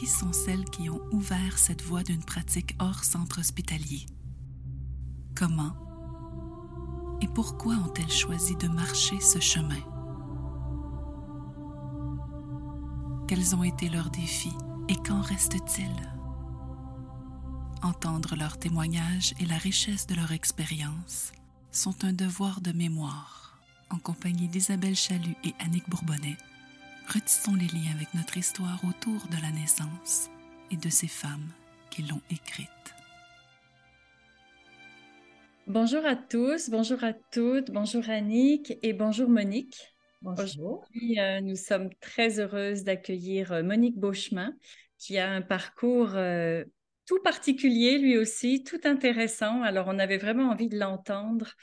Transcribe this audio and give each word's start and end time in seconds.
Qui 0.00 0.06
sont 0.06 0.32
celles 0.32 0.64
qui 0.64 0.88
ont 0.88 1.02
ouvert 1.12 1.58
cette 1.58 1.82
voie 1.82 2.02
d'une 2.02 2.24
pratique 2.24 2.74
hors 2.78 3.04
centre 3.04 3.38
hospitalier? 3.38 4.06
Comment 5.36 5.74
et 7.20 7.28
pourquoi 7.28 7.74
ont-elles 7.74 8.10
choisi 8.10 8.56
de 8.56 8.66
marcher 8.66 9.20
ce 9.20 9.40
chemin? 9.40 9.82
Quels 13.28 13.54
ont 13.54 13.62
été 13.62 13.90
leurs 13.90 14.08
défis 14.08 14.56
et 14.88 14.96
qu'en 14.96 15.20
reste-t-il? 15.20 15.92
Entendre 17.82 18.36
leurs 18.36 18.58
témoignages 18.58 19.34
et 19.38 19.44
la 19.44 19.58
richesse 19.58 20.06
de 20.06 20.14
leur 20.14 20.32
expérience 20.32 21.32
sont 21.72 22.06
un 22.06 22.14
devoir 22.14 22.62
de 22.62 22.72
mémoire. 22.72 23.60
En 23.90 23.98
compagnie 23.98 24.48
d'Isabelle 24.48 24.96
Chalut 24.96 25.36
et 25.44 25.52
Annick 25.58 25.90
Bourbonnais, 25.90 26.38
retissons 27.08 27.54
les 27.54 27.66
liens 27.66 27.92
avec 27.94 28.12
notre 28.14 28.36
histoire 28.36 28.80
autour 28.88 29.26
de 29.28 29.42
la 29.42 29.50
naissance 29.50 30.30
et 30.70 30.76
de 30.76 30.88
ces 30.88 31.08
femmes 31.08 31.48
qui 31.90 32.02
l'ont 32.02 32.20
écrite. 32.30 32.68
Bonjour 35.66 36.04
à 36.04 36.16
tous, 36.16 36.68
bonjour 36.70 37.04
à 37.04 37.12
toutes, 37.12 37.70
bonjour 37.70 38.08
Annick 38.08 38.72
et 38.82 38.92
bonjour 38.92 39.28
Monique. 39.28 39.94
Bonjour. 40.22 40.82
Aujourd'hui, 40.82 41.18
euh, 41.18 41.40
nous 41.40 41.56
sommes 41.56 41.88
très 42.00 42.40
heureuses 42.40 42.84
d'accueillir 42.84 43.52
euh, 43.52 43.62
Monique 43.62 43.96
Beauchemin, 43.96 44.54
qui 44.98 45.16
a 45.16 45.30
un 45.30 45.40
parcours 45.40 46.10
euh, 46.14 46.64
tout 47.06 47.22
particulier, 47.22 47.98
lui 47.98 48.18
aussi, 48.18 48.62
tout 48.62 48.80
intéressant. 48.84 49.62
Alors, 49.62 49.86
on 49.88 49.98
avait 49.98 50.18
vraiment 50.18 50.50
envie 50.50 50.68
de 50.68 50.78
l'entendre 50.78 51.54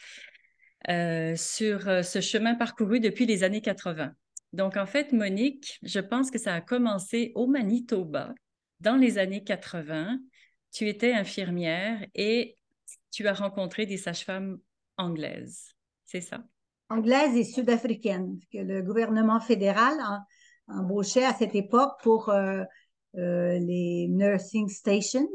sur 1.36 1.82
ce 1.82 2.22
chemin 2.22 2.56
parcouru 2.56 3.02
depuis 3.02 3.26
les 3.26 3.44
années 3.44 3.62
80. 3.62 4.14
Donc, 4.54 4.78
en 4.78 4.86
fait, 4.86 5.12
Monique, 5.12 5.80
je 5.84 6.00
pense 6.00 6.32
que 6.32 6.40
ça 6.40 6.56
a 6.56 6.62
commencé 6.62 7.32
au 7.36 7.48
Manitoba 7.48 8.34
dans 8.80 8.96
les 8.96 9.18
années 9.18 9.44
80. 9.44 10.20
Tu 10.72 10.88
étais 10.88 11.14
infirmière 11.14 12.06
et 12.16 12.56
tu 13.12 13.28
as 13.28 13.34
rencontré 13.34 13.86
des 13.86 13.98
sages-femmes 13.98 14.58
anglaises. 14.98 15.74
C'est 16.06 16.22
ça? 16.22 16.44
anglaise 16.90 17.36
et 17.36 17.44
sud-africaine, 17.44 18.40
que 18.52 18.60
le 18.60 18.82
gouvernement 18.82 19.40
fédéral 19.40 19.98
embauchait 20.68 21.26
à 21.26 21.34
cette 21.34 21.56
époque 21.56 21.94
pour 22.02 22.30
euh, 22.30 22.64
euh, 23.18 23.60
les 23.60 24.08
nursing 24.10 24.70
stations, 24.70 25.28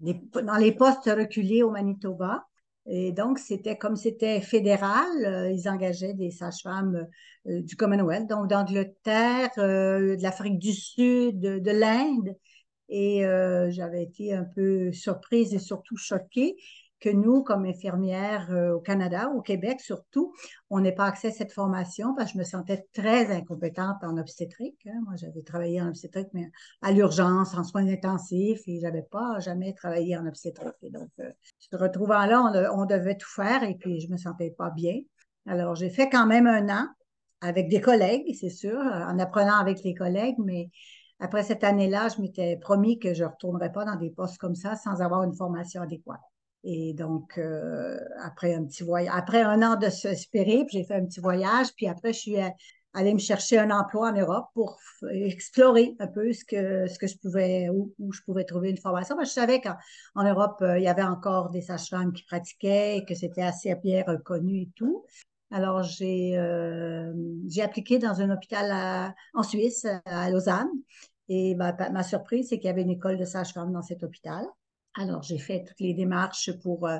dans 0.00 0.56
les 0.56 0.72
postes 0.72 1.06
reculés 1.06 1.62
au 1.62 1.70
Manitoba. 1.70 2.46
Et 2.86 3.12
donc, 3.12 3.38
c'était 3.38 3.76
comme 3.78 3.96
c'était 3.96 4.40
fédéral, 4.40 5.06
euh, 5.24 5.50
ils 5.50 5.68
engageaient 5.68 6.14
des 6.14 6.30
sages-femmes 6.30 7.06
du 7.44 7.76
Commonwealth, 7.76 8.28
donc 8.28 8.48
d'Angleterre, 8.48 9.50
de 9.56 10.16
l'Afrique 10.20 10.58
du 10.58 10.72
Sud, 10.72 11.40
de, 11.40 11.70
l'Inde. 11.70 12.36
Et 12.88 13.22
j'avais 13.70 14.02
été 14.04 14.32
un 14.32 14.44
peu 14.44 14.92
surprise 14.92 15.54
et 15.54 15.58
surtout 15.58 15.96
choquée 15.96 16.56
que 17.02 17.10
nous, 17.10 17.42
comme 17.42 17.66
infirmières 17.66 18.48
euh, 18.52 18.74
au 18.74 18.80
Canada, 18.80 19.30
au 19.34 19.42
Québec 19.42 19.80
surtout, 19.80 20.32
on 20.70 20.80
n'ait 20.80 20.94
pas 20.94 21.06
accès 21.06 21.28
à 21.28 21.30
cette 21.32 21.52
formation 21.52 22.14
parce 22.14 22.30
que 22.30 22.34
je 22.34 22.38
me 22.38 22.44
sentais 22.44 22.86
très 22.94 23.30
incompétente 23.34 24.02
en 24.02 24.16
obstétrique. 24.16 24.78
Hein. 24.86 25.00
Moi, 25.04 25.16
j'avais 25.16 25.42
travaillé 25.42 25.82
en 25.82 25.88
obstétrique, 25.88 26.28
mais 26.32 26.50
à 26.80 26.92
l'urgence, 26.92 27.54
en 27.54 27.64
soins 27.64 27.88
intensifs, 27.88 28.62
et 28.68 28.78
j'avais 28.80 29.02
pas 29.02 29.40
jamais 29.40 29.74
travaillé 29.74 30.16
en 30.16 30.26
obstétrique. 30.26 30.76
Et 30.82 30.90
donc, 30.90 31.10
euh, 31.18 31.30
se 31.58 31.76
retrouvant 31.76 32.24
là, 32.24 32.72
on, 32.72 32.86
devait 32.86 33.16
tout 33.16 33.28
faire, 33.28 33.64
et 33.64 33.74
puis 33.74 34.00
je 34.00 34.08
me 34.08 34.16
sentais 34.16 34.54
pas 34.56 34.70
bien. 34.70 35.00
Alors, 35.46 35.74
j'ai 35.74 35.90
fait 35.90 36.08
quand 36.08 36.26
même 36.26 36.46
un 36.46 36.68
an 36.68 36.86
avec 37.40 37.68
des 37.68 37.80
collègues, 37.80 38.32
c'est 38.38 38.50
sûr, 38.50 38.78
en 38.78 39.18
apprenant 39.18 39.58
avec 39.58 39.82
les 39.82 39.94
collègues, 39.94 40.36
mais 40.38 40.70
après 41.18 41.42
cette 41.42 41.64
année-là, 41.64 42.08
je 42.08 42.20
m'étais 42.20 42.56
promis 42.56 43.00
que 43.00 43.12
je 43.12 43.24
ne 43.24 43.28
retournerais 43.28 43.72
pas 43.72 43.84
dans 43.84 43.96
des 43.96 44.10
postes 44.10 44.38
comme 44.38 44.54
ça 44.54 44.76
sans 44.76 45.02
avoir 45.02 45.24
une 45.24 45.34
formation 45.34 45.82
adéquate. 45.82 46.20
Et 46.64 46.94
donc, 46.94 47.38
euh, 47.38 47.98
après 48.22 48.54
un 48.54 48.64
petit 48.64 48.84
voyage, 48.84 49.12
après 49.16 49.42
un 49.42 49.62
an 49.62 49.76
de 49.76 49.90
ce 49.90 50.08
périple, 50.30 50.70
j'ai 50.72 50.84
fait 50.84 50.94
un 50.94 51.04
petit 51.04 51.20
voyage, 51.20 51.74
puis 51.76 51.88
après, 51.88 52.12
je 52.12 52.18
suis 52.18 52.36
allée 52.94 53.14
me 53.14 53.18
chercher 53.18 53.58
un 53.58 53.70
emploi 53.70 54.10
en 54.10 54.12
Europe 54.12 54.46
pour 54.54 54.78
explorer 55.10 55.96
un 55.98 56.06
peu 56.06 56.32
ce 56.32 56.44
que, 56.44 56.86
ce 56.86 56.98
que 56.98 57.06
je 57.06 57.16
pouvais, 57.18 57.68
où, 57.68 57.92
où 57.98 58.12
je 58.12 58.20
pouvais 58.22 58.44
trouver 58.44 58.70
une 58.70 58.76
formation. 58.76 59.16
Je 59.20 59.28
savais 59.28 59.60
qu'en 59.60 60.24
Europe, 60.24 60.58
euh, 60.62 60.78
il 60.78 60.84
y 60.84 60.88
avait 60.88 61.02
encore 61.02 61.50
des 61.50 61.62
sages-femmes 61.62 62.12
qui 62.12 62.24
pratiquaient 62.24 62.98
et 62.98 63.04
que 63.04 63.14
c'était 63.14 63.42
assez 63.42 63.74
bien 63.76 64.04
reconnu 64.06 64.62
et 64.62 64.70
tout. 64.76 65.04
Alors, 65.50 65.82
j'ai 65.82 66.38
euh, 66.38 67.12
appliqué 67.62 67.98
dans 67.98 68.20
un 68.20 68.30
hôpital 68.30 69.14
en 69.34 69.42
Suisse, 69.42 69.86
à 70.06 70.30
Lausanne. 70.30 70.70
Et 71.28 71.54
ma, 71.54 71.72
ma 71.90 72.02
surprise, 72.02 72.48
c'est 72.48 72.58
qu'il 72.58 72.66
y 72.66 72.70
avait 72.70 72.82
une 72.82 72.90
école 72.90 73.18
de 73.18 73.24
sages-femmes 73.24 73.72
dans 73.72 73.82
cet 73.82 74.02
hôpital. 74.02 74.44
Alors, 74.94 75.22
j'ai 75.22 75.38
fait 75.38 75.64
toutes 75.64 75.80
les 75.80 75.94
démarches 75.94 76.50
pour 76.62 76.86
euh, 76.86 76.98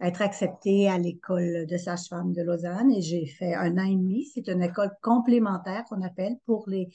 être 0.00 0.20
acceptée 0.20 0.88
à 0.88 0.98
l'école 0.98 1.66
de 1.66 1.76
sage-femme 1.78 2.32
de 2.32 2.42
Lausanne 2.42 2.92
et 2.92 3.00
j'ai 3.00 3.26
fait 3.26 3.54
un 3.54 3.78
an 3.78 3.84
et 3.84 3.96
demi. 3.96 4.26
C'est 4.26 4.48
une 4.48 4.62
école 4.62 4.90
complémentaire 5.02 5.84
qu'on 5.88 6.02
appelle 6.02 6.36
pour 6.44 6.68
les, 6.68 6.90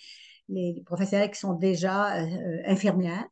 les 0.50 0.84
professionnels 0.86 1.32
qui 1.32 1.40
sont 1.40 1.54
déjà 1.54 2.22
euh, 2.22 2.62
infirmières, 2.66 3.26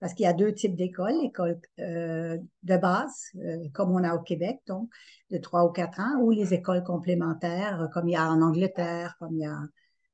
parce 0.00 0.14
qu'il 0.14 0.24
y 0.24 0.28
a 0.28 0.32
deux 0.32 0.54
types 0.54 0.74
d'écoles, 0.74 1.20
l'école 1.22 1.60
euh, 1.80 2.38
de 2.62 2.76
base, 2.78 3.30
comme 3.74 3.90
on 3.90 4.02
a 4.02 4.14
au 4.14 4.20
Québec, 4.20 4.60
donc 4.66 4.88
de 5.30 5.36
trois 5.36 5.66
ou 5.66 5.70
quatre 5.70 6.00
ans, 6.00 6.18
ou 6.22 6.30
les 6.30 6.54
écoles 6.54 6.82
complémentaires, 6.82 7.88
comme 7.92 8.08
il 8.08 8.12
y 8.12 8.16
a 8.16 8.30
en 8.30 8.40
Angleterre, 8.40 9.16
comme 9.18 9.34
il 9.34 9.42
y 9.42 9.46
a 9.46 9.58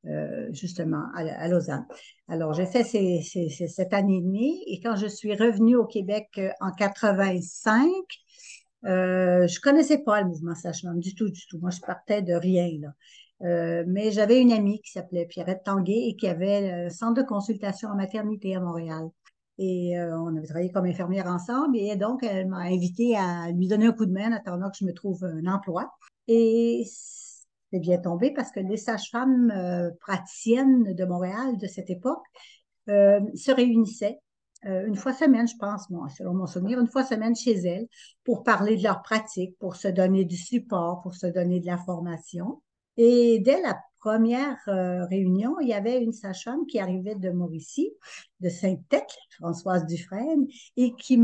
euh, 0.06 0.48
justement 0.52 1.04
à, 1.14 1.46
Lausanne. 1.48 1.86
Alors, 2.28 2.54
j'ai 2.54 2.64
fait 2.64 2.84
cette 2.84 3.92
année 3.92 4.16
et 4.16 4.22
demie 4.22 4.62
et 4.66 4.80
quand 4.80 4.96
je 4.96 5.06
suis 5.06 5.34
revenue 5.34 5.76
au 5.76 5.84
Québec 5.84 6.28
euh, 6.38 6.50
en 6.60 6.72
85, 6.72 7.86
euh, 8.86 9.46
je 9.46 9.60
connaissais 9.60 9.98
pas 9.98 10.22
le 10.22 10.28
mouvement 10.28 10.54
sage-femme 10.54 11.00
du 11.00 11.14
tout, 11.14 11.28
du 11.28 11.46
tout. 11.46 11.58
Moi, 11.58 11.70
je 11.70 11.80
partais 11.80 12.22
de 12.22 12.32
rien, 12.32 12.70
là. 12.80 12.88
Euh, 13.42 13.84
mais 13.86 14.10
j'avais 14.10 14.40
une 14.40 14.52
amie 14.52 14.80
qui 14.80 14.90
s'appelait 14.90 15.26
Pierrette 15.26 15.64
Tanguay 15.64 16.08
et 16.08 16.16
qui 16.16 16.28
avait 16.28 16.70
un 16.70 16.90
centre 16.90 17.22
de 17.22 17.26
consultation 17.26 17.90
en 17.90 17.96
maternité 17.96 18.56
à 18.56 18.60
Montréal. 18.60 19.08
Et 19.58 19.92
on 19.98 20.34
avait 20.34 20.46
travaillé 20.46 20.70
comme 20.72 20.86
infirmière 20.86 21.26
ensemble. 21.26 21.76
Et 21.76 21.94
donc, 21.96 22.22
elle 22.22 22.48
m'a 22.48 22.60
invité 22.60 23.16
à 23.16 23.50
lui 23.50 23.68
donner 23.68 23.86
un 23.86 23.92
coup 23.92 24.06
de 24.06 24.12
main 24.12 24.30
en 24.30 24.36
attendant 24.36 24.70
que 24.70 24.78
je 24.80 24.86
me 24.86 24.94
trouve 24.94 25.22
un 25.24 25.46
emploi. 25.46 25.90
Et 26.28 26.86
c'est 27.70 27.80
bien 27.80 27.98
tombé 27.98 28.32
parce 28.32 28.50
que 28.50 28.60
les 28.60 28.76
sages-femmes 28.76 29.50
euh, 29.50 29.90
praticiennes 30.00 30.94
de 30.94 31.04
Montréal 31.04 31.56
de 31.56 31.66
cette 31.66 31.90
époque 31.90 32.24
euh, 32.88 33.20
se 33.34 33.52
réunissaient 33.52 34.18
euh, 34.66 34.86
une 34.86 34.96
fois 34.96 35.14
semaine, 35.14 35.48
je 35.48 35.56
pense, 35.58 35.88
moi, 35.88 36.08
selon 36.10 36.34
mon 36.34 36.46
souvenir, 36.46 36.78
une 36.78 36.88
fois 36.88 37.02
semaine 37.04 37.34
chez 37.34 37.52
elles 37.52 37.86
pour 38.24 38.42
parler 38.42 38.76
de 38.76 38.82
leur 38.82 39.00
pratique, 39.02 39.56
pour 39.58 39.76
se 39.76 39.88
donner 39.88 40.26
du 40.26 40.36
support, 40.36 41.00
pour 41.00 41.14
se 41.14 41.26
donner 41.26 41.60
de 41.60 41.66
la 41.66 41.78
formation. 41.78 42.60
Et 42.98 43.38
dès 43.38 43.62
la 43.62 43.78
première 44.00 44.58
réunion, 45.08 45.58
il 45.60 45.68
y 45.68 45.72
avait 45.72 46.02
une 46.02 46.12
sage-femme 46.12 46.66
qui 46.66 46.78
arrivait 46.78 47.14
de 47.14 47.30
Mauricie, 47.30 47.90
de 48.40 48.50
Sainte-Tête, 48.50 49.16
Françoise 49.38 49.86
Dufresne, 49.86 50.46
et 50.76 50.94
qui 50.94 51.16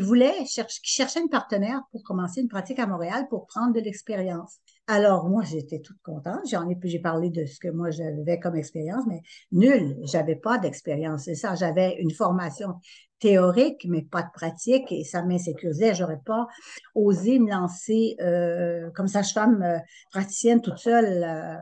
voulait 0.00 0.44
qui 0.44 0.90
cherchait 0.90 1.20
une 1.20 1.28
partenaire 1.28 1.82
pour 1.90 2.02
commencer 2.02 2.40
une 2.40 2.48
pratique 2.48 2.78
à 2.78 2.86
Montréal 2.86 3.26
pour 3.28 3.46
prendre 3.46 3.74
de 3.74 3.80
l'expérience. 3.80 4.58
Alors, 4.90 5.28
moi, 5.28 5.42
j'étais 5.44 5.80
toute 5.80 6.00
contente. 6.02 6.40
J'en 6.50 6.66
ai, 6.66 6.76
j'ai 6.82 6.98
parlé 6.98 7.28
de 7.28 7.44
ce 7.44 7.60
que 7.60 7.68
moi 7.68 7.90
j'avais 7.90 8.40
comme 8.40 8.56
expérience, 8.56 9.04
mais 9.06 9.20
nul. 9.52 9.98
J'avais 10.02 10.34
pas 10.34 10.56
d'expérience. 10.56 11.24
C'est 11.24 11.34
ça. 11.34 11.54
J'avais 11.54 11.96
une 12.00 12.10
formation 12.10 12.74
théorique, 13.18 13.86
mais 13.86 14.00
pas 14.00 14.22
de 14.22 14.30
pratique, 14.32 14.90
et 14.90 15.04
ça 15.04 15.22
m'insécurisait. 15.22 15.94
J'aurais 15.94 16.20
pas 16.24 16.46
osé 16.94 17.38
me 17.38 17.50
lancer 17.50 18.16
euh, 18.22 18.90
comme 18.94 19.08
sage-femme 19.08 19.62
euh, 19.62 19.78
praticienne 20.10 20.62
toute 20.62 20.78
seule 20.78 21.22
euh, 21.22 21.56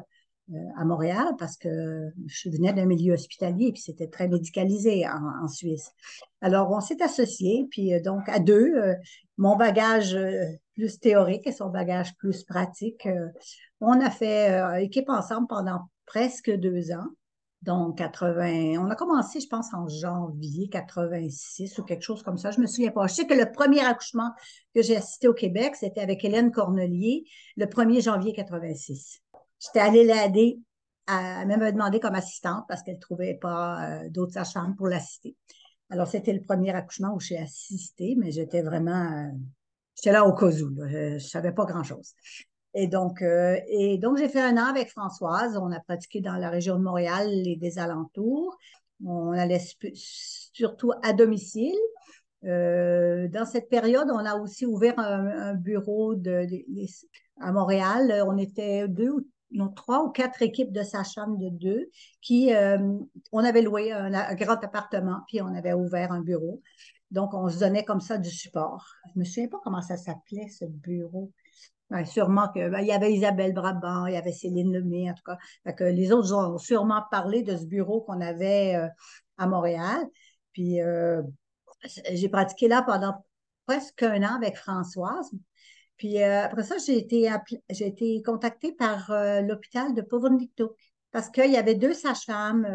à 0.76 0.84
Montréal 0.84 1.34
parce 1.38 1.56
que 1.56 2.10
je 2.26 2.50
venais 2.50 2.72
d'un 2.72 2.86
milieu 2.86 3.14
hospitalier 3.14 3.72
puis 3.72 3.82
c'était 3.82 4.06
très 4.06 4.28
médicalisé 4.28 5.04
en, 5.08 5.48
Suisse. 5.48 5.90
Alors, 6.40 6.70
on 6.70 6.80
s'est 6.80 7.02
associés, 7.02 7.66
puis 7.70 8.00
donc 8.00 8.28
à 8.28 8.38
deux, 8.38 8.74
mon 9.38 9.56
bagage 9.56 10.16
plus 10.74 11.00
théorique 11.00 11.46
et 11.46 11.52
son 11.52 11.70
bagage 11.70 12.16
plus 12.16 12.44
pratique, 12.44 13.08
on 13.80 14.00
a 14.00 14.10
fait 14.10 14.84
équipe 14.84 15.08
ensemble 15.08 15.48
pendant 15.48 15.80
presque 16.06 16.50
deux 16.50 16.92
ans. 16.92 17.08
Donc, 17.62 17.98
80, 17.98 18.78
on 18.78 18.90
a 18.90 18.94
commencé, 18.94 19.40
je 19.40 19.48
pense, 19.48 19.74
en 19.74 19.88
janvier 19.88 20.68
86 20.68 21.78
ou 21.78 21.82
quelque 21.82 22.02
chose 22.02 22.22
comme 22.22 22.38
ça. 22.38 22.52
Je 22.52 22.60
me 22.60 22.66
souviens 22.66 22.92
pas. 22.92 23.08
Je 23.08 23.14
sais 23.14 23.26
que 23.26 23.34
le 23.34 23.50
premier 23.50 23.80
accouchement 23.80 24.30
que 24.72 24.82
j'ai 24.82 24.96
assisté 24.96 25.26
au 25.26 25.34
Québec, 25.34 25.74
c'était 25.74 26.00
avec 26.00 26.24
Hélène 26.24 26.52
Cornelier, 26.52 27.24
le 27.56 27.66
1er 27.66 28.02
janvier 28.02 28.32
86. 28.32 29.20
J'étais 29.60 29.80
allée 29.80 30.04
l'aider. 30.04 30.58
Elle 31.08 31.46
m'a 31.46 31.72
demandé 31.72 32.00
comme 32.00 32.14
assistante 32.14 32.64
parce 32.68 32.82
qu'elle 32.82 32.96
ne 32.96 33.00
trouvait 33.00 33.38
pas 33.40 33.88
euh, 33.88 34.08
d'autres 34.10 34.32
sages-femmes 34.32 34.74
pour 34.76 34.88
l'assister. 34.88 35.36
Alors, 35.90 36.08
c'était 36.08 36.32
le 36.32 36.40
premier 36.40 36.70
accouchement 36.70 37.14
où 37.14 37.20
j'ai 37.20 37.38
assisté, 37.38 38.16
mais 38.18 38.32
j'étais 38.32 38.62
vraiment... 38.62 39.12
Euh, 39.12 39.30
j'étais 39.94 40.12
là 40.12 40.26
au 40.26 40.34
cas 40.34 40.46
où. 40.46 40.74
Je 40.76 41.14
ne 41.14 41.18
savais 41.18 41.52
pas 41.52 41.64
grand-chose. 41.64 42.14
Et 42.78 42.88
donc, 42.88 43.22
euh, 43.22 43.58
et 43.68 43.96
donc 43.96 44.18
j'ai 44.18 44.28
fait 44.28 44.42
un 44.42 44.58
an 44.58 44.66
avec 44.66 44.90
Françoise. 44.90 45.56
On 45.56 45.72
a 45.72 45.80
pratiqué 45.80 46.20
dans 46.20 46.34
la 46.34 46.50
région 46.50 46.76
de 46.76 46.82
Montréal 46.82 47.26
et 47.30 47.56
des 47.56 47.78
alentours. 47.78 48.54
On 49.02 49.32
allait 49.32 49.62
surtout 49.94 50.92
à 51.02 51.14
domicile. 51.14 51.74
Euh, 52.44 53.28
dans 53.28 53.46
cette 53.46 53.70
période, 53.70 54.08
on 54.12 54.18
a 54.18 54.36
aussi 54.36 54.66
ouvert 54.66 54.98
un, 54.98 55.54
bureau 55.54 56.14
à 57.40 57.52
Montréal. 57.52 58.22
On 58.26 58.36
était 58.36 58.88
deux 58.88 59.10
ou 59.10 59.26
non, 59.52 59.68
trois 59.68 60.04
ou 60.04 60.10
quatre 60.10 60.42
équipes 60.42 60.72
de 60.72 60.82
sages-femmes 60.82 61.38
de 61.38 61.48
deux 61.48 61.90
qui, 62.20 62.54
euh, 62.54 62.78
on 63.32 63.44
avait 63.44 63.62
loué 63.62 63.92
un, 63.92 64.34
grand 64.34 64.62
appartement, 64.64 65.20
puis 65.28 65.40
on 65.40 65.54
avait 65.54 65.72
ouvert 65.72 66.12
un 66.12 66.20
bureau. 66.20 66.62
Donc, 67.10 67.34
on 67.34 67.48
se 67.48 67.60
donnait 67.60 67.84
comme 67.84 68.00
ça 68.00 68.18
du 68.18 68.30
support. 68.30 68.86
Je 69.14 69.20
me 69.20 69.24
souviens 69.24 69.48
pas 69.48 69.60
comment 69.62 69.82
ça 69.82 69.96
s'appelait, 69.96 70.48
ce 70.48 70.64
bureau 70.64 71.32
sûrement 72.04 72.48
que 72.48 72.68
ben, 72.68 72.80
il 72.80 72.88
y 72.88 72.92
avait 72.92 73.12
Isabelle 73.12 73.52
Brabant, 73.52 74.06
il 74.06 74.14
y 74.14 74.16
avait 74.16 74.32
Céline 74.32 74.72
Lemay, 74.72 75.10
en 75.10 75.14
tout 75.14 75.22
cas. 75.24 75.90
les 75.90 76.12
autres 76.12 76.32
ont 76.34 76.58
sûrement 76.58 77.02
parlé 77.10 77.42
de 77.42 77.56
ce 77.56 77.64
bureau 77.64 78.00
qu'on 78.02 78.20
avait 78.20 78.74
euh, 78.74 78.88
à 79.38 79.46
Montréal. 79.46 80.04
Puis 80.52 80.80
euh, 80.80 81.22
j'ai 82.12 82.28
pratiqué 82.28 82.68
là 82.68 82.82
pendant 82.82 83.24
presque 83.66 84.02
un 84.02 84.22
an 84.22 84.34
avec 84.36 84.56
Françoise. 84.56 85.30
Puis 85.96 86.22
euh, 86.22 86.44
après 86.44 86.62
ça, 86.62 86.76
j'ai 86.84 86.98
été, 86.98 87.30
j'ai 87.70 88.22
contactée 88.22 88.72
par 88.72 89.10
l'hôpital 89.42 89.94
de 89.94 90.02
Povondiktuk 90.02 90.72
parce 91.12 91.30
qu'il 91.30 91.50
y 91.50 91.56
avait 91.56 91.74
deux 91.74 91.94
sages-femmes, 91.94 92.66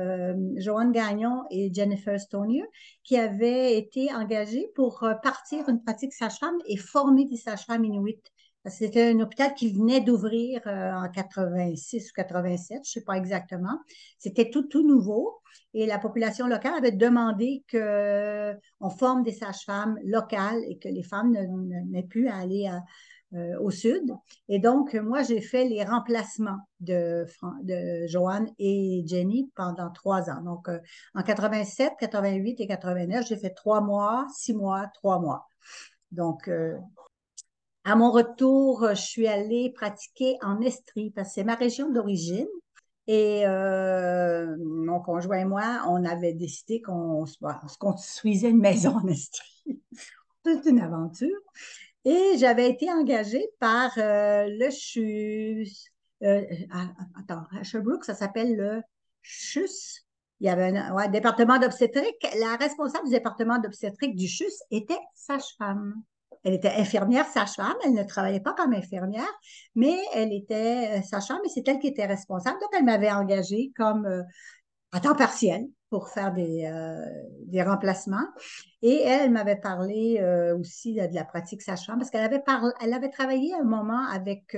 Joanne 0.58 0.92
Gagnon 0.92 1.44
et 1.52 1.72
Jennifer 1.72 2.20
Stonier, 2.20 2.64
qui 3.04 3.18
avaient 3.18 3.78
été 3.78 4.12
engagées 4.16 4.72
pour 4.74 5.06
partir 5.22 5.70
une 5.70 5.84
pratique 5.84 6.14
sage-femme 6.14 6.58
et 6.66 6.78
former 6.78 7.26
des 7.26 7.38
sages-femmes 7.38 7.86
inuites. 7.86 8.32
C'était 8.68 9.10
un 9.10 9.20
hôpital 9.22 9.56
qui 9.56 9.74
venait 9.74 10.02
d'ouvrir 10.02 10.62
euh, 10.68 10.92
en 10.94 11.10
86 11.10 12.12
ou 12.12 12.14
87, 12.16 12.68
je 12.70 12.76
ne 12.76 12.84
sais 12.84 13.02
pas 13.04 13.18
exactement. 13.18 13.80
C'était 14.20 14.52
tout, 14.52 14.64
tout 14.64 14.88
nouveau. 14.88 15.42
Et 15.74 15.88
la 15.88 15.98
population 15.98 16.48
locale 16.48 16.76
avait 16.76 16.92
demandé 16.92 17.64
qu'on 17.72 18.90
forme 18.92 19.24
des 19.24 19.32
sages-femmes 19.32 19.98
locales 20.04 20.62
et 20.70 20.78
que 20.78 20.90
les 20.90 21.02
femmes 21.02 21.32
n'aient 21.90 22.04
plus 22.04 22.28
à 22.28 22.36
aller 22.36 22.70
euh, 23.34 23.60
au 23.60 23.72
sud. 23.72 24.12
Et 24.50 24.60
donc, 24.60 24.94
moi, 24.96 25.24
j'ai 25.24 25.42
fait 25.42 25.66
les 25.66 25.84
remplacements 25.84 26.60
de, 26.80 27.26
Joanne 28.08 28.50
et 28.60 29.04
Jenny 29.06 29.52
pendant 29.56 29.90
trois 29.92 30.30
ans. 30.30 30.42
Donc, 30.42 30.70
euh, 30.70 30.80
en 31.16 31.24
87, 31.24 31.94
88 32.00 32.60
et 32.60 32.68
89, 32.68 33.28
j'ai 33.28 33.38
fait 33.38 33.52
trois 33.52 33.82
mois, 33.82 34.26
six 34.34 34.54
mois, 34.54 34.88
trois 34.94 35.20
mois. 35.20 35.48
Donc, 36.12 36.50
à 37.84 37.96
mon 37.96 38.12
retour, 38.12 38.86
je 38.90 39.02
suis 39.02 39.28
allée 39.28 39.72
pratiquer 39.72 40.38
en 40.42 40.62
Estrie 40.62 41.12
parce 41.12 41.30
que 41.30 41.34
c'est 41.36 41.44
ma 41.44 41.56
région 41.56 41.90
d'origine. 41.90 42.48
Et 43.08 43.46
euh, 43.48 44.56
mon 44.64 45.00
conjoint 45.00 45.40
et 45.40 45.46
moi, 45.46 45.82
on 45.88 46.06
avait 46.06 46.34
décidé 46.34 46.82
qu'on 46.82 47.26
se 47.26 47.78
construisait 47.80 48.50
une 48.50 48.60
maison 48.60 48.96
en 48.96 49.08
Estrie. 49.08 49.66
C'est 50.46 50.66
une 50.66 50.80
aventure. 50.80 51.38
Et 52.06 52.38
j'avais 52.38 52.70
été 52.70 52.92
engagée 52.92 53.48
par 53.60 53.92
euh, 53.98 54.48
le 54.48 54.70
CHUS. 54.72 55.92
Euh, 56.24 56.44
attends, 57.20 57.46
à 57.52 57.64
ça 57.64 58.16
s'appelle 58.16 58.56
le 58.56 58.82
CHUS. 59.22 60.06
Il 60.40 60.48
y 60.48 60.50
avait 60.50 60.76
un 60.76 61.08
département 61.10 61.60
d'obstétrique. 61.60 62.28
La 62.40 62.56
responsable 62.56 63.06
du 63.06 63.12
département 63.12 63.60
d'obstétrique 63.60 64.16
du 64.16 64.28
CHUS 64.28 64.64
était 64.72 64.98
sage-femme. 65.14 66.02
Elle 66.44 66.56
était 66.56 66.74
infirmière 66.76 67.28
sage-femme, 67.28 67.76
elle 67.86 67.94
ne 67.94 68.04
travaillait 68.04 68.40
pas 68.40 68.54
comme 68.54 68.74
infirmière, 68.74 69.32
mais 69.76 69.96
elle 70.16 70.34
était 70.34 70.98
euh, 70.98 71.02
sage-femme 71.04 71.42
et 71.46 71.50
c'est 71.50 71.68
elle 71.68 71.78
qui 71.78 71.88
était 71.88 72.08
responsable. 72.08 72.60
Donc, 72.60 72.70
elle 72.74 72.86
m'avait 72.86 73.12
engagée 73.12 73.72
comme 73.78 74.08
euh, 74.08 74.24
à 74.92 75.00
temps 75.00 75.16
partiel 75.16 75.68
pour 75.92 76.10
faire 76.10 76.34
des, 76.34 76.66
euh, 76.66 77.06
des 77.46 77.62
remplacements. 77.62 78.28
Et 78.82 79.02
elle 79.02 79.30
m'avait 79.30 79.60
parlé 79.60 80.20
aussi 80.58 80.96
de, 80.96 81.14
la 81.14 81.24
pratique 81.24 81.62
sage-femme 81.62 82.00
parce 82.00 82.10
qu'elle 82.10 82.24
avait, 82.24 82.42
elle 82.82 82.94
avait 82.94 83.12
travaillé 83.12 83.54
un 83.54 83.64
moment 83.64 84.08
avec 84.08 84.58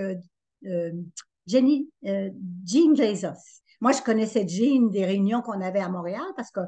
Jenny, 1.45 1.89
Jean 2.01 2.95
Jesus. 2.95 3.62
Moi, 3.83 3.91
je 3.91 4.01
connaissais 4.01 4.47
Jean 4.47 4.89
des 4.89 5.03
réunions 5.03 5.41
qu'on 5.41 5.59
avait 5.59 5.81
à 5.81 5.89
Montréal 5.89 6.23
parce 6.37 6.51
que 6.51 6.61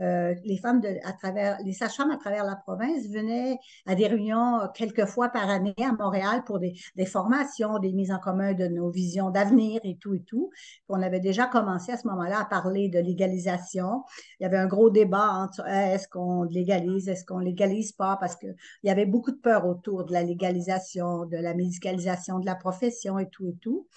euh, 0.00 0.34
les 0.42 0.56
femmes 0.56 0.80
à 1.04 1.12
travers, 1.12 1.58
les 1.62 1.74
sages-femmes 1.74 2.10
à 2.10 2.16
travers 2.16 2.44
la 2.44 2.56
province 2.56 3.08
venaient 3.10 3.58
à 3.84 3.94
des 3.94 4.06
réunions 4.06 4.58
euh, 4.58 4.68
quelques 4.74 5.04
fois 5.04 5.28
par 5.28 5.50
année 5.50 5.74
à 5.76 5.92
Montréal 5.92 6.44
pour 6.46 6.60
des, 6.60 6.72
formations, 7.04 7.78
des 7.78 7.92
mises 7.92 8.10
en 8.10 8.18
commun 8.18 8.54
de 8.54 8.68
nos 8.68 8.88
visions 8.88 9.28
d'avenir 9.28 9.82
et 9.84 9.98
tout 9.98 10.14
et 10.14 10.22
tout. 10.22 10.48
on 10.88 11.02
avait 11.02 11.20
déjà 11.20 11.46
commencé 11.46 11.92
à 11.92 11.98
ce 11.98 12.08
moment-là 12.08 12.40
à 12.40 12.46
parler 12.46 12.88
de 12.88 13.00
légalisation. 13.00 14.04
Il 14.40 14.44
y 14.44 14.46
avait 14.46 14.56
un 14.56 14.66
gros 14.66 14.88
débat 14.88 15.28
entre 15.30 15.68
est-ce 15.68 16.08
qu'on 16.08 16.44
légalise, 16.44 17.06
est-ce 17.06 17.26
qu'on 17.26 17.40
légalise 17.40 17.92
pas? 17.92 18.16
Parce 18.18 18.34
qu'il 18.34 18.56
y 18.84 18.88
avait 18.88 19.04
beaucoup 19.04 19.32
de 19.32 19.36
peur 19.36 19.66
autour 19.66 20.06
de 20.06 20.14
la 20.14 20.22
légalisation, 20.22 21.26
de 21.26 21.36
la 21.36 21.52
médicalisation 21.52 22.38
de 22.38 22.46
la 22.46 22.54
profession 22.54 23.18
et 23.18 23.28
tout 23.28 23.46
et 23.46 23.56
tout. 23.60 23.88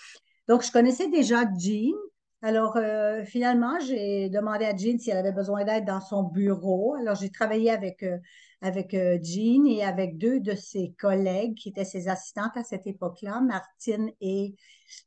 Donc, 0.50 0.62
je 0.62 0.72
connaissais 0.72 1.10
déjà 1.10 1.44
Jean, 1.57 1.95
alors, 2.42 2.78
euh, 2.78 3.24
finalement, 3.24 3.80
j'ai 3.80 4.30
demandé 4.30 4.66
à 4.66 4.76
Jean 4.76 5.00
si 5.00 5.10
elle 5.10 5.18
avait 5.18 5.32
besoin 5.32 5.64
d'aide 5.64 5.86
dans 5.86 6.02
son 6.02 6.24
bureau. 6.24 6.96
Alors, 6.96 7.16
j'ai 7.16 7.32
travaillé 7.32 7.72
avec, 7.72 8.04
euh, 8.04 8.20
avec 8.62 8.94
euh, 8.94 9.18
Jean 9.22 9.66
et 9.66 9.84
avec 9.84 10.18
deux 10.18 10.40
de 10.40 10.54
ses 10.54 10.94
collègues 11.00 11.56
qui 11.56 11.70
étaient 11.70 11.86
ses 11.86 12.08
assistantes 12.08 12.56
à 12.56 12.64
cette 12.64 12.86
époque-là, 12.86 13.42
Martine 13.42 14.12
et 14.22 14.56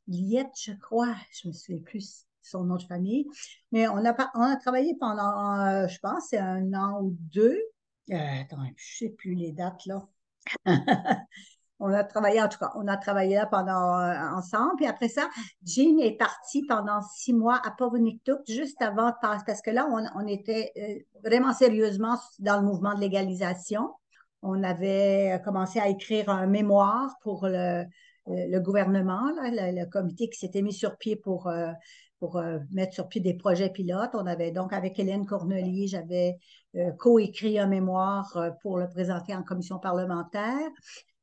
Liette, 0.07 0.51
je 0.61 0.73
crois. 0.73 1.15
Je 1.31 1.47
me 1.47 1.53
souviens 1.53 1.81
plus 1.81 2.25
son 2.41 2.63
nom 2.63 2.75
de 2.75 2.83
famille. 2.83 3.25
Mais 3.71 3.87
on 3.87 4.03
a, 4.05 4.31
on 4.35 4.41
a 4.41 4.57
travaillé 4.57 4.95
pendant, 4.99 5.87
je 5.87 5.99
pense, 5.99 6.33
un 6.33 6.73
an 6.73 6.99
ou 7.01 7.15
deux. 7.33 7.57
attends, 8.11 8.65
je 8.75 9.05
ne 9.05 9.09
sais 9.09 9.15
plus 9.15 9.35
les 9.35 9.51
dates, 9.53 9.85
là. 9.85 10.07
on 11.79 11.93
a 11.93 12.03
travaillé, 12.03 12.41
en 12.41 12.49
tout 12.49 12.59
cas, 12.59 12.71
on 12.75 12.87
a 12.87 12.97
travaillé 12.97 13.35
là 13.35 13.45
pendant 13.45 13.99
euh, 13.99 14.37
ensemble. 14.37 14.75
Puis 14.77 14.85
après 14.85 15.07
ça, 15.07 15.29
Jean 15.63 15.99
est 15.99 16.17
partie 16.17 16.65
pendant 16.65 17.01
six 17.01 17.33
mois 17.33 17.61
à 17.65 17.71
Povoniktut, 17.71 18.33
juste 18.47 18.81
avant, 18.81 19.13
parce 19.21 19.61
que 19.61 19.71
là, 19.71 19.87
on, 20.15 20.27
était 20.27 20.71
euh, 20.77 21.19
vraiment 21.23 21.53
sérieusement 21.53 22.17
dans 22.39 22.57
le 22.57 22.63
mouvement 22.63 22.93
de 22.95 22.99
légalisation. 22.99 23.93
On 24.41 24.63
avait 24.63 25.41
commencé 25.43 25.79
à 25.79 25.87
écrire 25.87 26.29
un 26.29 26.47
mémoire 26.47 27.15
pour 27.23 27.47
le, 27.47 27.85
gouvernement, 28.59 29.31
le, 29.41 29.85
comité 29.89 30.29
qui 30.29 30.39
s'était 30.39 30.61
mis 30.61 30.73
sur 30.73 30.97
pied 30.97 31.17
pour, 31.17 31.47
euh, 31.47 31.71
pour 32.19 32.41
mettre 32.71 32.93
sur 32.93 33.09
pied 33.09 33.19
des 33.19 33.33
projets 33.33 33.69
pilotes. 33.69 34.11
On 34.13 34.25
avait 34.27 34.51
donc, 34.51 34.71
avec 34.71 34.97
Hélène 34.97 35.25
Cornelier, 35.25 35.87
j'avais 35.87 36.37
coécrit 36.97 37.59
un 37.59 37.67
mémoire 37.67 38.37
pour 38.61 38.77
le 38.77 38.87
présenter 38.87 39.35
en 39.35 39.43
commission 39.43 39.77
parlementaire 39.79 40.69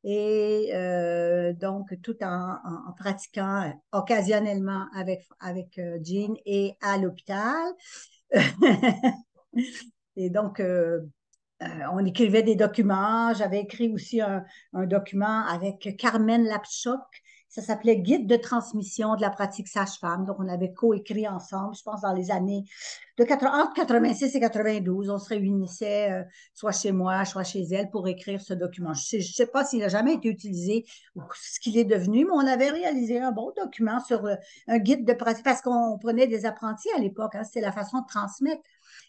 et 0.09 0.71
euh, 0.73 1.51
donc 1.51 2.01
tout 2.01 2.15
en, 2.23 2.93
pratiquant 2.97 3.73
occasionnellement 3.91 4.85
avec, 4.95 5.27
avec 5.41 5.77
euh, 5.79 5.99
Jean 6.01 6.33
et 6.45 6.75
à 6.81 6.97
l'hôpital. 6.97 7.65
et 10.15 10.29
donc, 10.29 10.61
euh, 10.61 11.01
on 11.91 12.05
écrivait 12.05 12.41
des 12.41 12.55
documents. 12.55 13.33
J'avais 13.33 13.59
écrit 13.59 13.89
aussi 13.89 14.21
un, 14.21 14.45
document 14.73 15.45
avec 15.45 15.97
Carmen 15.97 16.45
Lapchok, 16.45 17.01
Ça 17.57 17.63
s'appelait 17.63 17.97
Guide 17.97 18.27
de 18.27 18.35
transmission 18.35 19.15
de 19.15 19.21
la 19.21 19.31
pratique 19.31 19.67
sage-femme. 19.67 20.25
Donc, 20.25 20.35
on 20.37 20.47
avait 20.47 20.73
coécrit 20.73 21.27
ensemble, 21.27 21.75
je 21.75 21.81
pense, 21.81 22.01
dans 22.01 22.13
les 22.13 22.29
années 22.29 22.65
de 23.17 23.23
80, 23.23 23.63
entre 23.63 23.73
86 23.73 24.35
et 24.35 24.39
92. 24.39 25.09
On 25.09 25.17
se 25.17 25.29
réunissait 25.29 26.11
euh, 26.11 26.23
soit 26.53 26.71
chez 26.71 26.91
moi, 26.91 27.25
soit 27.25 27.43
chez 27.43 27.63
elle 27.63 27.89
pour 27.89 28.07
écrire 28.07 28.39
ce 28.41 28.53
document. 28.53 28.93
Je 28.93 29.17
ne 29.17 29.21
sais, 29.23 29.47
pas 29.47 29.65
s'il 29.65 29.81
a 29.83 29.87
jamais 29.87 30.13
été 30.13 30.29
utilisé 30.29 30.85
ou 31.15 31.23
ce 31.33 31.59
qu'il 31.59 31.79
est 31.79 31.83
devenu, 31.83 32.25
mais 32.25 32.31
on 32.31 32.45
avait 32.45 32.69
réalisé 32.69 33.19
un 33.19 33.31
bon 33.31 33.51
document 33.57 33.99
sur 34.01 34.27
euh, 34.27 34.35
un 34.67 34.77
guide 34.77 35.03
de 35.03 35.13
pratique 35.13 35.43
parce 35.43 35.63
qu'on 35.63 35.97
prenait 35.97 36.27
des 36.27 36.45
apprentis 36.45 36.91
à 36.95 36.99
l'époque. 36.99 37.33
Hein, 37.33 37.43
C'est 37.43 37.61
la 37.61 37.71
façon 37.71 38.01
de 38.01 38.05
transmettre. 38.07 38.61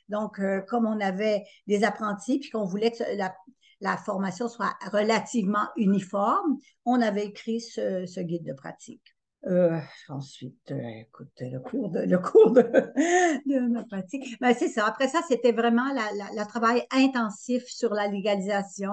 Donc, 0.08 0.40
euh, 0.40 0.62
comme 0.62 0.86
on 0.86 1.00
avait 1.00 1.44
des 1.66 1.84
apprentis, 1.84 2.38
puis 2.38 2.48
qu'on 2.48 2.64
voulait 2.64 2.92
que 2.92 3.04
la, 3.14 3.34
la 3.80 3.96
formation 3.96 4.48
soit 4.48 4.74
relativement 4.92 5.68
uniforme, 5.76 6.58
on 6.84 7.00
avait 7.00 7.26
écrit 7.26 7.60
ce, 7.60 8.20
guide 8.20 8.44
de 8.44 8.52
pratique. 8.52 9.14
Euh, 9.46 9.78
ensuite, 10.08 10.72
euh, 10.72 10.88
écoute, 11.00 11.30
le 11.40 11.60
cours 11.60 11.90
de, 11.90 12.00
le 12.00 12.18
cours 12.18 12.50
de, 12.50 13.68
ma 13.68 13.84
pratique. 13.84 14.36
Ben, 14.40 14.52
c'est 14.52 14.68
ça. 14.68 14.84
Après 14.84 15.06
ça, 15.06 15.20
c'était 15.28 15.52
vraiment 15.52 15.88
le 15.94 16.44
travail 16.48 16.82
intensif 16.90 17.62
sur 17.66 17.94
la 17.94 18.08
légalisation. 18.08 18.92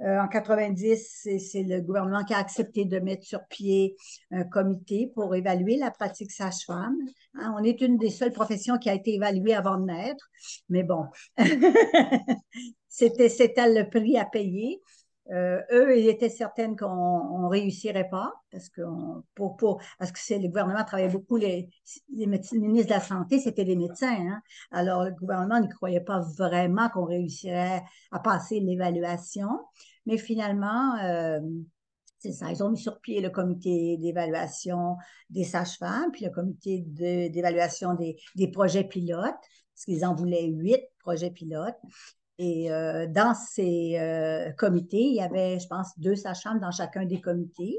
Euh, 0.00 0.20
en 0.20 0.28
90, 0.28 1.28
c'est 1.38 1.64
le 1.64 1.80
gouvernement 1.80 2.24
qui 2.24 2.34
a 2.34 2.38
accepté 2.38 2.84
de 2.84 3.00
mettre 3.00 3.24
sur 3.24 3.44
pied 3.48 3.96
un 4.30 4.44
comité 4.44 5.10
pour 5.12 5.34
évaluer 5.34 5.76
la 5.76 5.90
pratique 5.90 6.30
sage-femme. 6.30 6.96
Hein, 7.34 7.52
on 7.58 7.64
est 7.64 7.80
une 7.80 7.98
des 7.98 8.10
seules 8.10 8.32
professions 8.32 8.78
qui 8.78 8.88
a 8.88 8.94
été 8.94 9.14
évaluée 9.14 9.54
avant 9.54 9.76
de 9.76 9.86
naître, 9.86 10.30
mais 10.68 10.84
bon, 10.84 11.06
c'était, 12.90 13.30
c'était 13.30 13.72
le 13.72 13.88
prix 13.88 14.18
à 14.18 14.26
payer. 14.26 14.82
Euh, 15.30 15.60
eux, 15.70 15.96
ils 15.96 16.08
étaient 16.08 16.28
certaines 16.28 16.76
qu'on 16.76 17.38
ne 17.38 17.48
réussirait 17.48 18.08
pas 18.08 18.32
parce 18.50 18.68
que 18.68 18.82
c'est 20.14 20.40
le 20.40 20.48
gouvernement 20.48 20.82
travaillait 20.82 21.08
beaucoup 21.08 21.36
les, 21.36 21.70
les, 22.08 22.26
médecins, 22.26 22.58
ministres 22.58 22.88
de 22.88 22.94
la 22.94 23.00
santé, 23.00 23.38
c'était 23.38 23.62
les 23.62 23.76
médecins. 23.76 24.16
Hein. 24.18 24.42
Alors 24.72 25.04
le 25.04 25.12
gouvernement 25.12 25.60
ne 25.60 25.68
croyait 25.68 26.00
pas 26.00 26.20
vraiment 26.36 26.88
qu'on 26.88 27.04
réussirait 27.04 27.84
à 28.10 28.18
passer 28.18 28.58
l'évaluation, 28.58 29.48
mais 30.04 30.18
finalement, 30.18 30.96
euh, 30.96 31.38
c'est 32.18 32.32
ça, 32.32 32.50
ils 32.50 32.62
ont 32.64 32.70
mis 32.70 32.78
sur 32.78 33.00
pied 33.00 33.20
le 33.20 33.30
comité 33.30 33.98
d'évaluation 33.98 34.96
des 35.30 35.44
sages-femmes, 35.44 36.10
puis 36.12 36.24
le 36.24 36.32
comité 36.32 36.82
d'évaluation 36.88 37.94
des, 37.94 38.16
des 38.34 38.48
projets 38.48 38.84
pilotes, 38.84 39.36
parce 39.74 39.84
qu'ils 39.84 40.04
en 40.04 40.14
voulaient 40.14 40.48
huit 40.48 40.82
projets 40.98 41.30
pilotes. 41.30 41.78
Et 42.42 42.72
euh, 42.72 43.06
dans 43.06 43.34
ces 43.34 43.98
euh, 43.98 44.50
comités, 44.52 45.02
il 45.02 45.14
y 45.14 45.20
avait, 45.20 45.58
je 45.58 45.66
pense, 45.66 45.88
deux 45.98 46.16
sages-femmes 46.16 46.58
dans 46.58 46.70
chacun 46.70 47.04
des 47.04 47.20
comités. 47.20 47.78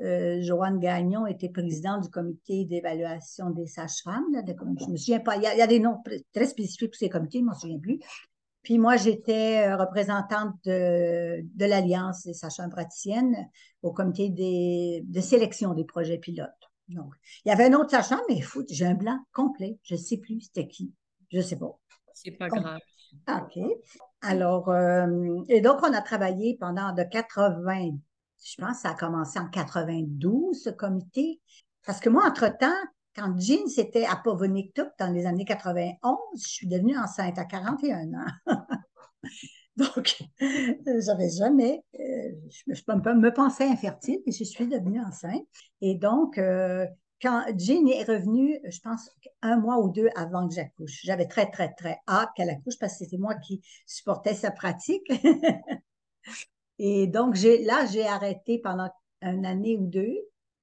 Euh, 0.00 0.40
Joanne 0.40 0.78
Gagnon 0.78 1.26
était 1.26 1.50
présidente 1.50 2.04
du 2.04 2.08
comité 2.08 2.64
d'évaluation 2.64 3.50
des 3.50 3.66
sages-femmes. 3.66 4.24
Je 4.34 4.52
ne 4.64 4.92
me 4.92 4.96
souviens 4.96 5.20
pas, 5.20 5.36
il 5.36 5.42
y, 5.42 5.46
a, 5.46 5.66
des 5.66 5.78
noms 5.78 6.02
très 6.32 6.46
spécifiques 6.46 6.92
pour 6.92 6.98
ces 6.98 7.10
comités, 7.10 7.40
je 7.40 7.42
ne 7.42 7.48
m'en 7.48 7.54
souviens 7.54 7.78
plus. 7.78 7.98
Puis 8.62 8.78
moi, 8.78 8.96
j'étais 8.96 9.74
représentante 9.74 10.54
de, 10.64 11.44
l'Alliance 11.58 12.24
des 12.24 12.32
sages-femmes 12.32 12.70
praticiennes 12.70 13.36
au 13.82 13.92
comité 13.92 14.30
de 14.30 15.20
sélection 15.20 15.74
des 15.74 15.84
projets 15.84 16.16
pilotes. 16.16 16.48
Donc, 16.88 17.12
il 17.44 17.50
y 17.50 17.52
avait 17.52 17.66
un 17.66 17.74
autre 17.74 17.90
sage-femme, 17.90 18.22
mais 18.30 18.40
fout, 18.40 18.64
j'ai 18.70 18.86
un 18.86 18.94
blanc 18.94 19.18
complet. 19.34 19.78
Je 19.82 19.96
ne 19.96 20.00
sais 20.00 20.16
plus 20.16 20.40
c'était 20.40 20.66
qui. 20.66 20.94
Je 21.30 21.36
ne 21.36 21.42
sais 21.42 21.56
pas. 21.56 21.78
C'est 22.14 22.30
pas 22.30 22.48
grave. 22.48 22.80
OK. 23.28 23.58
Alors, 24.22 24.68
euh, 24.68 25.42
et 25.48 25.60
donc, 25.60 25.78
on 25.82 25.92
a 25.92 26.02
travaillé 26.02 26.56
pendant 26.58 26.92
de 26.92 27.02
80, 27.02 27.98
je 28.44 28.54
pense 28.60 28.76
que 28.76 28.82
ça 28.82 28.90
a 28.90 28.94
commencé 28.94 29.38
en 29.38 29.48
92, 29.48 30.60
ce 30.62 30.70
comité. 30.70 31.40
Parce 31.86 32.00
que 32.00 32.08
moi, 32.08 32.24
entre-temps, 32.26 32.66
quand 33.14 33.38
Jean 33.38 33.66
s'était 33.66 34.04
à 34.04 34.16
Povoniktuk 34.16 34.88
dans 34.98 35.12
les 35.12 35.26
années 35.26 35.44
91, 35.44 36.16
je 36.36 36.48
suis 36.48 36.66
devenue 36.66 36.98
enceinte 36.98 37.38
à 37.38 37.44
41 37.44 38.14
ans. 38.14 38.26
Donc, 39.76 40.18
j'avais 40.40 41.30
jamais, 41.30 41.84
euh, 42.00 42.32
je, 42.50 42.74
je, 42.74 42.82
me 42.92 43.30
pensais 43.30 43.68
infertile 43.68 44.18
et 44.26 44.32
je 44.32 44.42
suis 44.42 44.66
devenue 44.66 45.00
enceinte. 45.00 45.46
Et 45.80 45.94
donc, 45.94 46.36
euh, 46.36 46.84
quand 47.20 47.44
Jean 47.56 47.86
est 47.88 48.04
revenue, 48.04 48.58
je 48.68 48.80
pense 48.80 49.10
un 49.42 49.56
mois 49.56 49.78
ou 49.78 49.90
deux 49.90 50.08
avant 50.14 50.46
que 50.48 50.54
j'accouche. 50.54 51.00
J'avais 51.02 51.26
très, 51.26 51.50
très, 51.50 51.72
très 51.74 51.98
hâte 52.08 52.30
qu'elle 52.36 52.50
accouche 52.50 52.78
parce 52.78 52.92
que 52.92 53.04
c'était 53.04 53.18
moi 53.18 53.34
qui 53.34 53.60
supportais 53.86 54.34
sa 54.34 54.50
pratique. 54.50 55.10
Et 56.78 57.06
donc, 57.08 57.36
là, 57.36 57.86
j'ai 57.86 58.06
arrêté 58.06 58.58
pendant 58.58 58.88
une 59.22 59.46
année 59.46 59.76
ou 59.76 59.86
deux. 59.86 60.14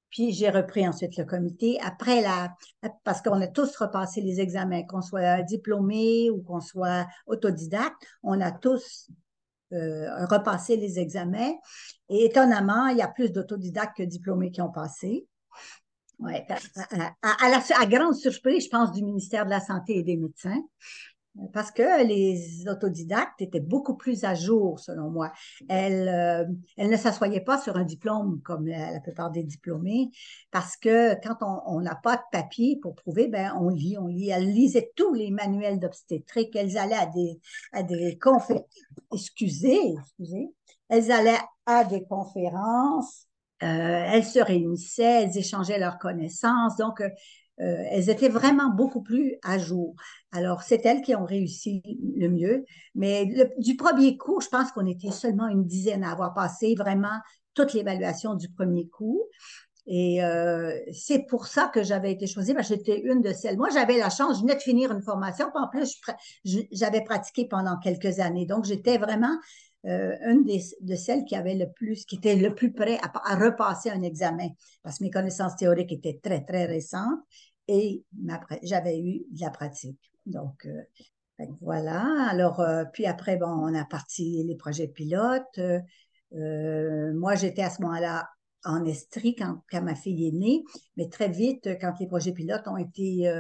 Puis 0.10 0.32
j'ai 0.32 0.50
repris 0.50 0.88
ensuite 0.88 1.18
le 1.18 1.26
comité. 1.26 1.78
Après 1.82 2.22
la, 2.22 2.56
parce 3.04 3.22
qu'on 3.22 3.42
a 3.42 3.48
tous 3.48 3.76
repassé 3.76 4.22
les 4.22 4.40
examens, 4.40 4.84
qu'on 4.84 5.02
soit 5.02 5.42
diplômé 5.42 6.30
ou 6.30 6.42
qu'on 6.42 6.62
soit 6.62 7.06
autodidacte, 7.28 8.02
on 8.24 8.40
a 8.40 8.52
tous 8.52 9.10
euh, 9.74 10.26
repassé 10.28 10.78
les 10.78 11.00
examens. 11.00 11.52
Et 12.08 12.24
étonnamment, 12.24 12.88
il 12.88 12.98
y 12.98 13.02
a 13.02 13.10
plus 13.10 13.34
d'autodidactes 13.34 13.98
que 13.98 14.04
diplômés 14.04 14.52
qui 14.52 14.62
ont 14.62 14.72
passé. 14.72 15.28
Oui, 16.20 16.34
à, 17.22 17.86
grande 17.86 18.16
surprise, 18.16 18.66
je 18.66 18.70
pense, 18.70 18.92
du 18.92 19.04
ministère 19.04 19.46
de 19.46 19.50
la 19.50 19.60
Santé 19.60 19.98
et 19.98 20.04
des 20.04 20.16
médecins, 20.16 20.62
parce 21.52 21.72
que 21.72 22.06
les 22.06 22.68
autodidactes 22.70 23.42
étaient 23.42 23.60
beaucoup 23.60 23.96
plus 23.96 24.24
à 24.24 24.34
jour, 24.34 24.80
selon 24.80 25.10
moi. 25.10 25.34
Elles, 25.68 26.08
euh, 26.08 26.46
ne 26.78 26.96
s'assoyaient 26.96 27.42
pas 27.42 27.60
sur 27.60 27.76
un 27.76 27.84
diplôme 27.84 28.42
comme 28.44 28.68
la, 28.68 29.00
plupart 29.02 29.32
des 29.32 29.44
diplômés, 29.44 30.10
parce 30.52 30.78
que 30.78 31.16
quand 31.22 31.38
on 31.66 31.82
n'a 31.82 31.96
pas 31.96 32.16
de 32.16 32.22
papier 32.32 32.80
pour 32.82 32.96
prouver, 32.96 33.28
ben 33.28 33.54
on 33.60 33.70
lit, 33.70 33.98
on 33.98 34.08
lit. 34.08 34.30
Elles 34.30 34.50
lisaient 34.50 34.92
tous 34.96 35.14
les 35.14 35.32
manuels 35.32 35.80
d'obstétrique, 35.80 36.56
elles 36.56 36.78
allaient 36.78 36.96
à 36.96 37.08
des, 37.08 37.40
à 37.74 37.84
des 37.84 38.18
conférences. 38.18 38.64
Excusez, 39.14 39.96
excusez. 40.00 40.50
Elles 40.88 41.12
allaient 41.12 41.42
à 41.66 41.84
des 41.84 42.06
conférences 42.06 43.25
euh, 43.25 43.25
elles 43.60 44.26
se 44.26 44.40
réunissaient, 44.40 45.24
elles 45.24 45.38
échangeaient 45.38 45.80
leurs 45.80 45.98
connaissances. 45.98 46.76
Donc, 46.78 47.02
euh, 47.02 47.10
euh, 47.62 47.84
elles 47.90 48.10
étaient 48.10 48.30
vraiment 48.30 48.70
beaucoup 48.70 49.02
plus 49.02 49.36
à 49.44 49.58
jour. 49.58 49.96
Alors, 50.34 50.62
c'est 50.62 50.86
elles 50.86 51.02
qui 51.02 51.16
ont 51.16 51.26
réussi 51.26 51.82
le 52.18 52.28
mieux. 52.28 52.66
Mais 52.96 53.50
du 53.58 53.78
premier 53.78 54.18
coup, 54.18 54.42
je 54.42 54.50
pense 54.50 54.72
qu'on 54.72 54.86
était 54.86 55.12
seulement 55.12 55.48
une 55.48 55.66
dizaine 55.66 56.04
à 56.04 56.12
avoir 56.12 56.34
passé 56.34 56.76
vraiment 56.78 57.18
toute 57.54 57.74
l'évaluation 57.74 58.36
du 58.36 58.50
premier 58.50 58.88
coup. 58.90 59.22
Et 59.88 60.20
c'est 60.92 61.28
pour 61.30 61.46
ça 61.46 61.70
que 61.74 61.84
j'avais 61.84 62.12
été 62.12 62.26
choisie, 62.28 62.54
parce 62.54 62.68
que 62.68 62.76
j'étais 62.76 63.00
une 63.02 63.22
de 63.22 63.32
celles. 63.32 63.56
Moi, 63.56 63.70
j'avais 63.72 64.00
la 64.00 64.10
chance, 64.10 64.38
je 64.38 64.42
venais 64.42 64.56
de 64.56 64.62
finir 64.62 64.92
une 64.92 65.04
formation, 65.04 65.46
puis 65.54 65.64
en 65.64 65.68
plus, 65.68 66.02
j'avais 66.72 67.02
pratiqué 67.04 67.48
pendant 67.48 67.78
quelques 67.78 68.20
années. 68.20 68.48
Donc, 68.48 68.66
j'étais 68.66 68.98
vraiment 68.98 69.38
euh, 69.86 70.16
une 70.26 70.44
de 70.82 70.96
celles 70.96 71.26
qui 71.26 71.36
avait 71.36 71.56
le 71.56 71.72
plus, 71.72 72.06
qui 72.06 72.16
était 72.16 72.36
le 72.36 72.56
plus 72.56 72.74
près 72.74 72.98
à, 73.02 73.36
repasser 73.36 73.90
un 73.90 74.02
examen, 74.02 74.50
parce 74.82 74.98
que 74.98 75.04
mes 75.04 75.12
connaissances 75.12 75.56
théoriques 75.56 75.92
étaient 75.92 76.20
très, 76.22 76.44
très 76.44 76.66
récentes 76.66 77.20
et 77.68 78.04
j'avais 78.64 79.00
eu 79.00 79.26
de 79.32 79.42
la 79.42 79.52
pratique. 79.52 80.12
Donc, 80.26 80.66
euh, 80.66 81.46
voilà. 81.62 82.30
Alors, 82.30 82.62
euh, 82.62 82.84
puis 82.94 83.06
après, 83.06 83.38
bon, 83.38 83.48
on 83.48 83.76
a 83.76 83.86
parti 83.86 84.44
les 84.44 84.56
projets 84.56 84.88
pilotes. 84.88 85.60
moi, 86.32 87.36
j'étais 87.36 87.62
à 87.62 87.70
ce 87.70 87.82
moment-là 87.84 88.28
en 88.64 88.84
Estrie 88.86 89.36
quand, 89.36 89.62
ma 89.84 89.94
fille 89.94 90.28
est 90.28 90.32
née, 90.32 90.64
mais 90.98 91.10
très 91.10 91.30
vite, 91.30 91.70
quand 91.80 91.94
les 92.00 92.08
projets 92.08 92.34
pilotes 92.34 92.68
ont 92.68 92.78
été 92.78 93.32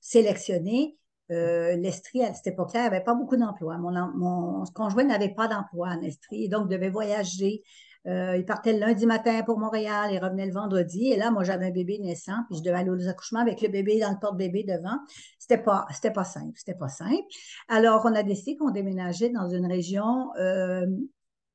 sélectionnés, 0.00 0.97
euh, 1.30 1.76
l'Estrie, 1.76 2.24
à 2.24 2.32
cette 2.34 2.48
époque-là, 2.48 2.84
n'avait 2.84 3.02
pas 3.02 3.14
beaucoup 3.14 3.36
d'emplois. 3.36 3.76
Mon, 3.78 4.64
conjoint 4.74 5.04
n'avait 5.04 5.34
pas 5.34 5.48
d'emploi 5.48 5.88
en 5.88 6.02
Estrie, 6.02 6.44
et 6.44 6.48
donc 6.48 6.68
devait 6.68 6.90
voyager. 6.90 7.62
Euh, 8.06 8.36
il 8.36 8.44
partait 8.44 8.72
le 8.72 8.78
lundi 8.78 9.04
matin 9.06 9.42
pour 9.42 9.58
Montréal 9.58 10.14
et 10.14 10.18
revenait 10.18 10.46
le 10.46 10.52
vendredi. 10.52 11.10
Et 11.12 11.16
là, 11.16 11.30
moi, 11.30 11.44
j'avais 11.44 11.66
un 11.66 11.70
bébé 11.70 11.98
naissant, 11.98 12.44
puis 12.48 12.58
je 12.58 12.62
devais 12.62 12.78
aller 12.78 12.90
aux 12.90 13.08
accouchements 13.08 13.40
avec 13.40 13.60
le 13.60 13.68
bébé 13.68 14.00
dans 14.00 14.10
le 14.10 14.18
porte-bébé 14.18 14.64
devant. 14.64 14.98
C'était 15.38 15.58
pas, 15.58 15.86
pas 16.14 16.24
simple, 16.24 16.52
c'était 16.54 16.78
pas 16.78 16.88
simple. 16.88 17.26
Alors, 17.68 18.02
on 18.04 18.14
a 18.14 18.22
décidé 18.22 18.56
qu'on 18.56 18.70
déménageait 18.70 19.30
dans 19.30 19.48
une 19.48 19.66
région 19.66 20.30
euh, 20.38 20.86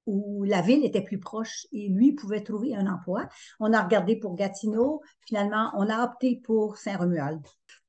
où 0.05 0.43
la 0.43 0.61
ville 0.61 0.85
était 0.85 1.01
plus 1.01 1.19
proche 1.19 1.65
et 1.71 1.89
lui 1.89 2.11
pouvait 2.11 2.41
trouver 2.41 2.75
un 2.75 2.87
emploi. 2.87 3.27
On 3.59 3.73
a 3.73 3.81
regardé 3.81 4.17
pour 4.17 4.35
Gatineau. 4.35 5.01
Finalement, 5.25 5.71
on 5.75 5.89
a 5.89 6.03
opté 6.03 6.41
pour 6.43 6.77
Saint-Romuald. 6.77 7.41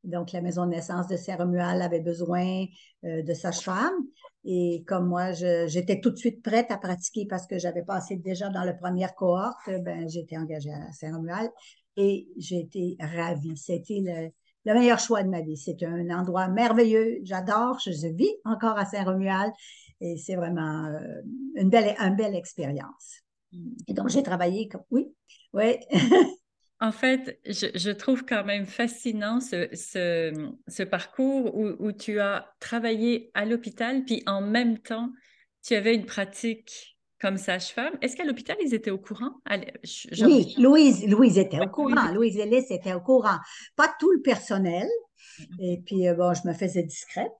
Donc, 0.05 0.33
la 0.33 0.41
maison 0.41 0.67
de 0.67 0.71
naissance 0.71 1.09
de 1.09 1.17
Saint-Romuald 1.17 1.81
avait 1.83 2.01
besoin 2.01 2.67
euh, 3.05 3.23
de 3.23 3.35
sage-femme. 3.35 3.95
Et 4.45 4.85
comme 4.87 5.09
moi, 5.09 5.33
j'étais 5.33 6.01
tout 6.01 6.11
de 6.11 6.17
suite 6.17 6.43
prête 6.43 6.71
à 6.71 6.77
pratiquer 6.77 7.27
parce 7.27 7.47
que 7.47 7.59
j'avais 7.59 7.83
passé 7.83 8.17
déjà 8.17 8.51
dans 8.51 8.63
la 8.63 8.75
première 8.75 9.15
cohorte, 9.15 9.71
ben, 9.83 10.07
été 10.07 10.37
engagée 10.37 10.71
à 10.71 10.93
Saint-Romuald 10.93 11.51
et 11.97 12.29
j'ai 12.37 12.61
été 12.61 12.97
ravie. 13.01 13.57
C'était 13.57 14.01
le, 14.05 14.29
le, 14.67 14.79
meilleur 14.79 14.99
choix 14.99 15.23
de 15.23 15.29
ma 15.29 15.41
vie. 15.41 15.57
C'est 15.57 15.83
un 15.83 16.11
endroit 16.11 16.49
merveilleux. 16.49 17.21
J'adore. 17.23 17.79
Je 17.81 18.15
vis 18.15 18.35
encore 18.45 18.77
à 18.77 18.85
Saint-Romuald 18.85 19.53
et 20.01 20.19
c'est 20.19 20.37
vraiment 20.37 20.87
euh, 20.87 21.23
une 21.55 21.71
belle, 21.71 21.95
une 21.99 22.17
belle 22.17 22.35
expérience. 22.35 23.23
Et 23.87 23.95
donc, 23.95 24.09
j'ai 24.09 24.23
travaillé 24.23 24.69
comme, 24.69 24.83
oui. 24.91 25.15
Oui. 25.53 25.79
En 26.81 26.93
fait, 26.93 27.41
je, 27.47 27.91
trouve 27.91 28.25
quand 28.25 28.45
même 28.45 28.67
fascinant 28.67 29.41
ce, 29.41 29.69
ce, 29.73 30.83
parcours 30.83 31.57
où, 31.57 31.69
où, 31.79 31.93
tu 31.93 32.21
as 32.21 32.53
travaillé 32.61 33.31
à 33.35 33.45
l'hôpital, 33.45 34.05
puis 34.05 34.23
en 34.27 34.41
même 34.43 34.79
temps, 34.79 35.11
tu 35.63 35.75
avais 35.75 35.95
une 35.95 36.05
pratique 36.05 36.95
comme 37.21 37.39
sage-femme. 37.39 37.95
Est-ce 38.03 38.17
qu'à 38.17 38.25
l'hôpital, 38.25 38.57
ils 38.61 38.75
étaient 38.75 38.91
au 38.91 38.99
courant? 38.99 39.31
oui, 40.21 40.55
Louise, 40.59 41.07
Louise 41.07 41.39
était 41.39 41.61
au 41.61 41.71
courant. 41.71 42.13
Louise 42.13 42.37
Ellis 42.39 42.67
était 42.69 42.93
au 42.93 43.01
courant. 43.01 43.39
Pas 43.77 43.91
tout 43.99 44.11
le 44.11 44.21
personnel. 44.21 44.87
Et 45.59 45.81
puis, 45.87 46.07
euh, 46.07 46.15
bon, 46.15 46.35
je 46.35 46.47
me 46.47 46.53
faisais 46.53 46.83
discrète. 46.83 47.33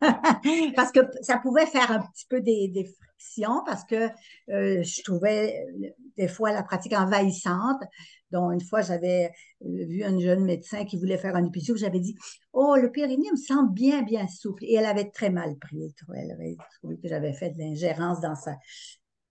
parce 0.76 0.92
que 0.92 1.00
ça 1.20 1.38
pouvait 1.38 1.66
faire 1.66 1.90
un 1.90 2.00
petit 2.00 2.26
peu 2.28 2.40
des, 2.40 2.68
des 2.68 2.84
frictions 2.84 3.62
parce 3.66 3.84
que 3.84 4.08
euh, 4.50 4.82
je 4.82 5.02
trouvais 5.02 5.62
euh, 5.62 5.88
des 6.16 6.28
fois 6.28 6.52
la 6.52 6.62
pratique 6.62 6.94
envahissante. 6.94 7.82
Donc, 8.32 8.54
une 8.54 8.60
fois, 8.60 8.80
j'avais 8.80 9.30
vu 9.60 10.02
un 10.02 10.18
jeune 10.18 10.44
médecin 10.44 10.84
qui 10.84 10.98
voulait 10.98 11.18
faire 11.18 11.36
un 11.36 11.44
épisode, 11.44 11.76
j'avais 11.76 12.00
dit 12.00 12.16
Oh, 12.52 12.76
le 12.76 12.90
périnée 12.90 13.30
me 13.30 13.36
semble 13.36 13.72
bien, 13.72 14.02
bien 14.02 14.26
souple. 14.26 14.64
Et 14.64 14.74
elle 14.74 14.86
avait 14.86 15.10
très 15.10 15.30
mal 15.30 15.56
pris. 15.56 15.94
Elle 16.16 16.30
avait 16.32 16.56
trouvé 16.78 16.98
que 16.98 17.08
j'avais 17.08 17.32
fait 17.32 17.50
de 17.50 17.58
l'ingérence 17.58 18.20
dans 18.20 18.34
sa, 18.34 18.56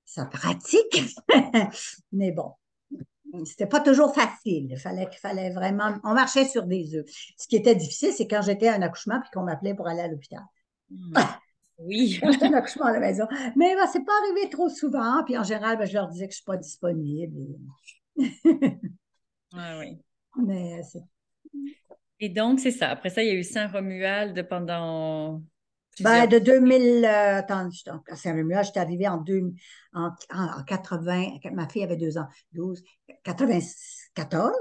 sa 0.05 0.25
pratique. 0.25 1.17
Mais 2.12 2.31
bon, 2.31 2.53
c'était 3.46 3.67
pas 3.67 3.79
toujours 3.79 4.13
facile. 4.13 4.67
Il 4.72 4.77
fallait 4.77 5.10
fallait 5.20 5.51
vraiment. 5.51 5.93
On 6.03 6.13
marchait 6.13 6.46
sur 6.46 6.63
des 6.63 6.96
œufs. 6.96 7.05
Ce 7.38 7.48
qui 7.48 7.55
était 7.55 7.75
difficile, 7.75 8.13
c'est 8.13 8.27
quand 8.27 8.41
j'étais 8.41 8.67
à 8.67 8.75
un 8.75 8.81
accouchement 8.81 9.20
puis 9.20 9.29
qu'on 9.34 9.43
m'appelait 9.43 9.74
pour 9.74 9.88
aller 9.88 10.01
à 10.01 10.08
l'hôpital. 10.08 10.43
Hmm. 10.89 11.13
Oui. 11.84 12.20
J'étais 12.24 12.46
un 12.46 12.53
accouchement 12.53 12.86
à 12.86 12.91
la 12.91 13.00
maison. 13.00 13.25
Mais 13.55 13.75
ben, 13.75 13.88
c'est 13.91 14.05
pas 14.05 14.12
arrivé 14.24 14.50
trop 14.51 14.70
souvent. 14.70 15.24
Puis 15.25 15.36
en 15.36 15.43
général, 15.43 15.79
ben, 15.79 15.86
je 15.88 15.93
leur 15.93 16.08
disais 16.10 16.27
que 16.27 16.31
je 16.31 16.38
suis 16.38 16.46
pas 16.46 16.58
disponible. 16.58 17.36
Ah 19.54 19.80
oui. 19.80 19.98
Mais 20.38 20.82
Et 22.20 22.30
donc, 22.30 22.60
c'est 22.60 22.72
ça. 22.72 22.90
Après 22.90 23.10
ça, 23.10 23.24
il 23.24 23.28
y 23.28 23.32
a 23.32 23.36
eu 23.36 23.44
Saint-Romuald 23.44 24.48
pendant 24.48 25.42
ben, 26.00 26.25
de 26.25 26.40
2000, 26.40 27.06
euh, 27.06 27.38
attends, 27.38 27.70
à 28.10 28.16
Saint-Romuald, 28.16 28.66
j'étais 28.66 28.80
arrivée 28.80 29.08
en, 29.08 29.24
en, 29.94 30.10
en, 30.34 30.63
80, 30.63 31.40
ma 31.51 31.68
fille 31.68 31.84
avait 31.84 31.98
deux 31.98 32.18
ans, 32.18 32.28
12, 32.54 32.82
94. 33.24 34.56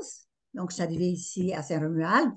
Donc, 0.55 0.71
je 0.71 0.75
suis 0.75 0.83
arrivée 0.83 1.07
ici 1.07 1.55
à 1.55 1.63
Saint-Romuald 1.63 2.33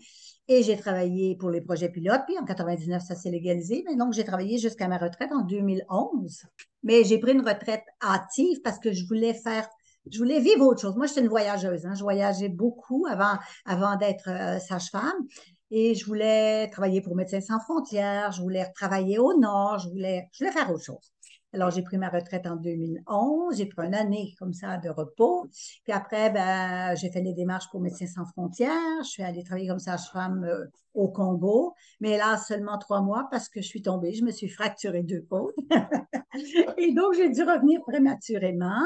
et 0.48 0.62
j'ai 0.62 0.78
travaillé 0.78 1.36
pour 1.36 1.50
les 1.50 1.62
projets 1.62 1.90
pilotes. 1.90 2.22
Puis 2.28 2.38
en 2.38 2.46
99, 2.46 3.02
ça 3.02 3.16
s'est 3.16 3.32
légalisé. 3.32 3.84
Mais 3.88 3.96
donc, 3.96 4.14
j'ai 4.14 4.24
travaillé 4.24 4.60
jusqu'à 4.60 4.88
ma 4.88 5.00
retraite 5.00 5.32
en 5.32 5.42
2011. 5.42 6.44
Mais 6.84 7.04
j'ai 7.04 7.18
pris 7.18 7.32
une 7.32 7.48
retraite 7.48 7.84
hâtive 8.02 8.62
parce 8.64 8.78
que 8.78 8.92
je 8.92 9.06
voulais 9.08 9.34
faire 9.34 9.68
je 10.12 10.18
voulais 10.18 10.40
vivre 10.40 10.66
autre 10.66 10.82
chose. 10.82 10.96
Moi, 10.96 11.08
j'étais 11.08 11.22
une 11.22 11.28
voyageuse. 11.28 11.86
Hein. 11.86 11.94
Je 11.96 12.04
voyageais 12.04 12.50
beaucoup 12.50 13.06
avant, 13.10 13.38
avant 13.66 13.96
d'être 13.96 14.30
euh, 14.30 14.60
sage-femme. 14.60 15.28
Et 15.72 15.96
je 15.96 16.06
voulais 16.06 16.70
travailler 16.70 17.02
pour 17.02 17.16
Médecins 17.16 17.42
sans 17.42 17.60
frontières, 17.60 18.32
je 18.32 18.42
voulais 18.42 18.72
travailler 18.76 19.18
au 19.18 19.36
Nord, 19.40 19.80
je 19.80 19.90
voulais, 19.90 20.30
je 20.32 20.44
voulais 20.44 20.52
faire 20.52 20.70
autre 20.70 20.84
chose. 20.84 21.12
Alors, 21.52 21.70
j'ai 21.70 21.84
pris 21.84 21.98
ma 21.98 22.10
retraite 22.10 22.48
en 22.48 22.56
2011, 22.56 23.58
j'ai 23.58 23.68
pris 23.68 23.86
une 23.86 23.94
année 23.94 24.34
comme 24.40 24.54
ça 24.54 24.78
de 24.78 24.90
repos. 24.90 25.48
Puis 25.84 25.94
après, 25.94 26.32
ben, 26.32 26.96
j'ai 26.96 27.12
fait 27.12 27.22
les 27.22 27.34
démarches 27.34 27.70
pour 27.72 27.80
Médecins 27.80 28.08
sans 28.08 28.26
frontières. 28.26 29.04
Je 29.04 29.10
suis 29.10 29.24
allée 29.24 29.44
travailler 29.44 29.68
comme 29.68 29.80
sage-femme 29.80 30.44
euh, 30.44 30.66
au 30.96 31.10
Congo, 31.10 31.74
mais 32.00 32.18
là, 32.18 32.38
seulement 32.38 32.80
trois 32.80 33.02
mois 33.02 33.28
parce 33.30 33.50
que 33.50 33.62
je 33.62 33.68
suis 33.68 33.84
tombée, 33.84 34.14
je 34.14 34.24
me 34.24 34.32
suis 34.32 34.50
fracturé 34.50 35.04
deux 35.04 35.22
côtes. 35.30 35.56
Et 36.78 36.94
donc, 36.94 37.14
j'ai 37.16 37.30
dû 37.30 37.44
revenir 37.44 37.82
prématurément. 37.82 38.82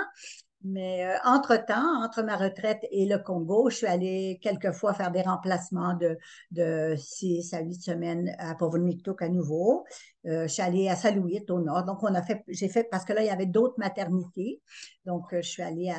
Mais 0.64 1.06
euh, 1.06 1.16
entre-temps, 1.24 2.04
entre 2.04 2.24
ma 2.24 2.36
retraite 2.36 2.86
et 2.92 3.06
le 3.06 3.20
Congo, 3.20 3.70
je 3.70 3.78
suis 3.78 3.86
allée 3.86 4.40
quelquefois 4.42 4.94
faire 4.94 5.12
des 5.12 5.22
remplacements 5.22 5.94
de, 5.94 6.18
de 6.52 6.96
six 6.98 7.54
à 7.54 7.62
huit 7.62 7.82
semaines 7.82 8.36
à 8.40 8.56
Povoniktok 8.56 9.22
à 9.22 9.30
nouveau. 9.30 9.86
Euh, 10.26 10.44
je 10.48 10.54
suis 10.54 10.64
allée 10.64 10.90
à 10.90 10.96
Salouit 10.96 11.46
au 11.50 11.60
nord. 11.60 11.86
Donc, 11.86 12.02
on 12.02 12.14
a 12.14 12.24
fait, 12.24 12.44
j'ai 12.48 12.70
fait, 12.70 12.86
parce 12.90 13.06
que 13.06 13.14
là, 13.14 13.22
il 13.22 13.28
y 13.28 13.32
avait 13.32 13.46
d'autres 13.46 13.78
maternités. 13.78 14.62
Donc, 15.06 15.32
euh, 15.34 15.42
je 15.42 15.50
suis 15.50 15.64
allée 15.64 15.94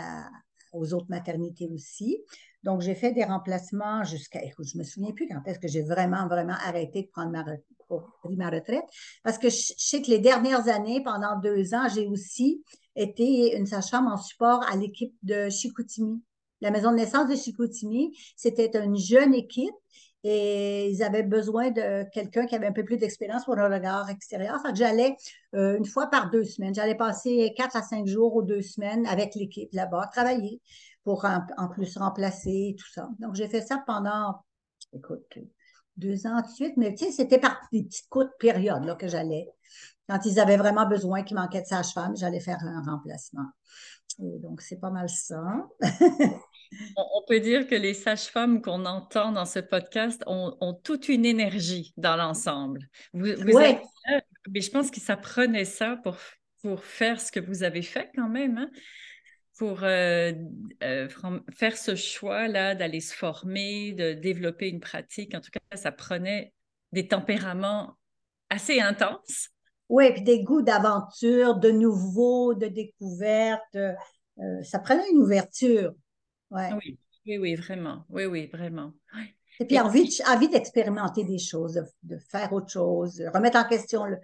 aux 0.72 0.92
autres 0.92 1.08
maternités 1.08 1.68
aussi. 1.72 2.18
Donc, 2.64 2.80
j'ai 2.80 2.96
fait 2.96 3.12
des 3.12 3.24
remplacements 3.24 4.02
jusqu'à, 4.02 4.42
écoute, 4.42 4.66
je 4.66 4.76
me 4.76 4.82
souviens 4.82 5.12
plus 5.12 5.28
quand 5.28 5.40
est-ce 5.46 5.60
que 5.60 5.68
j'ai 5.68 5.82
vraiment, 5.82 6.26
vraiment 6.26 6.56
arrêté 6.66 7.02
de 7.02 7.08
prendre 7.08 7.30
ma, 7.30 7.44
ma 8.36 8.50
retraite. 8.50 8.84
Parce 9.22 9.38
que 9.38 9.48
je 9.48 9.72
sais 9.76 10.02
que 10.02 10.10
les 10.10 10.18
dernières 10.18 10.68
années, 10.68 11.02
pendant 11.02 11.38
deux 11.40 11.74
ans, 11.74 11.88
j'ai 11.92 12.06
aussi 12.06 12.62
était 12.96 13.56
une 13.56 13.66
sage-femme 13.66 14.08
en 14.08 14.16
support 14.16 14.62
à 14.70 14.76
l'équipe 14.76 15.14
de 15.22 15.48
Chicoutimi. 15.48 16.20
La 16.60 16.70
maison 16.70 16.90
de 16.90 16.96
naissance 16.96 17.28
de 17.28 17.36
Chicoutimi, 17.36 18.16
c'était 18.36 18.70
une 18.82 18.96
jeune 18.96 19.34
équipe 19.34 19.74
et 20.24 20.90
ils 20.90 21.02
avaient 21.04 21.22
besoin 21.22 21.70
de 21.70 22.04
quelqu'un 22.10 22.46
qui 22.46 22.56
avait 22.56 22.66
un 22.66 22.72
peu 22.72 22.84
plus 22.84 22.96
d'expérience 22.96 23.44
pour 23.44 23.54
le 23.54 23.64
regard 23.64 24.10
extérieur. 24.10 24.60
Fait 24.60 24.72
que 24.72 24.78
j'allais 24.78 25.16
euh, 25.54 25.78
une 25.78 25.84
fois 25.84 26.08
par 26.08 26.30
deux 26.30 26.42
semaines. 26.42 26.74
J'allais 26.74 26.96
passer 26.96 27.52
quatre 27.56 27.76
à 27.76 27.82
cinq 27.82 28.06
jours 28.06 28.34
ou 28.34 28.42
deux 28.42 28.62
semaines 28.62 29.06
avec 29.06 29.36
l'équipe 29.36 29.72
là-bas, 29.72 30.08
travailler 30.12 30.60
pour 31.04 31.24
en, 31.24 31.68
plus 31.68 31.96
remplacer 31.96 32.74
tout 32.78 32.90
ça. 32.92 33.08
Donc, 33.20 33.36
j'ai 33.36 33.48
fait 33.48 33.62
ça 33.62 33.82
pendant, 33.86 34.34
écoute, 34.92 35.24
deux 35.98 36.26
ans 36.26 36.40
de 36.40 36.46
suite, 36.46 36.76
mais 36.76 36.94
tu 36.94 37.06
sais, 37.06 37.12
c'était 37.12 37.38
par 37.38 37.60
des 37.72 37.84
petites 37.84 38.08
courtes 38.08 38.32
périodes 38.38 38.84
là, 38.84 38.94
que 38.94 39.08
j'allais 39.08 39.48
quand 40.08 40.24
ils 40.24 40.40
avaient 40.40 40.56
vraiment 40.56 40.86
besoin, 40.86 41.22
qu'il 41.22 41.36
manquait 41.36 41.60
de 41.60 41.66
sage-femme, 41.66 42.16
j'allais 42.16 42.40
faire 42.40 42.58
un 42.62 42.82
remplacement. 42.82 43.46
donc, 44.18 44.62
c'est 44.62 44.80
pas 44.80 44.90
mal 44.90 45.08
ça. 45.08 45.42
On 46.96 47.22
peut 47.26 47.40
dire 47.40 47.66
que 47.66 47.74
les 47.74 47.94
sages-femmes 47.94 48.60
qu'on 48.62 48.84
entend 48.84 49.32
dans 49.32 49.44
ce 49.44 49.58
podcast 49.58 50.22
ont, 50.26 50.80
toute 50.82 51.08
une 51.08 51.24
énergie 51.24 51.92
dans 51.96 52.16
l'ensemble. 52.16 52.80
Vous, 53.12 53.26
mais 54.50 54.60
je 54.60 54.70
pense 54.70 54.90
que 54.90 55.00
ça 55.00 55.16
prenait 55.16 55.66
ça 55.66 55.96
pour, 56.02 56.16
pour 56.62 56.84
faire 56.84 57.20
ce 57.20 57.30
que 57.30 57.40
vous 57.40 57.62
avez 57.62 57.82
fait 57.82 58.10
quand 58.14 58.28
même, 58.28 58.58
hein. 58.58 58.70
Pour 59.58 59.82
euh, 59.82 60.32
euh, 60.84 61.08
faire 61.50 61.76
ce 61.76 61.96
choix-là 61.96 62.76
d'aller 62.76 63.00
se 63.00 63.12
former, 63.12 63.92
de 63.92 64.12
développer 64.12 64.68
une 64.68 64.78
pratique. 64.78 65.34
En 65.34 65.40
tout 65.40 65.50
cas, 65.50 65.76
ça 65.76 65.90
prenait 65.90 66.54
des 66.92 67.08
tempéraments 67.08 67.96
assez 68.50 68.80
intenses. 68.80 69.48
Oui, 69.88 70.12
puis 70.12 70.22
des 70.22 70.44
goûts 70.44 70.62
d'aventure, 70.62 71.56
de 71.56 71.70
nouveau, 71.70 72.54
de 72.54 72.68
découverte. 72.68 73.74
Euh, 73.74 74.62
ça 74.62 74.78
prenait 74.78 75.10
une 75.10 75.18
ouverture. 75.18 75.92
Ouais. 76.50 76.72
Oui, 76.74 76.98
oui, 77.26 77.38
oui, 77.38 77.54
vraiment. 77.56 78.04
Oui, 78.10 78.26
oui, 78.26 78.46
vraiment. 78.46 78.92
Et 79.58 79.66
puis 79.66 79.80
envie, 79.80 80.08
envie 80.28 80.48
d'expérimenter 80.48 81.24
des 81.24 81.38
choses, 81.38 81.82
de, 82.04 82.18
faire 82.30 82.52
autre 82.52 82.70
chose, 82.70 83.16
de 83.16 83.26
remettre 83.26 83.58
en 83.58 83.68
question 83.68 84.04
le, 84.04 84.18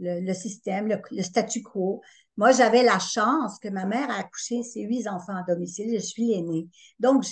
le, 0.00 0.34
système, 0.34 0.88
le, 0.88 1.22
statu 1.22 1.62
quo. 1.62 2.02
Moi, 2.40 2.52
j'avais 2.52 2.82
la 2.82 2.98
chance 2.98 3.58
que 3.58 3.68
ma 3.68 3.84
mère 3.84 4.10
a 4.10 4.20
accouché 4.20 4.62
ses 4.62 4.80
huit 4.80 5.06
enfants 5.06 5.36
à 5.36 5.42
domicile. 5.42 5.90
Je 5.92 5.98
suis 5.98 6.24
l'aînée. 6.24 6.70
Donc, 6.98 7.22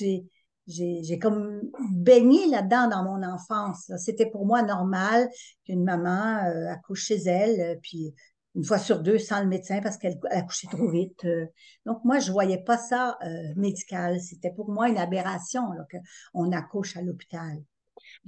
j'ai 0.66 1.18
comme 1.18 1.62
baigné 1.90 2.47
là-dedans 2.49 2.88
dans 2.88 3.05
mon 3.05 3.23
enfance. 3.23 3.90
C'était 3.97 4.29
pour 4.29 4.44
moi 4.44 4.61
normal 4.61 5.31
qu'une 5.64 5.83
maman 5.83 6.44
euh, 6.44 6.71
accouche 6.71 7.07
chez 7.07 7.23
elle, 7.23 7.59
euh, 7.59 7.81
puis 7.83 8.14
une 8.55 8.64
fois 8.64 8.77
sur 8.77 9.01
deux 9.01 9.16
sans 9.16 9.40
le 9.40 9.47
médecin 9.49 9.81
parce 9.81 9.97
qu'elle 9.97 10.21
accouchait 10.29 10.68
trop 10.71 10.90
vite. 10.90 11.25
Euh. 11.25 11.47
Donc 11.87 12.05
moi, 12.05 12.18
je 12.18 12.31
voyais 12.31 12.62
pas 12.62 12.77
ça 12.77 13.18
médical. 13.57 14.21
C'était 14.21 14.53
pour 14.53 14.71
moi 14.71 14.90
une 14.90 14.99
aberration 14.99 15.62
qu'on 16.35 16.53
accouche 16.53 16.99
à 16.99 17.01
l'hôpital. 17.01 17.57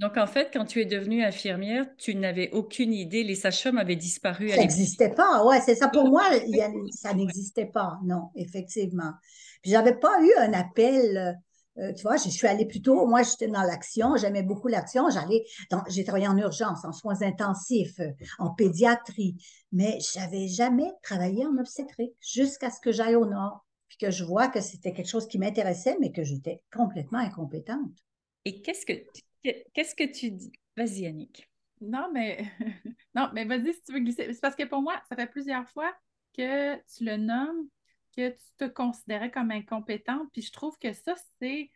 Donc, 0.01 0.17
en 0.17 0.25
fait, 0.25 0.49
quand 0.51 0.65
tu 0.65 0.81
es 0.81 0.85
devenue 0.85 1.23
infirmière, 1.23 1.85
tu 1.97 2.15
n'avais 2.15 2.49
aucune 2.51 2.91
idée, 2.91 3.23
les 3.23 3.35
sages-femmes 3.35 3.77
avaient 3.77 3.95
disparu. 3.95 4.49
Ça 4.49 4.57
n'existait 4.57 5.11
pas, 5.11 5.45
ouais, 5.45 5.61
c'est 5.61 5.75
ça. 5.75 5.89
Pour 5.89 6.09
moi, 6.09 6.23
ça 6.91 7.13
n'existait 7.13 7.67
pas, 7.67 7.99
non, 8.03 8.29
effectivement. 8.35 9.13
Puis, 9.61 9.71
j'avais 9.71 9.95
pas 9.95 10.19
eu 10.23 10.33
un 10.39 10.53
appel 10.53 11.37
euh, 11.77 11.93
tu 11.93 12.01
vois, 12.01 12.17
je 12.17 12.29
suis 12.29 12.47
allée 12.47 12.65
plutôt, 12.65 13.07
moi 13.07 13.23
j'étais 13.23 13.47
dans 13.47 13.61
l'action, 13.61 14.17
j'aimais 14.17 14.43
beaucoup 14.43 14.67
l'action, 14.67 15.09
j'allais, 15.09 15.45
j'ai 15.87 16.03
travaillé 16.03 16.27
en 16.27 16.37
urgence, 16.37 16.83
en 16.83 16.91
soins 16.91 17.21
intensifs, 17.21 17.99
en 18.39 18.49
pédiatrie, 18.49 19.37
mais 19.71 19.97
j'avais 20.13 20.49
jamais 20.49 20.91
travaillé 21.01 21.45
en 21.45 21.57
obstétrique 21.57 22.13
jusqu'à 22.19 22.71
ce 22.71 22.81
que 22.81 22.91
j'aille 22.91 23.15
au 23.15 23.25
nord, 23.25 23.65
puis 23.87 23.97
que 23.97 24.11
je 24.11 24.25
vois 24.25 24.49
que 24.49 24.59
c'était 24.59 24.91
quelque 24.91 25.07
chose 25.07 25.27
qui 25.27 25.39
m'intéressait, 25.39 25.95
mais 26.01 26.11
que 26.11 26.23
j'étais 26.23 26.61
complètement 26.73 27.19
incompétente. 27.19 27.95
Et 28.43 28.61
qu'est-ce 28.61 28.85
que, 28.85 28.93
qu'est-ce 29.43 29.95
que 29.95 30.11
tu 30.11 30.31
dis? 30.31 30.51
Vas-y, 30.77 31.05
Annick. 31.05 31.49
Non, 31.81 32.09
mais 32.13 32.45
non, 33.15 33.29
mais 33.33 33.45
vas-y 33.45 33.73
si 33.73 33.81
tu 33.81 33.93
veux 33.93 33.99
glisser. 33.99 34.31
C'est 34.33 34.41
parce 34.41 34.55
que 34.55 34.63
pour 34.63 34.81
moi, 34.81 35.01
ça 35.09 35.15
fait 35.15 35.27
plusieurs 35.27 35.67
fois 35.69 35.93
que 36.35 36.75
tu 36.95 37.03
le 37.03 37.17
nommes, 37.17 37.67
que 38.15 38.29
tu 38.29 38.45
te 38.57 38.65
considérais 38.65 39.31
comme 39.31 39.51
incompétente. 39.51 40.29
Puis 40.31 40.43
je 40.43 40.51
trouve 40.51 40.77
que 40.77 40.93
ça, 40.93 41.15
c'est, 41.41 41.71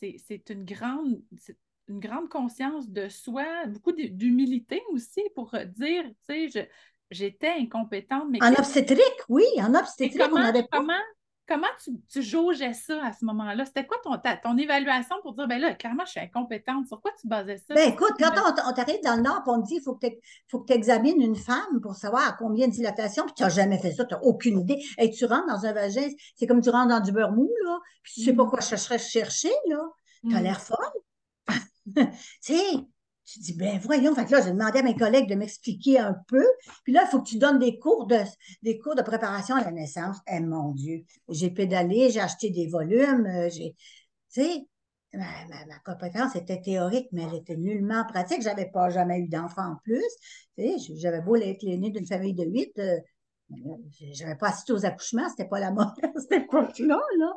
c'est, 0.00 0.50
une, 0.50 0.64
grande, 0.64 1.22
une 1.88 2.00
grande 2.00 2.28
conscience 2.28 2.88
de 2.88 3.08
soi, 3.08 3.66
beaucoup 3.66 3.92
d'humilité 3.92 4.82
aussi 4.90 5.22
pour 5.34 5.54
dire, 5.76 6.04
tu 6.28 6.50
sais, 6.50 6.70
j'étais 7.10 7.50
incompétente. 7.50 8.28
Mais 8.30 8.42
en 8.42 8.54
obstétrique, 8.54 9.20
oui, 9.28 9.44
en 9.58 9.74
obstétrique, 9.74 10.22
comment, 10.22 10.40
on 10.40 10.44
avait 10.44 10.66
Comment, 10.70 10.92
comment 11.50 11.66
tu, 11.82 11.90
tu, 12.08 12.22
jaugeais 12.22 12.74
ça 12.74 13.04
à 13.04 13.12
ce 13.12 13.24
moment-là? 13.24 13.64
C'était 13.64 13.84
quoi 13.84 13.96
ton, 14.04 14.16
ton 14.42 14.56
évaluation 14.56 15.16
pour 15.22 15.34
dire, 15.34 15.48
ben 15.48 15.60
là, 15.60 15.74
clairement, 15.74 16.04
je 16.04 16.12
suis 16.12 16.20
incompétente. 16.20 16.86
Sur 16.86 17.00
quoi 17.00 17.10
tu 17.20 17.26
basais 17.26 17.56
ça? 17.56 17.74
Ben 17.74 17.92
écoute, 17.92 18.12
quand 18.18 18.30
on, 18.30 18.72
t'arrive 18.72 19.00
dans 19.02 19.16
le 19.16 19.22
Nord, 19.22 19.42
on 19.46 19.60
te 19.60 19.66
dit, 19.66 19.76
il 19.76 19.82
faut 19.82 19.96
que 19.96 20.06
tu 20.06 20.72
examines 20.72 21.20
une 21.20 21.34
femme 21.34 21.80
pour 21.82 21.96
savoir 21.96 22.28
à 22.28 22.32
combien 22.32 22.68
de 22.68 22.72
dilatation, 22.72 23.24
puis 23.24 23.34
tu 23.34 23.42
n'as 23.42 23.48
jamais 23.48 23.78
fait 23.78 23.90
ça, 23.90 24.04
tu 24.04 24.14
n'as 24.14 24.20
aucune 24.20 24.60
idée. 24.60 24.80
Et 24.98 25.10
tu 25.10 25.24
rentres 25.24 25.48
dans 25.48 25.66
un 25.66 25.72
vagin, 25.72 26.08
c'est 26.36 26.46
comme 26.46 26.60
tu 26.60 26.70
rentres 26.70 26.88
dans 26.88 27.00
du 27.00 27.10
beurre 27.10 27.32
mou, 27.32 27.50
là, 27.64 27.78
puis 28.02 28.12
tu 28.14 28.22
sais 28.22 28.32
pas 28.32 28.44
mm. 28.44 28.50
quoi 28.50 28.60
chercher, 28.60 28.98
chercher, 28.98 29.52
là. 29.68 29.80
Tu 30.28 30.36
as 30.36 30.40
mm. 30.40 30.42
l'air 30.44 30.60
folle. 30.60 30.78
tu 31.96 32.04
sais, 32.40 32.76
tu 33.32 33.38
dis, 33.40 33.54
ben 33.54 33.78
voyons, 33.78 34.14
fait 34.14 34.24
que 34.24 34.32
là, 34.32 34.42
j'ai 34.42 34.50
demandé 34.50 34.80
à 34.80 34.82
mes 34.82 34.96
collègues 34.96 35.28
de 35.28 35.34
m'expliquer 35.34 35.98
un 35.98 36.14
peu. 36.28 36.44
Puis 36.84 36.92
là, 36.92 37.04
il 37.06 37.10
faut 37.10 37.20
que 37.20 37.28
tu 37.28 37.38
donnes 37.38 37.58
des 37.58 37.78
cours 37.78 38.06
de, 38.06 39.02
préparation 39.02 39.56
à 39.56 39.64
la 39.64 39.70
naissance. 39.70 40.16
Eh 40.26 40.40
mon 40.40 40.72
Dieu, 40.72 41.04
j'ai 41.28 41.50
pédalé, 41.50 42.10
j'ai 42.10 42.20
acheté 42.20 42.50
des 42.50 42.66
volumes, 42.66 43.26
euh, 43.26 43.48
j'ai, 43.50 43.74
tu 44.32 44.42
sais, 44.42 44.66
ma, 45.14 45.78
compétence 45.84 46.36
était 46.36 46.60
théorique, 46.60 47.08
mais 47.12 47.22
elle 47.22 47.38
était 47.38 47.56
nullement 47.56 48.04
pratique. 48.06 48.42
J'avais 48.42 48.70
pas 48.70 48.90
jamais 48.90 49.20
eu 49.20 49.28
d'enfant 49.28 49.72
en 49.72 49.76
plus. 49.84 50.04
Tu 50.58 50.78
sais, 50.78 50.94
j'avais 50.96 51.20
beau 51.20 51.36
être 51.36 51.62
l'aîné 51.62 51.90
d'une 51.90 52.06
famille 52.06 52.34
de 52.34 52.44
huit, 52.44 52.72
euh, 52.78 52.98
j'avais 54.12 54.36
pas 54.36 54.48
assisté 54.48 54.72
aux 54.72 54.84
accouchements, 54.84 55.28
c'était 55.28 55.48
pas 55.48 55.60
la 55.60 55.70
mode 55.70 55.88
à 56.02 56.20
cette 56.20 56.32
époque-là. 56.32 57.00
Là. 57.18 57.32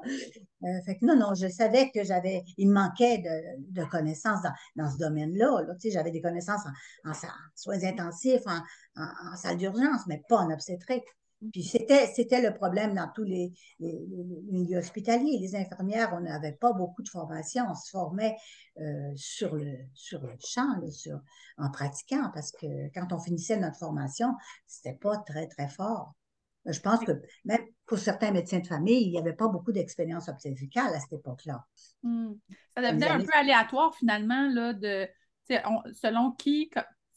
Euh, 0.63 0.81
fait 0.85 0.97
que 0.97 1.05
non, 1.05 1.15
non, 1.15 1.33
je 1.33 1.47
savais 1.47 1.91
que 1.91 2.03
j'avais, 2.03 2.43
il 2.57 2.69
me 2.69 2.73
manquait 2.73 3.19
de, 3.19 3.81
de 3.81 3.85
connaissances 3.85 4.41
dans, 4.41 4.53
dans 4.83 4.91
ce 4.91 4.97
domaine-là. 4.97 5.63
Là. 5.67 5.73
Tu 5.75 5.87
sais, 5.87 5.91
j'avais 5.91 6.11
des 6.11 6.21
connaissances 6.21 6.61
en, 7.05 7.11
en, 7.11 7.13
soins 7.55 7.83
intensifs, 7.83 8.43
en, 8.45 8.59
en 8.95 9.35
salle 9.35 9.57
d'urgence, 9.57 10.01
mais 10.07 10.21
pas 10.29 10.37
en 10.37 10.51
obstétrique. 10.51 11.05
Puis 11.51 11.63
c'était, 11.63 12.07
c'était 12.07 12.41
le 12.41 12.53
problème 12.53 12.93
dans 12.93 13.09
tous 13.13 13.23
les, 13.23 13.51
milieux 13.79 14.77
hospitaliers. 14.77 15.39
Les 15.39 15.55
infirmières, 15.55 16.13
on 16.13 16.21
n'avait 16.21 16.53
pas 16.53 16.73
beaucoup 16.73 17.03
de 17.03 17.09
formation. 17.09 17.65
On 17.69 17.75
se 17.75 17.89
formait 17.89 18.35
euh, 18.79 19.11
sur, 19.15 19.55
le, 19.55 19.77
sur 19.93 20.21
le 20.21 20.35
champ, 20.39 20.79
sur, 20.91 21.19
en 21.57 21.69
pratiquant, 21.71 22.31
parce 22.33 22.51
que 22.51 22.91
quand 22.93 23.11
on 23.11 23.19
finissait 23.19 23.57
notre 23.57 23.77
formation, 23.77 24.33
c'était 24.67 24.97
pas 24.97 25.17
très, 25.17 25.47
très 25.47 25.67
fort. 25.67 26.13
Je 26.65 26.79
pense 26.79 27.03
que 27.03 27.11
même 27.43 27.61
pour 27.85 27.97
certains 27.97 28.31
médecins 28.31 28.59
de 28.59 28.67
famille, 28.67 29.03
il 29.05 29.11
n'y 29.11 29.19
avait 29.19 29.33
pas 29.33 29.49
beaucoup 29.49 29.73
d'expérience 29.73 30.29
obstétricale 30.29 30.93
à 30.93 30.99
cette 30.99 31.13
époque-là. 31.13 31.65
Hmm. 32.03 32.33
Ça 32.75 32.81
devenait 32.81 33.09
un 33.09 33.19
peu 33.19 33.33
aléatoire 33.33 33.93
finalement, 33.95 34.47
là, 34.47 34.73
de, 34.73 35.07
selon 35.49 36.31
qui, 36.31 36.69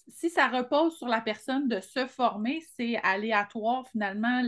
si 0.09 0.31
ça 0.31 0.49
repose 0.49 0.97
sur 0.97 1.09
la 1.09 1.21
personne 1.21 1.69
de 1.69 1.81
se 1.81 2.07
former, 2.07 2.62
c'est 2.77 2.97
aléatoire 3.03 3.87
finalement 3.88 4.42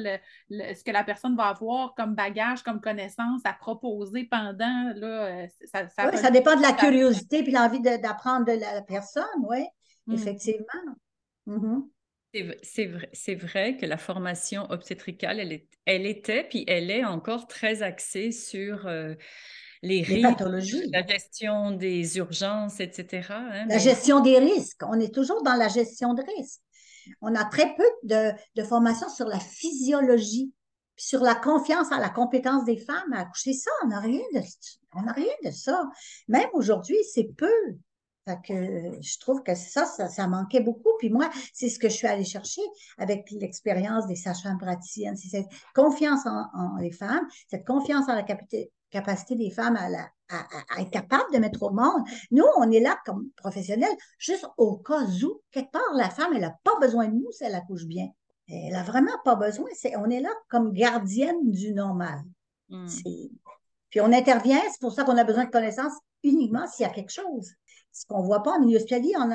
ce 0.51 0.85
que 0.85 0.91
la 0.91 1.05
personne 1.05 1.37
va 1.37 1.49
avoir 1.49 1.95
comme 1.95 2.15
bagage, 2.15 2.63
comme 2.63 2.81
connaissance 2.81 3.41
à 3.45 3.53
proposer 3.53 4.25
pendant. 4.25 4.93
Là, 4.95 5.27
euh, 5.27 5.47
ça, 5.65 5.89
ça, 5.89 6.13
ça 6.17 6.31
dépend 6.31 6.57
de 6.57 6.63
la 6.63 6.73
curiosité 6.73 7.43
puis 7.43 7.53
l'envie 7.53 7.81
d'apprendre 7.81 8.47
de, 8.47 8.53
la 8.53 8.83
personne, 8.83 9.25
oui, 9.49 9.65
mm. 10.07 10.15
effectivement. 10.15 10.97
Mm-hmm. 11.47 11.83
C'est 12.63 12.85
vrai, 12.85 13.35
vrai, 13.35 13.77
que 13.79 13.87
la 13.87 13.97
formation 13.97 14.71
obstétricale, 14.71 15.41
elle, 15.41 15.53
est, 15.53 15.69
elle, 15.87 16.07
était, 16.07 16.45
puis 16.45 16.65
elle 16.69 16.91
est 16.91 17.05
encore 17.05 17.47
très 17.47 17.83
axée 17.83 18.33
sur 18.33 18.87
euh, 18.87 19.15
les, 19.83 20.23
pathologies. 20.23 20.89
la 20.93 21.07
gestion 21.07 21.73
des 21.73 22.17
urgences, 22.19 22.81
etc. 22.81 23.29
Hein, 23.31 23.67
la 23.69 23.79
gestion 23.79 24.21
des 24.21 24.39
risques. 24.39 24.83
On 24.89 24.99
est 24.99 25.15
toujours 25.15 25.43
dans 25.43 25.55
la 25.55 25.69
gestion 25.69 26.15
de 26.15 26.23
risques. 26.37 26.61
On 27.21 27.35
a 27.35 27.45
très 27.45 27.75
peu 27.75 27.89
de, 28.03 28.33
de 28.57 28.63
formation 28.63 29.09
sur 29.09 29.27
la 29.27 29.39
physiologie, 29.39 30.53
sur 30.97 31.21
la 31.21 31.35
confiance 31.35 31.91
en 31.93 31.99
la 31.99 32.11
compétence 32.11 32.65
des 32.65 32.77
femmes 32.77 33.13
à 33.13 33.21
accoucher. 33.21 33.53
Ça, 33.55 33.71
on 33.85 33.89
n'a 33.89 34.01
rien 34.01 34.21
de, 34.35 34.41
on 34.95 35.03
n'a 35.03 35.13
rien 35.13 35.33
de 35.45 35.51
ça. 35.51 35.83
Même 36.27 36.49
aujourd'hui, 36.53 36.99
c'est 37.13 37.29
peu. 37.37 37.49
Que 38.37 38.93
je 39.01 39.19
trouve 39.19 39.43
que 39.43 39.55
ça, 39.55 39.85
ça, 39.87 40.27
manquait 40.27 40.61
beaucoup. 40.61 40.91
Puis 40.99 41.11
moi, 41.11 41.31
c'est 41.53 41.69
ce 41.69 41.79
que 41.79 41.89
je 41.89 41.95
suis 41.95 42.07
allée 42.07 42.25
chercher 42.25 42.63
avec 42.99 43.31
l'expérience 43.31 44.07
des 44.07 44.17
sages-femmes 44.17 44.59
praticiennes. 44.59 45.17
C'est 45.17 45.29
cette 45.29 45.49
confiance 45.75 46.27
en, 46.27 46.47
en, 46.55 46.77
les 46.77 46.93
femmes, 46.93 47.27
cette 47.49 47.67
confiance 47.67 48.09
en 48.09 48.15
la 48.15 48.23
capacité, 48.23 49.35
des 49.37 49.51
femmes 49.51 49.77
à, 49.77 49.89
à, 50.31 50.81
être 50.81 50.91
capables 50.91 51.33
de 51.33 51.39
mettre 51.39 51.63
au 51.63 51.71
monde. 51.71 52.03
Nous, 52.31 52.45
on 52.57 52.71
est 52.71 52.81
là 52.81 52.99
comme 53.05 53.31
professionnels, 53.37 53.97
juste 54.19 54.47
au 54.57 54.77
cas 54.77 55.05
où, 55.05 55.41
quelque 55.51 55.71
part, 55.71 55.95
la 55.95 56.11
femme, 56.11 56.33
elle 56.35 56.43
n'a 56.43 56.57
pas 56.65 56.79
besoin 56.81 57.09
de 57.09 57.15
nous 57.15 57.31
si 57.33 57.45
elle 57.45 57.55
accouche 57.55 57.85
bien. 57.85 58.09
Elle 58.49 58.73
n'a 58.73 58.83
vraiment 58.83 59.19
pas 59.25 59.35
besoin. 59.35 59.69
on 59.97 60.11
est 60.11 60.21
là 60.21 60.31
comme 60.49 60.73
gardienne 60.73 61.51
du 61.51 61.75
normal. 61.75 62.23
Hmm. 62.71 62.87
Puis 63.91 64.01
on 64.01 64.13
intervient, 64.13 64.61
c'est 64.71 64.81
pour 64.81 64.93
ça 64.93 65.05
qu'on 65.05 65.17
a 65.17 65.25
besoin 65.25 65.45
de 65.45 65.51
connaissances 65.51 65.95
uniquement 66.23 66.67
s'il 66.67 66.85
y 66.85 66.89
a 66.89 66.93
quelque 66.93 67.13
chose. 67.13 67.53
Ce 67.93 68.07
qu'on 68.07 68.21
ne 68.21 68.27
voit 68.27 68.43
pas 68.43 68.53
en 68.53 68.61
milieu 68.61 68.77
hospitalier, 68.77 69.15
en 69.17 69.31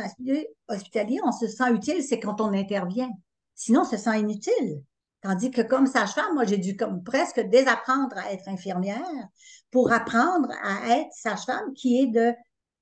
hospitalier, 0.69 1.19
on 1.23 1.31
se 1.31 1.47
sent 1.47 1.71
utile, 1.71 2.03
c'est 2.03 2.19
quand 2.19 2.39
on 2.39 2.53
intervient. 2.53 3.11
Sinon, 3.55 3.81
on 3.81 3.85
se 3.85 3.97
sent 3.97 4.19
inutile. 4.19 4.81
Tandis 5.21 5.51
que 5.51 5.61
comme 5.61 5.87
sage-femme, 5.87 6.33
moi, 6.33 6.43
j'ai 6.45 6.57
dû 6.57 6.75
comme 6.75 7.01
presque 7.01 7.39
désapprendre 7.39 8.17
à 8.17 8.33
être 8.33 8.47
infirmière 8.49 9.27
pour 9.71 9.91
apprendre 9.91 10.49
à 10.63 10.97
être 10.97 11.13
sage-femme, 11.13 11.73
qui 11.73 12.01
est 12.01 12.07
de 12.07 12.33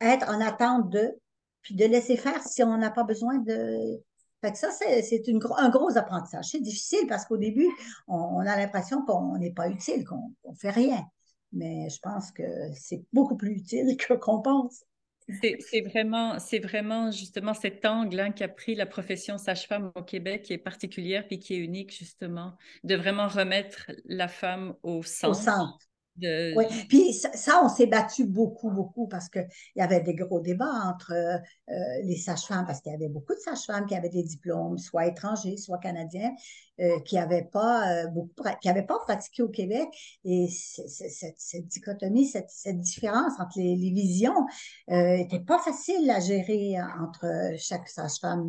être 0.02 0.28
en 0.28 0.42
attente 0.42 0.90
de, 0.90 1.20
puis 1.62 1.76
de 1.76 1.86
laisser 1.86 2.18
faire 2.18 2.44
si 2.44 2.64
on 2.64 2.78
n'a 2.78 2.90
pas 2.90 3.04
besoin 3.04 3.38
de. 3.38 4.02
Fait 4.42 4.52
que 4.52 4.58
ça, 4.58 4.72
c'est 4.72 5.24
un 5.58 5.70
gros 5.70 5.98
apprentissage. 5.98 6.46
C'est 6.46 6.62
difficile 6.62 7.06
parce 7.08 7.26
qu'au 7.26 7.38
début, 7.38 7.70
on, 8.08 8.40
a 8.40 8.58
l'impression 8.58 9.06
qu'on 9.06 9.38
n'est 9.38 9.54
pas 9.54 9.70
utile, 9.70 10.04
qu'on 10.04 10.34
ne 10.50 10.56
fait 10.56 10.72
rien. 10.72 11.06
Mais 11.54 11.90
je 11.90 12.00
pense 12.00 12.32
que 12.32 12.44
c'est 12.74 13.04
beaucoup 13.14 13.36
plus 13.36 13.52
utile 13.52 13.98
que 14.00 14.14
qu'on 14.16 14.42
pense. 14.42 14.84
C'est 15.30 15.82
vraiment, 15.82 16.40
c'est 16.40 16.60
vraiment 16.60 17.12
justement 17.12 17.54
cet 17.54 17.86
angle 17.86 18.20
hein, 18.20 18.32
qu'a 18.32 18.48
pris 18.48 18.76
la 18.76 18.86
profession 18.86 19.38
sage-femme 19.38 19.92
au 19.96 20.04
Québec 20.04 20.44
qui 20.44 20.54
est 20.54 20.58
particulière 20.58 21.26
et 21.30 21.40
qui 21.40 21.54
est 21.54 21.60
unique 21.60 21.96
justement, 21.96 22.58
de 22.84 22.96
vraiment 22.96 23.28
remettre 23.28 23.92
la 24.06 24.28
femme 24.28 24.76
au 24.84 25.04
centre. 25.04 25.40
Au 25.40 25.42
centre. 25.42 25.91
Oui, 26.20 26.66
puis 26.90 27.14
ça, 27.14 27.64
on 27.64 27.70
s'est 27.70 27.88
battu 27.88 28.26
beaucoup, 28.26 28.70
beaucoup 28.70 29.08
parce 29.08 29.30
qu'il 29.30 29.48
y 29.76 29.82
avait 29.82 30.02
des 30.02 30.14
gros 30.14 30.40
débats 30.40 30.72
entre 30.86 31.14
euh, 31.14 32.02
les 32.04 32.18
sages-femmes, 32.18 32.66
parce 32.66 32.82
qu'il 32.82 32.92
y 32.92 32.96
avait 32.96 33.08
beaucoup 33.08 33.34
de 33.34 33.40
sages-femmes 33.40 33.86
qui 33.86 33.96
avaient 33.96 34.10
des 34.10 34.24
diplômes, 34.24 34.78
soit 34.78 35.08
étrangers, 35.08 35.58
soit 35.58 35.78
canadiens, 35.78 36.32
euh, 36.80 37.00
qui 37.02 37.16
n'avaient 37.16 37.48
pas, 37.52 38.04
euh, 38.04 38.08
beaucoup, 38.08 38.44
qui 38.62 38.70
pas 38.70 39.00
pratiqué 39.00 39.42
au 39.42 39.50
Québec. 39.50 39.88
Et 40.26 40.48
cette, 40.50 41.68
dichotomie, 41.68 42.28
cette, 42.28 42.82
différence 42.82 43.34
entre 43.40 43.58
les, 43.58 43.92
visions 43.92 44.46
n'était 44.88 45.40
pas 45.40 45.60
facile 45.60 46.10
à 46.10 46.20
gérer 46.20 46.76
entre 47.00 47.26
chaque 47.58 47.88
sage-femme, 47.88 48.48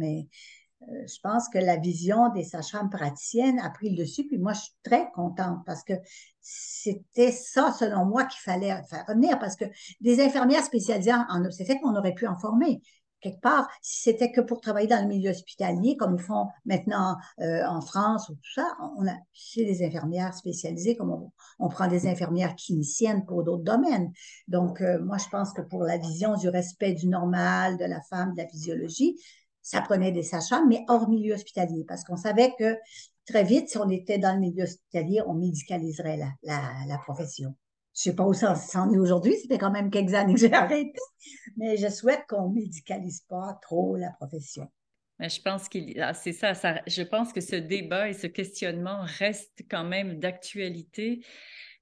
je 0.89 1.19
pense 1.23 1.49
que 1.49 1.59
la 1.59 1.77
vision 1.77 2.29
des 2.31 2.45
sages-femmes 2.45 2.91
praticiennes 2.91 3.59
a 3.61 3.71
pris 3.71 3.91
le 3.91 3.97
dessus, 3.97 4.27
puis 4.27 4.39
moi, 4.39 4.53
je 4.53 4.61
suis 4.63 4.75
très 4.83 5.11
contente 5.13 5.61
parce 5.67 5.85
que 5.85 5.95
c'était 6.41 7.33
ça, 7.33 7.73
selon 7.73 8.05
moi, 8.05 8.25
qu'il 8.25 8.41
fallait 8.41 8.83
faire 8.89 9.05
revenir, 9.07 9.39
parce 9.39 9.57
que 9.57 9.65
des 10.01 10.21
infirmières 10.21 10.65
spécialisées 10.65 11.13
en 11.13 11.45
obstétrique, 11.45 11.81
on 11.85 11.97
aurait 11.97 12.15
pu 12.15 12.27
en 12.27 12.37
former. 12.37 12.83
Quelque 13.23 13.41
part, 13.41 13.69
si 13.83 14.03
c'était 14.03 14.33
que 14.33 14.41
pour 14.41 14.61
travailler 14.61 14.89
dans 14.89 15.01
le 15.01 15.07
milieu 15.07 15.31
hospitalier, 15.31 15.97
comme 15.97 16.17
ils 16.17 16.23
font 16.23 16.49
maintenant 16.65 17.17
euh, 17.41 17.65
en 17.69 17.81
France 17.81 18.29
ou 18.29 18.35
tout 18.35 18.53
ça, 18.53 18.77
on 18.99 19.07
a 19.07 19.15
chez 19.33 19.87
infirmières 19.87 20.35
spécialisées, 20.35 20.97
comme 20.97 21.31
on, 21.61 21.69
prend 21.69 21.87
des 21.87 22.09
infirmières 22.09 22.57
cliniciennes 22.57 23.25
pour 23.25 23.45
d'autres 23.45 23.63
domaines. 23.63 24.11
Donc, 24.49 24.81
euh, 24.81 24.99
moi, 25.01 25.19
je 25.19 25.29
pense 25.31 25.53
que 25.53 25.63
pour 25.63 25.85
la 25.85 25.99
vision 25.99 26.37
du 26.37 26.49
respect 26.49 26.95
du 26.95 27.07
normal, 27.07 27.77
de 27.79 27.85
la 27.85 28.01
femme, 28.01 28.33
de 28.33 28.43
la 28.43 28.49
physiologie, 28.49 29.17
ça 29.63 29.81
prenait 29.81 30.13
des 30.13 30.23
sages 30.23 30.53
mais 30.69 30.85
hors 30.89 31.09
milieu 31.09 31.35
hospitalier, 31.35 31.85
parce 31.87 32.05
qu'on 32.05 32.17
savait 32.17 32.53
que 32.59 32.77
très 33.27 33.45
vite, 33.45 33.69
si 33.69 33.79
on 33.79 33.89
était 33.89 34.19
dans 34.19 34.35
le 34.35 34.41
milieu 34.41 34.65
hospitalier, 34.65 35.23
on 35.27 35.35
médicaliserait 35.35 36.17
la, 36.17 36.61
la, 36.87 36.99
profession. 36.99 37.55
Je 37.95 38.03
sais 38.03 38.15
pas 38.15 38.25
où 38.25 38.35
ça 38.35 38.57
en 38.75 38.93
est 38.93 38.99
aujourd'hui, 38.99 39.37
c'était 39.41 39.59
quand 39.59 39.71
même 39.71 39.91
quelques 39.91 40.15
années 40.15 40.35
que 40.35 40.41
j'ai 40.41 40.53
arrêté, 40.53 40.99
mais 41.57 41.77
je 41.77 41.89
souhaite 41.89 42.25
qu'on 42.29 42.51
médicalise 42.51 43.23
pas 43.29 43.59
trop 43.63 43.97
la 43.97 44.11
profession. 44.11 44.69
Je 45.21 45.41
pense 45.41 45.69
ah, 46.01 46.15
c'est 46.15 46.33
ça, 46.33 46.53
Je 46.87 47.03
pense 47.03 47.33
que 47.33 47.41
ce 47.41 47.55
débat 47.55 48.09
et 48.09 48.13
ce 48.13 48.27
questionnement 48.27 49.05
restent 49.19 49.63
quand 49.71 49.85
même 49.85 50.19
d'actualité 50.19 51.25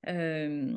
euh, 0.08 0.72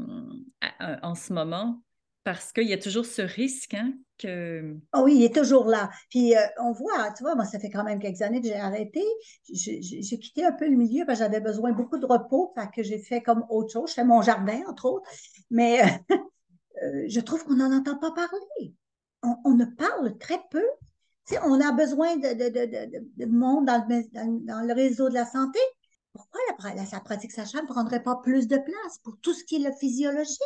en 1.01 1.15
ce 1.15 1.33
moment 1.33 1.81
parce 2.23 2.53
qu'il 2.53 2.67
y 2.67 2.73
a 2.73 2.77
toujours 2.77 3.05
ce 3.05 3.21
risque 3.21 3.73
hein, 3.73 3.93
que... 4.17 4.77
Oh 4.93 5.01
oui, 5.03 5.15
il 5.17 5.23
est 5.23 5.35
toujours 5.35 5.65
là. 5.65 5.89
Puis 6.09 6.35
euh, 6.35 6.41
on 6.61 6.71
voit, 6.71 7.11
tu 7.17 7.23
vois, 7.23 7.35
moi, 7.35 7.45
ça 7.45 7.59
fait 7.59 7.69
quand 7.69 7.83
même 7.83 7.99
quelques 7.99 8.21
années 8.21 8.41
que 8.41 8.47
j'ai 8.47 8.55
arrêté. 8.55 9.03
J'ai 9.51 10.19
quitté 10.19 10.45
un 10.45 10.53
peu 10.53 10.69
le 10.69 10.75
milieu 10.75 11.05
parce 11.05 11.19
que 11.19 11.25
j'avais 11.25 11.41
besoin 11.41 11.73
beaucoup 11.73 11.97
de 11.97 12.05
repos, 12.05 12.53
que 12.75 12.83
j'ai 12.83 12.99
fait 12.99 13.21
comme 13.21 13.45
autre 13.49 13.71
chose. 13.71 13.89
Je 13.89 13.95
fais 13.95 14.05
mon 14.05 14.21
jardin, 14.21 14.61
entre 14.67 14.85
autres. 14.85 15.09
Mais 15.51 15.81
euh, 15.81 17.05
je 17.07 17.19
trouve 17.19 17.43
qu'on 17.43 17.55
n'en 17.55 17.75
entend 17.75 17.97
pas 17.97 18.11
parler. 18.11 18.73
On, 19.45 19.53
ne 19.55 19.65
parle 19.65 20.17
très 20.17 20.39
peu. 20.49 20.63
On 21.43 21.61
a 21.61 21.71
besoin 21.71 22.17
de, 22.17 22.33
de, 22.33 22.49
de, 22.49 23.07
de 23.17 23.25
monde 23.25 23.65
dans, 23.65 24.67
le 24.67 24.73
réseau 24.73 25.07
de 25.07 25.13
la 25.13 25.25
santé, 25.25 25.59
pourquoi 26.13 26.39
la, 26.49 26.99
pratique 26.99 27.31
sage-femme 27.31 27.65
ne 27.65 27.71
prendrait 27.71 28.03
pas 28.03 28.15
plus 28.23 28.47
de 28.47 28.57
place 28.57 28.99
pour 29.03 29.17
tout 29.21 29.33
ce 29.33 29.43
qui 29.43 29.55
est 29.55 29.59
la 29.59 29.75
physiologie, 29.75 30.37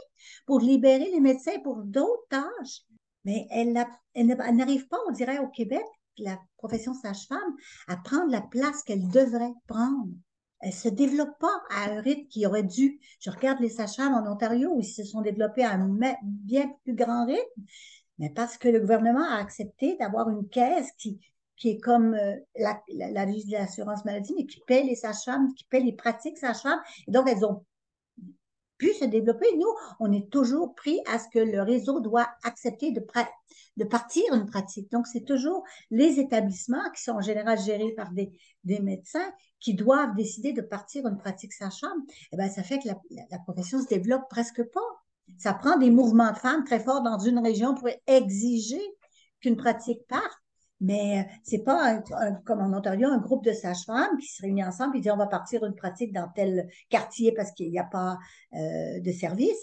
pour 0.46 0.60
libérer 0.60 1.12
les 1.12 1.20
médecins 1.20 1.60
pour 1.64 1.78
d'autres 1.84 2.28
tâches? 2.30 2.82
Mais 3.26 3.46
elle, 3.52 3.74
n'arrive 4.56 4.88
pas, 4.88 4.98
on 5.08 5.12
dirait, 5.12 5.40
au 5.40 5.50
Québec, 5.50 5.84
la 6.18 6.40
profession 6.58 6.94
sage-femme, 6.94 7.56
à 7.88 7.98
prendre 7.98 8.32
la 8.32 8.42
place 8.42 8.84
qu'elle 8.84 9.10
devrait 9.10 9.54
prendre. 9.68 10.10
Elle 10.60 10.74
se 10.74 10.90
développe 10.90 11.38
pas 11.40 11.62
à 11.70 11.92
un 11.92 12.02
rythme 12.02 12.28
qui 12.30 12.48
aurait 12.48 12.64
dû. 12.64 13.00
Je 13.20 13.30
regarde 13.30 13.60
les 13.60 13.70
sages-femmes 13.70 14.14
en 14.14 14.32
Ontario 14.32 14.72
où 14.72 14.80
ils 14.80 14.86
se 14.86 15.04
sont 15.04 15.22
développés 15.22 15.64
à 15.64 15.74
un 15.74 16.00
bien 16.24 16.72
plus 16.84 16.96
grand 16.96 17.26
rythme, 17.26 17.62
mais 18.18 18.32
parce 18.32 18.58
que 18.58 18.70
le 18.70 18.80
gouvernement 18.80 19.30
a 19.30 19.36
accepté 19.36 19.98
d'avoir 19.98 20.30
une 20.30 20.48
caisse 20.50 20.92
qui, 20.98 21.20
qui 21.58 21.70
est 21.70 21.80
comme 21.80 22.14
euh, 22.14 22.36
la, 22.56 22.82
la, 22.94 23.26
de 23.26 23.52
l'assurance 23.52 24.06
maladie, 24.06 24.34
mais 24.38 24.46
qui 24.46 24.62
paie 24.68 24.84
les 24.84 24.96
sages-femmes, 24.96 25.54
qui 25.56 25.66
paie 25.66 25.80
les 25.80 25.94
pratiques 25.94 26.38
sages-femmes. 26.38 26.80
Donc, 27.08 27.28
elles 27.28 27.44
ont 27.44 27.66
pu 28.78 28.94
se 28.94 29.06
développer. 29.06 29.48
Nous, 29.58 29.74
on 30.00 30.12
est 30.12 30.30
toujours 30.30 30.76
pris 30.76 31.02
à 31.12 31.18
ce 31.18 31.28
que 31.34 31.40
le 31.40 31.64
réseau 31.64 32.00
doit 32.00 32.30
accepter 32.44 32.92
de, 32.92 33.04
de 33.78 33.84
partir 33.84 34.24
une 34.36 34.46
pratique. 34.46 34.92
Donc, 34.92 35.08
c'est 35.08 35.26
toujours 35.26 35.64
les 35.90 36.20
établissements 36.20 36.90
qui 36.96 37.02
sont 37.02 37.14
en 37.14 37.22
général 37.22 37.60
gérés 37.60 37.94
par 37.94 38.12
des, 38.12 38.32
des 38.64 38.80
médecins 38.80 39.34
qui 39.60 39.74
doivent 39.74 40.16
décider 40.16 40.54
de 40.54 40.62
partir 40.62 41.08
une 41.08 41.18
pratique 41.18 41.54
sage-femme. 41.54 42.04
Eh 42.32 42.38
bien, 42.38 42.50
ça 42.50 42.62
fait 42.62 42.78
que 42.78 42.88
la, 42.88 42.96
la 43.32 43.40
profession 43.40 43.82
se 43.82 43.88
développe 43.88 44.30
presque 44.30 44.64
pas. 44.64 44.80
Ça 45.40 45.56
prend 45.56 45.78
des 45.78 45.90
mouvements 45.90 46.32
de 46.32 46.38
femmes 46.38 46.64
très 46.64 46.80
forts 46.80 47.02
dans 47.02 47.18
une 47.18 47.40
région 47.40 47.74
pour 47.74 47.90
exiger 48.06 48.82
qu'une 49.42 49.58
pratique 49.58 50.06
parte. 50.08 50.40
Mais 50.80 51.20
euh, 51.20 51.32
c'est 51.44 51.64
pas 51.64 52.02
comme 52.46 52.62
en 52.62 52.78
Ontario, 52.78 53.08
un 53.08 53.18
groupe 53.18 53.44
de 53.44 53.52
sages-femmes 53.52 54.18
qui 54.20 54.28
se 54.28 54.42
réunit 54.42 54.64
ensemble 54.64 54.98
et 54.98 55.02
dit 55.02 55.10
on 55.10 55.18
va 55.18 55.28
partir 55.28 55.66
une 55.66 55.76
pratique 55.76 56.14
dans 56.14 56.28
tel 56.30 56.70
quartier 56.90 57.32
parce 57.32 57.52
qu'il 57.52 57.72
n'y 57.72 57.80
a 57.80 57.84
pas 57.84 58.18
euh, 58.54 59.00
de 59.00 59.12
service. 59.12 59.58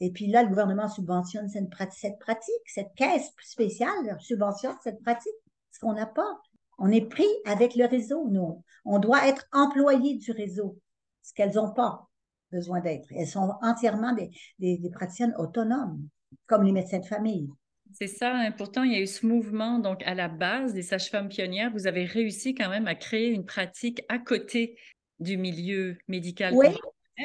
Et 0.00 0.10
puis 0.10 0.26
là, 0.26 0.42
le 0.42 0.48
gouvernement 0.48 0.88
subventionne 0.88 1.48
cette, 1.48 1.68
pratique, 1.68 2.54
cette 2.66 2.94
caisse 2.96 3.30
spéciale 3.42 4.16
subventionne 4.20 4.74
cette 4.82 5.00
pratique, 5.02 5.32
ce 5.70 5.78
qu'on 5.80 5.92
n'a 5.92 6.06
pas. 6.06 6.40
On 6.78 6.90
est 6.90 7.08
pris 7.08 7.28
avec 7.46 7.76
le 7.76 7.86
réseau, 7.86 8.28
nous. 8.28 8.62
On 8.84 8.98
doit 8.98 9.28
être 9.28 9.46
employé 9.52 10.16
du 10.16 10.32
réseau, 10.32 10.78
ce 11.22 11.32
qu'elles 11.32 11.54
n'ont 11.54 11.72
pas 11.72 12.08
besoin 12.50 12.80
d'être. 12.80 13.06
Elles 13.10 13.28
sont 13.28 13.54
entièrement 13.62 14.12
des, 14.12 14.30
des, 14.58 14.78
des 14.78 14.90
praticiennes 14.90 15.34
autonomes, 15.38 16.08
comme 16.46 16.64
les 16.64 16.72
médecins 16.72 16.98
de 16.98 17.06
famille. 17.06 17.48
C'est 17.94 18.08
ça. 18.08 18.34
Hein. 18.34 18.50
Pourtant, 18.52 18.82
il 18.82 18.92
y 18.92 18.96
a 18.96 19.00
eu 19.00 19.06
ce 19.06 19.24
mouvement. 19.24 19.78
Donc, 19.78 20.02
à 20.02 20.14
la 20.14 20.28
base 20.28 20.74
des 20.74 20.82
sages-femmes 20.82 21.28
pionnières, 21.28 21.70
vous 21.72 21.86
avez 21.86 22.04
réussi 22.04 22.54
quand 22.54 22.68
même 22.68 22.88
à 22.88 22.94
créer 22.94 23.28
une 23.28 23.46
pratique 23.46 24.02
à 24.08 24.18
côté 24.18 24.76
du 25.20 25.36
milieu 25.36 25.96
médical. 26.08 26.54
Oui. 26.54 26.68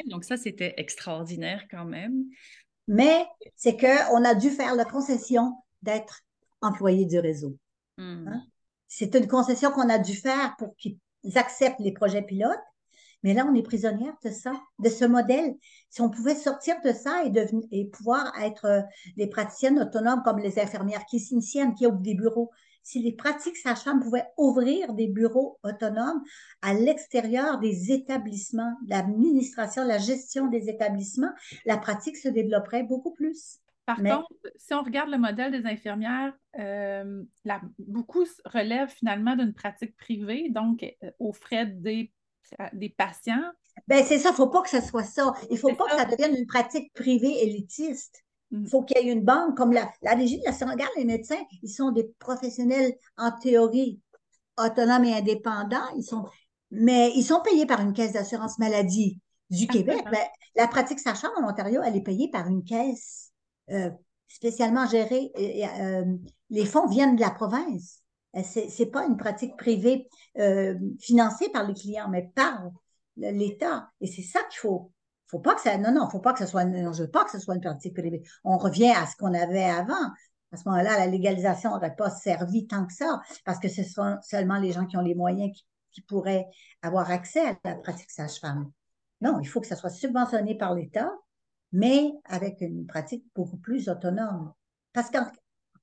Donc, 0.06 0.24
ça, 0.24 0.36
c'était 0.36 0.74
extraordinaire 0.76 1.66
quand 1.70 1.84
même. 1.84 2.24
Mais 2.86 3.26
c'est 3.56 3.76
qu'on 3.76 4.24
a 4.24 4.34
dû 4.34 4.50
faire 4.50 4.74
la 4.76 4.84
concession 4.84 5.54
d'être 5.82 6.22
employé 6.60 7.04
du 7.04 7.18
réseau. 7.18 7.56
Hmm. 7.98 8.28
Hein? 8.28 8.42
C'est 8.86 9.14
une 9.14 9.26
concession 9.26 9.70
qu'on 9.72 9.88
a 9.88 9.98
dû 9.98 10.14
faire 10.14 10.54
pour 10.58 10.76
qu'ils 10.76 10.98
acceptent 11.34 11.80
les 11.80 11.92
projets 11.92 12.22
pilotes. 12.22 12.58
Mais 13.22 13.34
là, 13.34 13.46
on 13.46 13.54
est 13.54 13.62
prisonnière 13.62 14.14
de 14.24 14.30
ça, 14.30 14.52
de 14.78 14.88
ce 14.88 15.04
modèle. 15.04 15.54
Si 15.90 16.00
on 16.00 16.10
pouvait 16.10 16.34
sortir 16.34 16.76
de 16.84 16.92
ça 16.92 17.24
et, 17.24 17.30
devenir, 17.30 17.64
et 17.70 17.86
pouvoir 17.86 18.32
être 18.40 18.64
euh, 18.64 18.82
des 19.16 19.26
praticiennes 19.26 19.80
autonomes 19.80 20.22
comme 20.24 20.38
les 20.38 20.58
infirmières 20.58 21.04
qui 21.06 21.20
s'initient, 21.20 21.74
qui 21.74 21.86
ouvrent 21.86 22.00
des 22.00 22.14
bureaux, 22.14 22.50
si 22.82 23.00
les 23.00 23.12
pratiques 23.12 23.56
sages-femmes 23.56 24.00
pouvaient 24.00 24.26
ouvrir 24.38 24.94
des 24.94 25.08
bureaux 25.08 25.58
autonomes 25.62 26.22
à 26.62 26.74
l'extérieur 26.74 27.58
des 27.58 27.92
établissements, 27.92 28.74
l'administration, 28.86 29.84
la 29.84 29.98
gestion 29.98 30.48
des 30.48 30.68
établissements, 30.68 31.32
la 31.66 31.76
pratique 31.76 32.16
se 32.16 32.28
développerait 32.28 32.84
beaucoup 32.84 33.12
plus. 33.12 33.60
Par 33.86 33.96
contre, 33.96 34.28
si 34.56 34.72
on 34.72 34.82
regarde 34.82 35.10
le 35.10 35.18
modèle 35.18 35.50
des 35.50 35.66
infirmières, 35.66 36.32
euh, 36.58 37.22
beaucoup 37.78 38.24
relèvent 38.44 38.90
finalement 38.90 39.34
d'une 39.34 39.52
pratique 39.52 39.96
privée, 39.96 40.48
donc 40.48 40.82
euh, 40.82 41.10
aux 41.18 41.32
frais 41.32 41.66
des 41.66 42.12
des 42.72 42.90
patients. 42.90 43.50
Ben 43.86 44.04
c'est 44.04 44.18
ça, 44.18 44.30
il 44.30 44.32
ne 44.32 44.36
faut 44.36 44.48
pas 44.48 44.62
que 44.62 44.68
ce 44.70 44.80
soit 44.80 45.04
ça. 45.04 45.32
Il 45.50 45.54
ne 45.54 45.58
faut 45.58 45.74
pas 45.74 45.86
que 45.86 45.96
ça 45.96 46.04
devienne 46.04 46.34
une 46.36 46.46
pratique 46.46 46.92
privée 46.94 47.42
élitiste. 47.42 48.22
Il 48.50 48.60
mm. 48.60 48.68
faut 48.68 48.82
qu'il 48.82 48.98
y 48.98 49.08
ait 49.08 49.12
une 49.12 49.24
banque 49.24 49.56
comme 49.56 49.72
la, 49.72 49.90
la 50.02 50.14
Régie 50.14 50.38
de 50.38 50.44
la 50.44 50.52
Regarde, 50.52 50.90
les 50.96 51.04
médecins, 51.04 51.40
ils 51.62 51.70
sont 51.70 51.92
des 51.92 52.10
professionnels 52.18 52.92
en 53.16 53.30
théorie 53.32 54.00
autonomes 54.58 55.04
et 55.04 55.14
indépendants. 55.14 55.88
Ils 55.96 56.02
sont, 56.02 56.26
mais 56.70 57.12
ils 57.14 57.24
sont 57.24 57.40
payés 57.40 57.66
par 57.66 57.80
une 57.80 57.92
caisse 57.92 58.12
d'assurance 58.12 58.58
maladie 58.58 59.20
du 59.50 59.66
Québec. 59.66 60.02
Ben, 60.10 60.18
la 60.56 60.68
pratique 60.68 61.00
sage 61.00 61.24
en 61.24 61.48
Ontario, 61.48 61.80
elle 61.84 61.96
est 61.96 62.02
payée 62.02 62.30
par 62.30 62.46
une 62.48 62.64
caisse 62.64 63.32
euh, 63.70 63.90
spécialement 64.28 64.86
gérée. 64.86 65.32
Euh, 65.36 66.04
les 66.50 66.66
fonds 66.66 66.86
viennent 66.86 67.16
de 67.16 67.20
la 67.20 67.30
province. 67.30 68.02
Euh, 68.36 68.42
c'est 68.44 68.86
pas 68.86 69.06
une 69.06 69.16
pratique 69.16 69.56
privée 69.56 70.08
euh, 70.38 70.78
financée 71.00 71.48
par 71.50 71.66
les 71.66 71.74
clients, 71.74 72.08
mais 72.08 72.30
par 72.34 72.70
l'État. 73.16 73.90
Et 74.00 74.06
c'est 74.06 74.22
ça 74.22 74.40
qu'il 74.50 74.58
faut. 74.58 74.92
Faut 75.26 75.40
pas 75.40 75.54
que 75.54 75.60
ça. 75.60 75.76
Non, 75.78 75.92
non, 75.92 76.08
faut 76.10 76.20
pas 76.20 76.32
que 76.32 76.40
ce 76.40 76.46
soit. 76.46 76.64
Non, 76.64 76.92
je 76.92 77.04
veux 77.04 77.10
pas 77.10 77.24
que 77.24 77.30
ce 77.30 77.38
soit 77.38 77.54
une 77.54 77.60
pratique 77.60 77.94
privée. 77.94 78.22
On 78.44 78.58
revient 78.58 78.90
à 78.90 79.06
ce 79.06 79.16
qu'on 79.16 79.34
avait 79.34 79.64
avant. 79.64 80.10
À 80.52 80.56
ce 80.56 80.68
moment-là, 80.68 80.98
la 80.98 81.06
légalisation 81.06 81.70
n'aurait 81.70 81.94
pas 81.94 82.10
servi 82.10 82.66
tant 82.66 82.84
que 82.84 82.92
ça, 82.92 83.20
parce 83.44 83.60
que 83.60 83.68
ce 83.68 83.84
sont 83.84 84.16
seulement 84.22 84.58
les 84.58 84.72
gens 84.72 84.84
qui 84.86 84.96
ont 84.96 85.02
les 85.02 85.14
moyens 85.14 85.52
qui, 85.56 85.64
qui 85.92 86.00
pourraient 86.02 86.46
avoir 86.82 87.10
accès 87.12 87.40
à 87.46 87.54
la 87.64 87.76
pratique 87.76 88.10
sage-femme. 88.10 88.70
Non, 89.20 89.38
il 89.38 89.46
faut 89.46 89.60
que 89.60 89.68
ça 89.68 89.76
soit 89.76 89.90
subventionné 89.90 90.56
par 90.56 90.74
l'État, 90.74 91.12
mais 91.72 92.10
avec 92.24 92.60
une 92.62 92.86
pratique 92.86 93.24
beaucoup 93.34 93.58
plus 93.58 93.88
autonome. 93.88 94.52
Parce 94.92 95.10
qu'en 95.10 95.26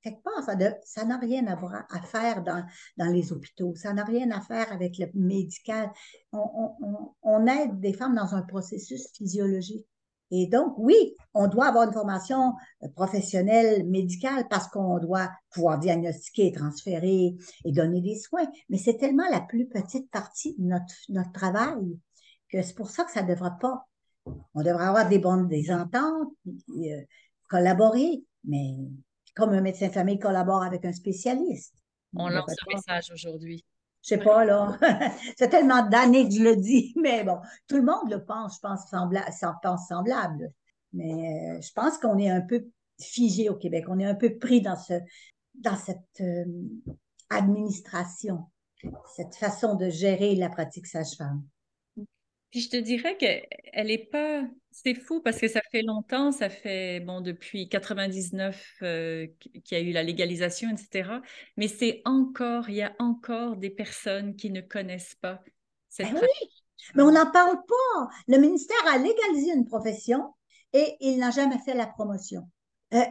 quelque 0.02 0.22
part, 0.22 0.42
ça 0.84 1.04
n'a 1.04 1.18
rien 1.18 1.46
à, 1.46 1.56
voir, 1.56 1.84
à 1.90 2.02
faire 2.02 2.42
dans, 2.42 2.64
dans, 2.96 3.12
les 3.12 3.32
hôpitaux. 3.32 3.74
Ça 3.74 3.92
n'a 3.92 4.04
rien 4.04 4.30
à 4.30 4.40
faire 4.40 4.72
avec 4.72 4.98
le 4.98 5.06
médical. 5.14 5.90
On, 6.32 6.76
on, 6.80 7.14
on, 7.22 7.46
aide 7.46 7.80
des 7.80 7.92
femmes 7.92 8.14
dans 8.14 8.34
un 8.34 8.42
processus 8.42 9.08
physiologique. 9.14 9.86
Et 10.30 10.46
donc, 10.46 10.74
oui, 10.76 11.14
on 11.32 11.48
doit 11.48 11.68
avoir 11.68 11.84
une 11.86 11.92
formation 11.92 12.52
euh, 12.82 12.88
professionnelle 12.94 13.88
médicale 13.88 14.46
parce 14.48 14.68
qu'on 14.68 14.98
doit 14.98 15.30
pouvoir 15.50 15.78
diagnostiquer, 15.78 16.52
transférer 16.52 17.34
et 17.64 17.72
donner 17.72 18.02
des 18.02 18.16
soins. 18.16 18.46
Mais 18.68 18.76
c'est 18.76 18.98
tellement 18.98 19.28
la 19.30 19.40
plus 19.40 19.66
petite 19.66 20.10
partie 20.10 20.54
de 20.58 20.64
notre, 20.64 20.94
notre 21.08 21.32
travail 21.32 21.98
que 22.50 22.62
c'est 22.62 22.74
pour 22.74 22.90
ça 22.90 23.04
que 23.04 23.12
ça 23.12 23.22
ne 23.22 23.28
devra 23.28 23.52
pas. 23.58 23.86
On 24.54 24.62
devra 24.62 24.88
avoir 24.88 25.08
des 25.08 25.18
bonnes 25.18 25.48
des 25.48 25.70
ententes, 25.70 26.28
euh, 26.46 27.02
collaborer, 27.48 28.22
mais 28.44 28.76
comme 29.34 29.50
un 29.50 29.60
médecin 29.60 29.88
de 29.88 29.92
famille 29.92 30.18
collabore 30.18 30.62
avec 30.62 30.84
un 30.84 30.92
spécialiste. 30.92 31.74
On 32.14 32.28
lance 32.28 32.50
un 32.50 32.74
message 32.74 33.10
aujourd'hui. 33.12 33.64
Je 34.02 34.10
sais 34.10 34.18
pas, 34.18 34.44
là. 34.44 34.78
C'est 35.38 35.48
tellement 35.48 35.86
d'années 35.86 36.28
que 36.28 36.34
je 36.34 36.42
le 36.42 36.56
dis, 36.56 36.94
mais 36.96 37.24
bon, 37.24 37.38
tout 37.66 37.76
le 37.76 37.82
monde 37.82 38.10
le 38.10 38.24
pense, 38.24 38.56
je 38.56 38.60
pense, 38.60 38.88
semblable, 38.88 39.30
pense 39.62 39.88
semblable. 39.88 40.52
Mais 40.92 41.56
euh, 41.56 41.60
je 41.60 41.72
pense 41.72 41.98
qu'on 41.98 42.18
est 42.18 42.30
un 42.30 42.40
peu 42.40 42.66
figé 43.00 43.48
au 43.48 43.56
Québec. 43.56 43.84
On 43.88 43.98
est 43.98 44.06
un 44.06 44.14
peu 44.14 44.38
pris 44.38 44.60
dans, 44.60 44.76
ce, 44.76 44.94
dans 45.54 45.76
cette 45.76 46.20
euh, 46.20 46.44
administration, 47.28 48.46
cette 49.16 49.34
façon 49.34 49.74
de 49.74 49.90
gérer 49.90 50.34
la 50.34 50.48
pratique 50.48 50.86
sage-femme. 50.86 51.42
Puis 52.50 52.60
je 52.60 52.70
te 52.70 52.76
dirais 52.76 53.16
qu'elle 53.16 53.86
n'est 53.86 54.06
pas. 54.06 54.42
C'est 54.70 54.94
fou 54.94 55.20
parce 55.20 55.38
que 55.38 55.48
ça 55.48 55.60
fait 55.72 55.82
longtemps, 55.82 56.30
ça 56.30 56.48
fait, 56.48 57.00
bon, 57.00 57.20
depuis 57.20 57.68
99 57.68 58.76
euh, 58.82 59.26
qu'il 59.40 59.62
y 59.72 59.74
a 59.74 59.80
eu 59.80 59.90
la 59.90 60.04
légalisation, 60.04 60.70
etc. 60.70 61.10
Mais 61.56 61.66
c'est 61.66 62.00
encore, 62.04 62.68
il 62.70 62.76
y 62.76 62.82
a 62.82 62.94
encore 63.00 63.56
des 63.56 63.70
personnes 63.70 64.36
qui 64.36 64.50
ne 64.50 64.60
connaissent 64.60 65.16
pas 65.16 65.42
cette 65.88 66.12
ben 66.12 66.20
oui, 66.20 66.48
mais 66.94 67.02
on 67.02 67.10
n'en 67.10 67.30
parle 67.30 67.56
pas. 67.56 68.08
Le 68.28 68.38
ministère 68.38 68.76
a 68.86 68.98
légalisé 68.98 69.52
une 69.52 69.66
profession 69.66 70.34
et 70.72 70.96
il 71.00 71.18
n'a 71.18 71.30
jamais 71.30 71.58
fait 71.58 71.74
la 71.74 71.86
promotion. 71.86 72.48
Euh, 72.94 73.04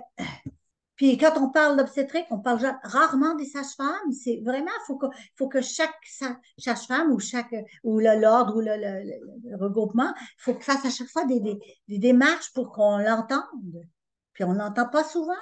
puis 0.97 1.15
quand 1.17 1.39
on 1.39 1.49
parle 1.49 1.77
d'obstétrique, 1.77 2.25
on 2.31 2.39
parle 2.39 2.75
rarement 2.83 3.36
des 3.36 3.45
sages-femmes. 3.45 4.12
C'est 4.12 4.41
vraiment, 4.43 4.65
il 4.65 4.86
faut 4.88 4.97
que, 4.97 5.05
faut 5.36 5.47
que 5.47 5.62
chaque 5.62 5.95
sage-femme 6.57 7.12
ou 7.12 7.19
chaque 7.19 7.55
ou 7.83 7.99
l'ordre 7.99 8.57
ou 8.57 8.62
le, 8.62 9.55
regroupement, 9.57 10.12
il 10.17 10.41
faut 10.41 10.55
qu'il 10.55 10.63
fasse 10.63 10.83
à 10.86 10.89
chaque 10.89 11.10
fois 11.10 11.25
des, 11.25 11.39
des, 11.39 11.99
démarches 11.99 12.51
pour 12.51 12.71
qu'on 12.71 12.97
l'entende. 12.97 13.86
Puis 14.33 14.43
on 14.43 14.53
l'entend 14.53 14.89
pas 14.89 15.03
souvent. 15.03 15.33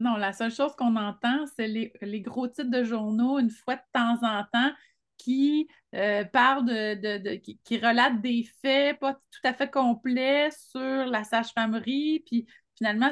Non, 0.00 0.16
la 0.16 0.32
seule 0.32 0.52
chose 0.52 0.74
qu'on 0.76 0.96
entend, 0.96 1.44
c'est 1.56 1.68
les, 1.68 1.92
les, 2.00 2.20
gros 2.20 2.48
titres 2.48 2.70
de 2.70 2.82
journaux 2.82 3.38
une 3.38 3.50
fois 3.50 3.76
de 3.76 3.82
temps 3.92 4.18
en 4.22 4.42
temps 4.52 4.72
qui 5.18 5.68
euh, 5.94 6.24
parlent 6.24 6.64
de, 6.64 7.18
de, 7.18 7.34
qui, 7.34 7.60
qui, 7.62 7.78
relatent 7.78 8.22
des 8.22 8.48
faits 8.62 8.98
pas 8.98 9.14
tout 9.14 9.40
à 9.44 9.52
fait 9.52 9.70
complets 9.70 10.48
sur 10.50 10.80
la 10.80 11.22
sage-famerie, 11.22 12.24
puis 12.24 12.46
finalement, 12.80 13.10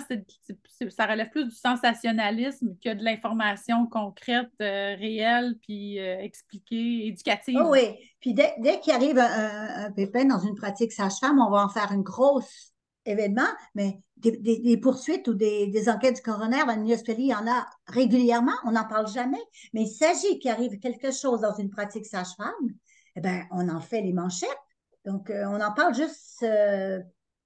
ça 0.89 1.07
relève 1.07 1.29
plus 1.29 1.45
du 1.45 1.55
sensationnalisme 1.55 2.75
que 2.83 2.95
de 2.95 3.05
l'information 3.05 3.87
concrète, 3.87 4.49
euh, 4.63 4.97
réelle, 4.97 5.57
puis 5.61 6.01
euh, 6.01 6.19
expliquée, 6.21 7.07
éducative. 7.07 7.61
Oh 7.63 7.73
oui, 7.73 7.95
puis 8.19 8.33
dès, 8.33 8.81
qu'il 8.81 8.95
arrive 8.95 9.19
un, 9.19 9.93
pépin 9.93 10.25
dans 10.25 10.39
une 10.39 10.55
pratique 10.55 10.93
sage-femme, 10.93 11.39
on 11.39 11.51
va 11.51 11.65
en 11.65 11.69
faire 11.69 11.93
un 11.93 12.01
gros 12.01 12.41
événement, 13.05 13.49
mais 13.75 14.01
des, 14.17 14.79
poursuites 14.79 15.29
ou 15.29 15.35
des, 15.35 15.89
enquêtes 15.89 16.17
du 16.17 16.23
coroner 16.23 16.65
le 16.67 17.21
il 17.21 17.27
y 17.27 17.35
en 17.35 17.47
a 17.47 17.67
régulièrement, 17.87 18.57
on 18.65 18.73
n'en 18.73 18.89
parle 18.89 19.09
jamais, 19.09 19.43
mais 19.75 19.83
il 19.83 19.89
s'agit 19.89 20.39
qu'il 20.39 20.51
arrive 20.51 20.79
quelque 20.79 21.13
chose 21.13 21.43
dans 21.43 21.55
une 21.55 21.69
pratique 21.69 22.07
sage-femme, 22.07 22.55
eh 23.17 23.21
bien, 23.21 23.45
on 23.51 23.69
en 23.69 23.81
fait 23.81 24.01
les 24.01 24.15
manchettes. 24.15 24.49
Donc, 25.05 25.29
euh, 25.29 25.45
on 25.47 25.61
en 25.61 25.73
parle 25.73 25.95
juste 25.95 26.45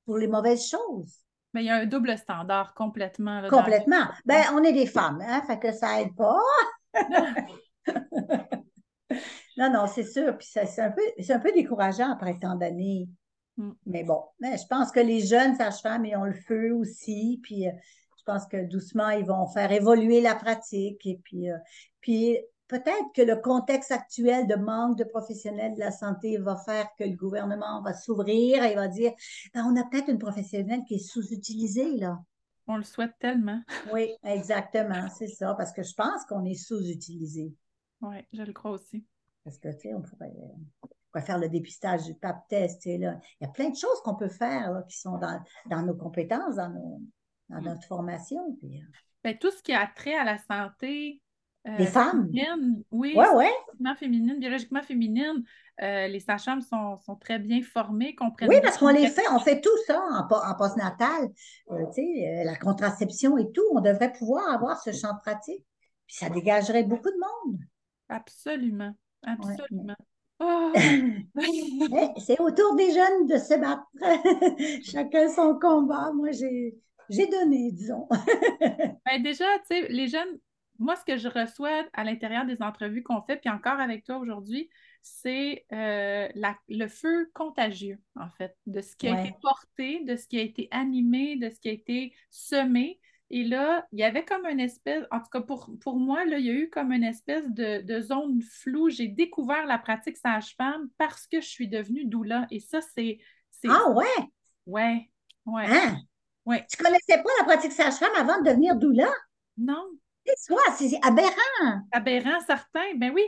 pour 0.04 0.18
les 0.18 0.28
mauvaises 0.28 0.68
choses. 0.68 1.21
Mais 1.54 1.62
il 1.62 1.66
y 1.66 1.70
a 1.70 1.76
un 1.76 1.86
double 1.86 2.16
standard 2.16 2.74
complètement. 2.74 3.42
complètement. 3.48 4.06
Ben, 4.24 4.42
on 4.54 4.62
est 4.62 4.72
des 4.72 4.86
femmes, 4.86 5.22
hein, 5.26 5.42
fait 5.46 5.58
que 5.58 5.72
ça 5.72 6.00
aide 6.00 6.14
pas. 6.16 6.40
non, 9.56 9.70
non, 9.70 9.86
c'est 9.86 10.04
sûr. 10.04 10.36
Puis 10.38 10.48
c'est 10.50 10.80
un, 10.80 10.90
peu, 10.90 11.02
un 11.28 11.38
peu 11.38 11.52
décourageant 11.52 12.10
après 12.10 12.38
tant 12.38 12.54
d'années. 12.54 13.08
Mm. 13.56 13.72
Mais 13.86 14.04
bon, 14.04 14.22
je 14.40 14.66
pense 14.68 14.90
que 14.92 15.00
les 15.00 15.20
jeunes 15.20 15.56
sages-femmes, 15.56 16.06
ils 16.06 16.16
ont 16.16 16.24
le 16.24 16.32
feu 16.32 16.72
aussi. 16.74 17.40
Puis 17.42 17.68
euh, 17.68 17.72
je 18.18 18.22
pense 18.24 18.46
que 18.46 18.64
doucement, 18.64 19.10
ils 19.10 19.26
vont 19.26 19.46
faire 19.48 19.72
évoluer 19.72 20.20
la 20.20 20.34
pratique. 20.34 21.04
Et 21.06 21.20
puis, 21.22 21.50
euh, 21.50 21.58
puis 22.00 22.38
peut-être 22.72 23.12
que 23.14 23.20
le 23.20 23.37
contexte 23.37 23.92
actuel 23.92 24.46
de 24.46 24.54
manque 24.54 24.96
de 24.96 25.04
professionnels 25.04 25.74
de 25.74 25.80
la 25.80 25.90
santé 25.90 26.38
va 26.38 26.56
faire 26.56 26.88
que 26.98 27.04
le 27.04 27.16
gouvernement 27.16 27.82
va 27.82 27.92
s'ouvrir 27.92 28.64
et 28.64 28.74
va 28.74 28.88
dire 28.88 29.12
ben, 29.52 29.64
on 29.66 29.76
a 29.78 29.85
peut-être 29.85 30.08
une 30.08 30.18
professionnelle 30.18 30.82
qui 30.88 30.94
est 30.94 31.06
sous-utilisée, 31.06 31.98
là. 31.98 32.18
On 32.66 32.76
le 32.76 32.82
souhaite 32.82 33.12
tellement. 33.18 33.61
Oui, 33.92 34.11
exactement, 34.24 35.08
c'est 35.11 35.28
ça, 35.28 35.54
parce 35.54 35.72
que 35.72 35.82
je 35.82 35.92
pense 35.94 36.24
qu'on 36.24 36.46
est 36.46 36.54
sous-utilisé. 36.54 37.52
Oui, 38.00 38.16
je 38.32 38.42
le 38.42 38.52
crois 38.54 38.70
aussi. 38.70 39.04
Parce 39.44 39.58
que, 39.58 39.68
tu 39.68 39.80
sais, 39.80 39.94
on 39.94 40.00
pourrait, 40.00 40.32
faire 41.26 41.38
le 41.38 41.50
dépistage 41.50 42.04
du 42.04 42.14
PAP 42.14 42.48
test, 42.48 42.87
là. 42.87 43.18
Il 43.40 43.44
y 43.44 43.46
a 43.46 43.50
plein 43.50 43.68
de 43.68 43.76
choses 43.76 44.00
qu'on 44.02 44.14
peut 44.14 44.30
faire 44.30 44.82
qui 44.88 44.98
sont 44.98 45.18
dans, 45.18 45.82
nos 45.82 45.94
compétences, 45.94 46.54
dans, 46.54 47.00
dans 47.50 47.61
mm. 47.61 47.64
notre 47.64 47.87
formation. 47.87 48.56
Puis, 48.61 48.80
euh. 48.80 48.85
ben, 49.24 49.37
tout 49.37 49.50
ce 49.50 49.62
qui 49.62 49.74
a 49.74 49.87
trait 49.94 50.16
à 50.16 50.24
la 50.24 50.38
santé, 50.38 51.20
les 51.64 51.87
euh, 51.87 51.90
femmes? 51.90 52.29
Oui, 52.90 53.14
ouais, 53.16 53.29
ouais. 53.31 53.51
biologiquement 53.51 53.94
féminine, 53.94 54.38
biologiquement 54.38 54.83
féminine. 54.83 55.44
Euh, 55.83 56.07
les 56.07 56.20
sages-femmes 56.20 56.61
sont, 56.61 56.98
sont, 56.98 57.16
très 57.16 57.38
bien 57.38 57.62
formées, 57.62 58.14
comprennent. 58.14 58.48
Oui, 58.48 58.61
parce 58.62 58.79
qu'on 58.79 58.88
les 58.88 59.09
fait, 59.09 59.29
on 59.33 59.38
fait 59.38 59.61
tout 59.61 59.77
ça 59.87 60.01
en, 60.01 60.29
en 60.29 60.55
postnatal, 60.57 61.29
euh, 61.70 62.44
la 62.44 62.57
contraception 62.57 63.38
et 63.38 63.51
tout. 63.53 63.64
On 63.72 63.81
devrait 63.81 64.12
pouvoir 64.12 64.53
avoir 64.53 64.81
ce 64.81 64.92
champ 64.92 65.14
de 65.14 65.20
pratique. 65.20 65.64
Puis 66.07 66.16
ça 66.16 66.29
dégagerait 66.29 66.85
beaucoup 66.85 67.11
de 67.11 67.18
monde. 67.18 67.59
Absolument, 68.09 68.94
absolument. 69.22 69.96
Oh! 70.44 70.72
c'est 72.18 72.40
autour 72.40 72.75
des 72.75 72.90
jeunes 72.92 73.27
de 73.27 73.37
se 73.37 73.55
battre. 73.61 73.87
Chacun 74.83 75.29
son 75.29 75.57
combat. 75.57 76.11
Moi, 76.12 76.33
j'ai 76.33 77.27
donné, 77.29 77.70
disons. 77.70 78.09
ben 79.07 79.22
déjà, 79.22 79.44
tu 79.61 79.77
sais, 79.77 79.87
les 79.88 80.09
jeunes, 80.09 80.37
moi, 80.82 80.96
ce 80.96 81.04
que 81.04 81.16
je 81.16 81.28
reçois 81.28 81.84
à 81.92 82.04
l'intérieur 82.04 82.44
des 82.44 82.60
entrevues 82.60 83.02
qu'on 83.02 83.22
fait, 83.22 83.36
puis 83.36 83.48
encore 83.48 83.80
avec 83.80 84.04
toi 84.04 84.18
aujourd'hui, 84.18 84.68
c'est 85.00 85.64
euh, 85.72 86.28
le 86.68 86.86
feu 86.88 87.30
contagieux, 87.34 88.00
en 88.16 88.28
fait, 88.30 88.56
de 88.66 88.80
ce 88.80 88.96
qui 88.96 89.08
a 89.08 89.20
été 89.20 89.34
porté, 89.40 90.04
de 90.04 90.16
ce 90.16 90.26
qui 90.26 90.38
a 90.38 90.42
été 90.42 90.68
animé, 90.70 91.36
de 91.36 91.50
ce 91.50 91.60
qui 91.60 91.68
a 91.68 91.72
été 91.72 92.14
semé. 92.30 93.00
Et 93.30 93.44
là, 93.44 93.86
il 93.92 94.00
y 94.00 94.04
avait 94.04 94.24
comme 94.24 94.44
une 94.44 94.60
espèce, 94.60 95.04
en 95.10 95.20
tout 95.20 95.30
cas 95.32 95.40
pour, 95.40 95.70
pour 95.80 95.96
moi, 95.98 96.24
là, 96.24 96.38
il 96.38 96.46
y 96.46 96.50
a 96.50 96.52
eu 96.52 96.68
comme 96.68 96.92
une 96.92 97.04
espèce 97.04 97.48
de, 97.48 98.00
zone 98.00 98.42
floue. 98.42 98.90
J'ai 98.90 99.08
découvert 99.08 99.66
la 99.66 99.78
pratique 99.78 100.18
sage-femme 100.18 100.88
parce 100.98 101.26
que 101.26 101.40
je 101.40 101.48
suis 101.48 101.68
devenue 101.68 102.04
doula. 102.04 102.46
Et 102.50 102.60
ça, 102.60 102.80
c'est. 102.80 103.18
Ah 103.68 103.90
ouais? 103.90 104.04
Ouais, 104.66 105.08
ouais. 105.46 105.66
Hein? 105.66 105.96
Ouais. 106.44 106.66
Tu 106.68 106.76
connaissais 106.76 107.22
pas 107.22 107.30
la 107.38 107.44
pratique 107.44 107.72
sage-femme 107.72 108.12
avant 108.18 108.40
de 108.40 108.48
devenir 108.48 108.76
doula? 108.76 109.08
Non, 109.56 109.88
c'est 110.37 110.98
aberrant. 111.02 111.82
Aberrant, 111.92 112.40
certain. 112.46 112.94
Ben 112.96 113.12
oui. 113.14 113.24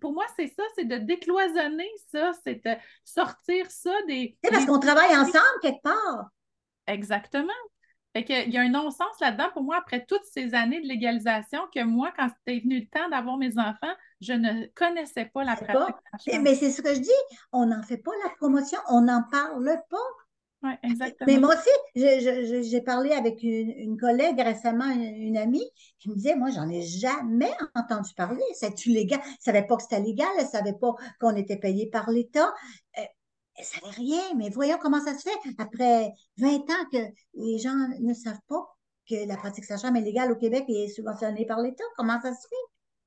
pour 0.00 0.12
moi, 0.12 0.24
c'est 0.36 0.48
ça, 0.48 0.62
c'est 0.76 0.84
de 0.84 0.96
décloisonner 0.98 1.90
ça, 2.12 2.32
c'est 2.44 2.64
de 2.64 2.74
sortir 3.04 3.70
ça 3.70 3.92
des. 4.08 4.36
C'est 4.42 4.50
parce 4.50 4.66
qu'on 4.66 4.78
travaille 4.78 5.16
ensemble 5.16 5.60
quelque 5.62 5.82
part. 5.82 6.30
Exactement. 6.86 7.52
Fait 8.16 8.46
il 8.46 8.52
y 8.52 8.58
a 8.58 8.60
un 8.60 8.68
non-sens 8.68 9.18
là-dedans 9.20 9.48
pour 9.52 9.64
moi 9.64 9.76
après 9.76 10.04
toutes 10.06 10.24
ces 10.24 10.54
années 10.54 10.80
de 10.80 10.86
légalisation 10.86 11.60
que 11.74 11.82
moi, 11.82 12.12
quand 12.16 12.28
c'était 12.28 12.60
venu 12.60 12.80
le 12.80 12.86
temps 12.86 13.08
d'avoir 13.08 13.36
mes 13.38 13.58
enfants, 13.58 13.92
je 14.20 14.32
ne 14.32 14.66
connaissais 14.74 15.24
pas 15.26 15.42
la 15.42 15.56
pratique. 15.56 15.96
Mais 16.40 16.54
c'est 16.54 16.70
ce 16.70 16.80
que 16.80 16.94
je 16.94 17.00
dis, 17.00 17.10
on 17.50 17.66
n'en 17.66 17.82
fait 17.82 17.96
pas 17.96 18.12
la 18.22 18.30
promotion, 18.36 18.78
on 18.88 19.00
n'en 19.00 19.24
parle 19.32 19.80
pas. 19.90 19.96
Mais 21.26 21.38
moi 21.38 21.54
aussi, 21.54 21.70
j'ai 21.94 22.80
parlé 22.80 23.12
avec 23.12 23.42
une, 23.42 23.96
collègue 23.98 24.40
récemment, 24.40 24.90
une, 24.90 25.36
amie, 25.36 25.68
qui 25.98 26.10
me 26.10 26.14
disait, 26.14 26.36
moi, 26.36 26.50
j'en 26.50 26.68
ai 26.68 26.82
jamais 26.82 27.52
entendu 27.74 28.12
parler. 28.14 28.42
C'est-tu 28.54 28.90
légal? 28.90 29.20
Elle 29.24 29.30
ne 29.30 29.36
savait 29.40 29.66
pas 29.66 29.76
que 29.76 29.82
c'était 29.82 30.00
légal, 30.00 30.28
elle 30.38 30.44
ne 30.44 30.50
savait 30.50 30.74
pas 30.74 30.94
qu'on 31.20 31.36
était 31.36 31.58
payé 31.58 31.88
par 31.90 32.10
l'État. 32.10 32.52
Euh, 32.98 33.02
elle 33.56 33.64
ne 33.64 33.80
savait 33.80 33.94
rien, 33.96 34.34
mais 34.36 34.50
voyons 34.50 34.78
comment 34.80 35.00
ça 35.00 35.16
se 35.16 35.22
fait. 35.22 35.54
Après 35.58 36.12
20 36.38 36.48
ans 36.48 36.88
que 36.92 36.98
les 37.34 37.58
gens 37.58 37.76
ne 38.00 38.14
savent 38.14 38.40
pas 38.48 38.66
que 39.08 39.28
la 39.28 39.36
pratique 39.36 39.64
sage-femme 39.64 39.96
est 39.96 40.00
légale 40.00 40.32
au 40.32 40.36
Québec 40.36 40.64
et 40.68 40.84
est 40.84 40.88
subventionnée 40.88 41.46
par 41.46 41.60
l'État, 41.60 41.84
comment 41.96 42.20
ça 42.20 42.34
se 42.34 42.48
fait? 42.48 42.64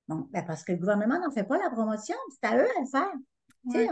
Bon, 0.08 0.28
ben 0.32 0.46
parce 0.46 0.63
que 0.63 0.72
le 0.72 0.78
gouvernement 0.78 1.20
n'en 1.20 1.32
fait 1.32 1.43
pas 1.43 1.58
la 1.58 1.70
promotion, 1.70 2.15
c'est 2.30 2.48
à 2.48 2.56
eux 2.56 2.67
à 2.78 2.80
le 2.80 2.88
faire. 2.89 3.12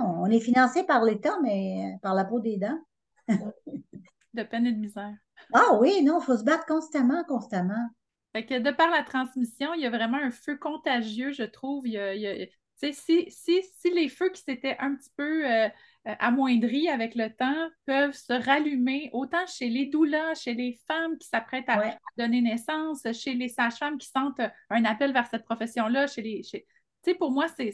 On, 0.01 0.23
on, 0.23 0.25
est 0.27 0.39
financé 0.39 0.83
par 0.83 1.03
l'État, 1.03 1.35
mais 1.41 1.97
par 2.01 2.13
la 2.13 2.23
peau 2.23 2.39
des 2.39 2.57
dents 2.57 2.79
de 4.33 4.43
peine 4.43 4.67
et 4.67 4.73
de 4.73 4.79
misère. 4.79 5.15
Ah 5.53 5.77
oui, 5.79 6.03
non, 6.03 6.19
il 6.19 6.25
faut 6.25 6.37
se 6.37 6.43
battre 6.43 6.65
constamment, 6.65 7.23
constamment. 7.23 7.89
Fait 8.33 8.45
que 8.45 8.59
de 8.59 8.71
par 8.71 8.89
la 8.89 9.03
transmission, 9.03 9.73
il 9.73 9.81
y 9.81 9.85
a 9.85 9.89
vraiment 9.89 10.17
un 10.17 10.31
feu 10.31 10.57
contagieux, 10.57 11.31
je 11.31 11.43
trouve. 11.43 11.87
Il 11.87 12.49
si, 12.81 12.93
si, 13.29 13.63
si, 13.63 13.91
les 13.91 14.09
feux 14.09 14.29
qui 14.29 14.41
s'étaient 14.41 14.77
un 14.79 14.95
petit 14.95 15.11
peu 15.15 15.49
euh, 15.49 15.67
euh, 15.67 16.15
amoindris 16.19 16.89
avec 16.89 17.15
le 17.15 17.29
temps 17.33 17.69
peuvent 17.85 18.13
se 18.13 18.33
rallumer, 18.33 19.09
autant 19.13 19.45
chez 19.47 19.69
les 19.69 19.85
doulas, 19.85 20.35
chez 20.35 20.53
les 20.53 20.77
femmes 20.87 21.17
qui 21.17 21.27
s'apprêtent 21.27 21.69
à 21.69 21.97
donner 22.17 22.41
naissance, 22.41 23.07
chez 23.13 23.33
les 23.33 23.49
sages-femmes 23.49 23.97
qui 23.97 24.09
sentent 24.09 24.41
un 24.69 24.85
appel 24.85 25.13
vers 25.13 25.27
cette 25.27 25.45
profession-là, 25.45 26.07
chez 26.07 26.21
les. 26.21 26.43
Chez... 26.43 26.65
pour 27.15 27.31
moi, 27.31 27.47
c'est 27.47 27.71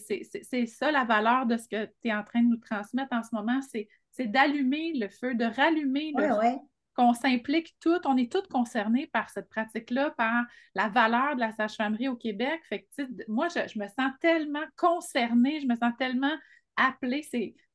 ça 0.67 0.91
la 0.91 1.03
valeur 1.03 1.45
de 1.45 1.57
ce 1.57 1.67
que 1.67 1.85
tu 1.85 2.09
es 2.09 2.13
en 2.13 2.23
train 2.23 2.43
de 2.43 2.49
nous 2.49 2.57
transmettre 2.57 3.13
en 3.13 3.23
ce 3.23 3.33
moment. 3.33 3.61
C'est 3.61 3.87
c'est 4.11 4.27
d'allumer 4.27 4.93
le 4.95 5.07
feu, 5.07 5.35
de 5.35 5.45
rallumer 5.45 6.13
le 6.15 6.27
feu. 6.27 6.57
Qu'on 6.93 7.13
s'implique 7.13 7.73
toutes, 7.79 8.05
on 8.05 8.17
est 8.17 8.29
toutes 8.29 8.49
concernées 8.49 9.07
par 9.07 9.29
cette 9.29 9.47
pratique-là, 9.47 10.11
par 10.11 10.43
la 10.75 10.89
valeur 10.89 11.35
de 11.35 11.39
la 11.39 11.53
sage-famerie 11.53 12.09
au 12.09 12.17
Québec. 12.17 12.59
Fait 12.67 12.81
que, 12.81 13.03
moi, 13.29 13.47
je, 13.47 13.79
me 13.79 13.87
sens 13.87 14.11
tellement 14.19 14.65
concernée, 14.75 15.61
je 15.61 15.67
me 15.67 15.75
sens 15.75 15.93
tellement 15.97 16.35
appelée, 16.75 17.23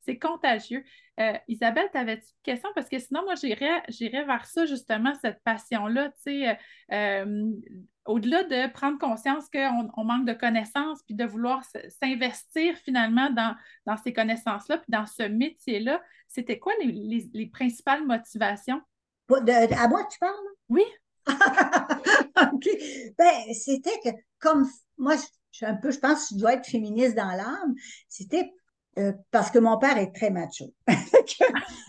c'est 0.07 0.17
contagieux. 0.17 0.83
Euh, 1.19 1.33
Isabelle, 1.47 1.89
tu 1.91 1.97
avais-tu 1.97 2.25
une 2.25 2.43
question? 2.53 2.69
Parce 2.73 2.87
que 2.87 2.97
sinon, 2.99 3.23
moi, 3.23 3.33
j'irais 3.35 4.23
vers 4.23 4.45
ça, 4.45 4.65
justement, 4.65 5.13
cette 5.21 5.41
passion-là, 5.43 6.09
tu 6.09 6.13
sais, 6.23 6.49
euh, 6.49 6.53
euh, 6.93 7.51
au-delà 8.05 8.43
de 8.43 8.71
prendre 8.71 8.97
conscience 8.97 9.49
qu'on 9.49 10.03
manque 10.05 10.25
de 10.25 10.33
connaissances, 10.33 11.03
puis 11.03 11.15
de 11.15 11.25
vouloir 11.25 11.61
s'investir 12.01 12.77
finalement 12.77 13.29
dans, 13.31 13.55
dans 13.85 13.97
ces 13.97 14.13
connaissances-là, 14.13 14.77
puis 14.77 14.89
dans 14.89 15.05
ce 15.05 15.23
métier-là, 15.23 16.01
c'était 16.29 16.59
quoi 16.59 16.73
les, 16.81 17.49
principales 17.51 18.05
motivations? 18.05 18.81
à 19.29 19.87
moi, 19.89 20.07
tu 20.09 20.19
parles? 20.19 20.35
Oui. 20.69 20.83
OK. 21.27 22.69
Ben, 23.17 23.53
c'était 23.53 23.99
que, 24.01 24.09
comme 24.39 24.65
moi, 24.97 25.15
je 25.17 25.23
suis 25.51 25.65
un 25.65 25.75
peu, 25.75 25.91
je 25.91 25.99
pense 25.99 26.29
que 26.29 26.35
je 26.35 26.39
dois 26.39 26.53
être 26.53 26.65
féministe 26.65 27.15
dans 27.15 27.31
l'âme, 27.31 27.75
c'était 28.07 28.53
euh, 28.97 29.13
parce 29.31 29.51
que 29.51 29.59
mon 29.59 29.77
père 29.77 29.97
est 29.97 30.11
très 30.11 30.29
macho. 30.29 30.73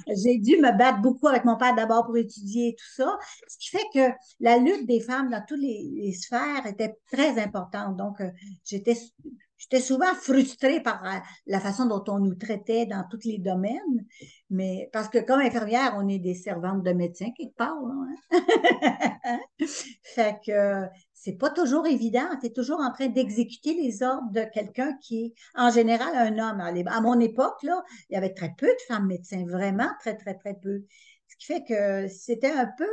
J'ai 0.09 0.39
dû 0.39 0.57
me 0.59 0.77
battre 0.77 1.01
beaucoup 1.01 1.29
avec 1.29 1.45
mon 1.45 1.57
père 1.57 1.75
d'abord 1.75 2.07
pour 2.07 2.17
étudier 2.17 2.75
tout 2.79 3.03
ça, 3.03 3.19
ce 3.47 3.59
qui 3.59 3.71
fait 3.71 3.87
que 3.93 4.15
la 4.41 4.59
lutte 4.59 4.87
des 4.87 5.01
femmes 5.01 5.31
dans 5.31 5.43
toutes 5.47 5.61
les, 5.61 6.13
sphères 6.13 6.67
était 6.67 6.97
très 7.11 7.41
importante. 7.41 7.97
Donc, 7.97 8.21
euh, 8.21 8.31
j'étais 8.65 8.97
J'étais 9.59 9.81
souvent 9.81 10.15
frustrée 10.15 10.81
par 10.81 11.05
euh, 11.05 11.19
la 11.47 11.59
façon 11.59 11.87
dont 11.87 12.05
on 12.07 12.21
nous 12.21 12.37
traitait 12.37 12.87
dans 12.87 13.05
tous 13.11 13.25
les 13.25 13.39
domaines, 13.39 14.07
mais 14.51 14.89
parce 14.93 15.09
que 15.09 15.19
comme 15.19 15.41
infirmière, 15.41 15.95
on 15.97 16.09
est 16.09 16.21
des 16.21 16.35
servantes 16.35 16.85
de 16.85 16.93
médecins 16.93 17.31
quelque 17.37 17.57
part. 17.57 17.75
Hein? 17.75 18.15
fait 20.05 20.39
que 20.47 20.85
c'est 21.21 21.37
pas 21.37 21.51
toujours 21.51 21.87
évident. 21.87 22.29
Tu 22.41 22.47
es 22.47 22.51
toujours 22.51 22.81
en 22.81 22.93
train 22.93 23.09
d'exécuter 23.09 23.75
les 23.75 24.05
ordres 24.05 24.31
de 24.31 24.45
quelqu'un 24.53 24.97
qui 25.03 25.25
est 25.25 25.35
en 25.57 25.69
général 25.69 26.15
un 26.15 26.39
homme. 26.39 26.87
À 26.87 27.01
mon 27.01 27.19
époque, 27.19 27.61
là, 27.65 27.83
il 28.09 28.15
y 28.15 28.17
avait 28.17 28.33
très 28.33 28.55
peu 28.57 28.69
de 28.69 28.81
femmes 28.87 29.09
médecins, 29.09 29.45
vraiment 29.45 29.89
très, 29.99 30.17
très, 30.17 30.35
très 30.35 30.55
peu. 30.55 30.85
Ce 31.27 31.37
qui 31.37 31.47
fait 31.47 31.65
que 31.65 32.07
c'était 32.09 32.53
un 32.53 32.71
peu, 32.79 32.89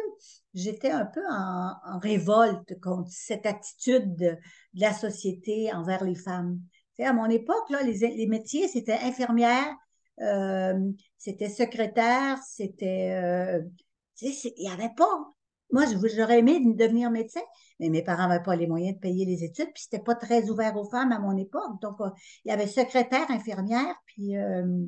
j'étais 0.56 0.90
un 0.90 1.06
peu 1.06 1.22
en, 1.30 2.00
révolte 2.00 2.80
contre 2.82 3.12
cette 3.12 3.46
attitude 3.46 4.16
de, 4.16 4.38
la 4.74 4.92
société 4.92 5.72
envers 5.72 6.04
les 6.04 6.16
femmes. 6.16 6.60
à 7.00 7.14
mon 7.14 7.30
époque, 7.30 7.70
là, 7.70 7.84
les, 7.84 8.28
métiers, 8.28 8.68
c'était 8.68 9.00
infirmière, 9.04 9.72
euh, 10.22 10.92
c'était 11.18 11.50
secrétaire, 11.50 12.40
c'était... 12.44 13.12
Euh, 13.24 13.62
il 14.22 14.54
n'y 14.58 14.70
avait 14.70 14.94
pas. 14.96 15.35
Moi, 15.72 15.86
j'aurais 16.16 16.40
aimé 16.40 16.62
devenir 16.76 17.10
médecin, 17.12 17.42
mais 17.80 17.90
mes 17.90 18.04
parents 18.04 18.28
n'avaient 18.28 18.44
pas 18.44 18.56
les 18.56 18.68
moyens 18.68 18.96
de 18.96 19.00
payer 19.00 19.26
les 19.26 19.44
études, 19.44 19.72
puis 19.74 19.84
c'était 19.84 20.04
pas 20.04 20.16
très 20.16 20.50
ouvert 20.50 20.76
aux 20.78 20.90
femmes 20.90 21.12
à 21.12 21.20
mon 21.20 21.36
époque. 21.38 21.82
Donc, 21.82 22.00
euh, 22.02 22.10
il 22.46 22.50
y 22.50 22.52
avait 22.52 22.68
secrétaire, 22.68 23.30
infirmière, 23.30 23.96
puis 24.06 24.38
euh, 24.38 24.86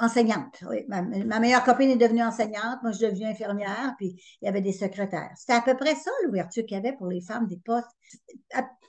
enseignante. 0.00 0.62
Oui. 0.68 0.84
Ma, 0.88 1.40
meilleure 1.40 1.64
copine 1.64 1.90
est 1.90 1.96
devenue 1.96 2.22
enseignante, 2.22 2.82
moi 2.82 2.92
je 2.92 3.06
devenue 3.06 3.26
infirmière, 3.26 3.94
puis 3.96 4.16
il 4.40 4.44
y 4.44 4.48
avait 4.48 4.60
des 4.60 4.72
secrétaires. 4.72 5.30
C'était 5.36 5.54
à 5.54 5.62
peu 5.62 5.76
près 5.76 5.94
ça 5.94 6.10
l'ouverture 6.24 6.64
qu'il 6.64 6.76
y 6.76 6.80
avait 6.80 6.96
pour 6.96 7.06
les 7.06 7.20
femmes 7.20 7.46
des 7.46 7.58
postes. 7.58 7.88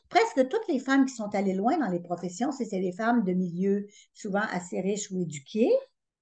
presque 0.09 0.47
toutes 0.49 0.67
les 0.67 0.79
femmes 0.79 1.05
qui 1.05 1.13
sont 1.13 1.33
allées 1.35 1.53
loin 1.53 1.77
dans 1.77 1.89
les 1.89 1.99
professions, 1.99 2.51
c'était 2.51 2.81
des 2.81 2.93
femmes 2.93 3.23
de 3.23 3.33
milieux 3.33 3.87
souvent 4.13 4.43
assez 4.51 4.81
riches 4.81 5.11
ou 5.11 5.21
éduquées, 5.21 5.71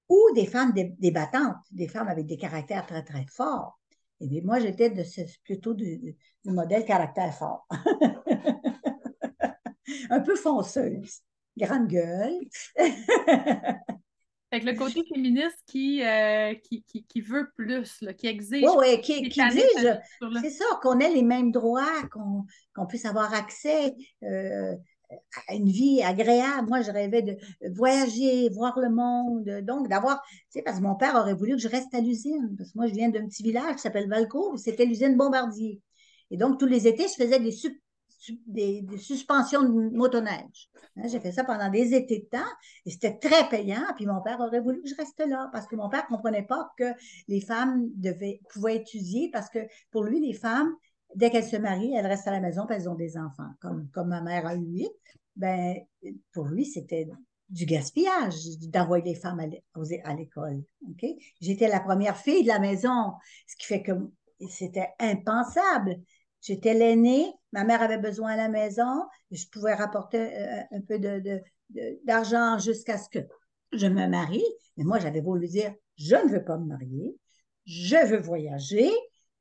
ou 0.09 0.19
des 0.35 0.45
femmes 0.45 0.73
débattantes, 0.99 1.57
des 1.71 1.87
femmes 1.87 2.07
avec 2.07 2.25
des 2.25 2.37
caractères 2.37 2.85
très, 2.85 3.03
très 3.03 3.25
forts. 3.29 3.79
Et 4.19 4.27
bien, 4.27 4.41
moi, 4.43 4.59
j'étais 4.59 4.89
de 4.89 5.03
plutôt 5.43 5.73
du, 5.73 6.15
du 6.43 6.51
modèle 6.51 6.83
caractère 6.85 7.33
fort. 7.33 7.67
Un 10.09 10.19
peu 10.21 10.35
fonceuse, 10.35 11.21
grande 11.57 11.87
gueule. 11.87 12.39
Fait 14.49 14.61
que 14.61 14.65
le 14.65 14.77
côté 14.77 15.03
féministe 15.13 15.61
qui, 15.65 16.01
euh, 16.05 16.53
qui, 16.63 16.81
qui, 16.81 17.21
veut 17.21 17.51
plus, 17.57 18.01
qui 18.17 18.27
exige. 18.27 18.63
Oui, 18.77 19.01
qui, 19.01 19.25
exige, 19.25 19.99
c'est 20.41 20.49
ça, 20.49 20.63
qu'on 20.81 20.99
ait 20.99 21.13
les 21.13 21.23
mêmes 21.23 21.51
droits, 21.51 22.03
qu'on 22.09 22.87
puisse 22.87 23.03
avoir 23.03 23.33
accès 23.33 23.93
euh, 24.23 24.73
une 25.49 25.69
vie 25.69 26.01
agréable. 26.03 26.67
Moi, 26.67 26.81
je 26.81 26.91
rêvais 26.91 27.21
de 27.21 27.37
voyager, 27.69 28.49
voir 28.49 28.79
le 28.79 28.89
monde, 28.89 29.65
donc 29.65 29.87
d'avoir, 29.87 30.21
tu 30.23 30.37
sais, 30.49 30.61
parce 30.61 30.79
que 30.79 30.83
mon 30.83 30.95
père 30.95 31.15
aurait 31.15 31.33
voulu 31.33 31.53
que 31.53 31.61
je 31.61 31.67
reste 31.67 31.93
à 31.93 32.01
l'usine, 32.01 32.55
parce 32.57 32.71
que 32.71 32.77
moi, 32.77 32.87
je 32.87 32.93
viens 32.93 33.09
d'un 33.09 33.25
petit 33.27 33.43
village 33.43 33.75
qui 33.75 33.81
s'appelle 33.81 34.09
Valcourt, 34.09 34.57
c'était 34.57 34.85
l'usine 34.85 35.15
Bombardier. 35.15 35.81
Et 36.31 36.37
donc, 36.37 36.59
tous 36.59 36.65
les 36.65 36.87
étés, 36.87 37.05
je 37.07 37.23
faisais 37.23 37.39
des, 37.39 38.85
suspensions 38.97 39.63
de 39.63 39.95
motoneige. 39.95 40.69
Hein, 40.97 41.07
j'ai 41.07 41.19
fait 41.19 41.31
ça 41.31 41.43
pendant 41.43 41.69
des 41.69 41.93
étés 41.93 42.19
de 42.19 42.37
temps 42.37 42.51
et 42.85 42.91
c'était 42.91 43.17
très 43.17 43.47
payant. 43.47 43.83
Puis 43.95 44.05
mon 44.05 44.21
père 44.21 44.39
aurait 44.39 44.59
voulu 44.59 44.81
que 44.81 44.89
je 44.89 44.95
reste 44.95 45.19
là 45.25 45.49
parce 45.53 45.67
que 45.67 45.75
mon 45.75 45.87
père 45.87 46.05
ne 46.09 46.15
comprenait 46.15 46.43
pas 46.43 46.69
que 46.77 46.91
les 47.27 47.39
femmes 47.39 47.87
devaient, 47.95 48.41
pouvaient 48.49 48.77
étudier 48.77 49.29
parce 49.31 49.49
que 49.49 49.59
pour 49.91 50.03
lui, 50.03 50.19
les 50.19 50.33
femmes, 50.33 50.75
dès 51.15 51.29
qu'elles 51.29 51.43
se 51.43 51.57
marient, 51.57 51.93
elles 51.93 52.05
restent 52.05 52.27
à 52.27 52.31
la 52.31 52.39
maison 52.39 52.67
et 52.69 52.73
elles 52.73 52.89
ont 52.89 52.95
des 52.95 53.17
enfants. 53.17 53.49
Comme, 53.59 53.89
comme 53.93 54.09
ma 54.09 54.21
mère 54.21 54.45
a 54.45 54.55
eu 54.55 54.65
huit, 54.65 54.91
ben, 55.35 55.75
pour 56.33 56.45
lui, 56.45 56.65
c'était 56.65 57.07
du 57.49 57.65
gaspillage 57.65 58.35
d'envoyer 58.61 59.05
les 59.05 59.15
femmes 59.15 59.39
à 59.39 60.13
l'école. 60.13 60.63
J'étais 61.39 61.67
la 61.67 61.79
première 61.79 62.17
fille 62.17 62.43
de 62.43 62.47
la 62.47 62.59
maison, 62.59 63.13
ce 63.47 63.55
qui 63.55 63.65
fait 63.67 63.83
que 63.83 63.93
c'était 64.49 64.89
impensable. 64.99 65.97
J'étais 66.41 66.73
l'aînée, 66.73 67.31
ma 67.51 67.63
mère 67.63 67.81
avait 67.81 67.97
besoin 67.97 68.31
à 68.31 68.35
la 68.35 68.49
maison, 68.49 69.05
je 69.31 69.45
pouvais 69.51 69.73
rapporter 69.73 70.37
euh, 70.37 70.61
un 70.71 70.81
peu 70.81 70.99
d'argent 72.03 72.59
jusqu'à 72.59 72.97
ce 72.97 73.09
que 73.09 73.19
je 73.73 73.87
me 73.87 74.07
marie. 74.07 74.45
Mais 74.77 74.83
moi, 74.83 74.99
j'avais 74.99 75.21
beau 75.21 75.35
lui 75.35 75.49
dire, 75.49 75.73
je 75.97 76.15
ne 76.15 76.29
veux 76.29 76.43
pas 76.43 76.57
me 76.57 76.65
marier, 76.65 77.17
je 77.65 77.97
veux 78.07 78.19
voyager 78.19 78.91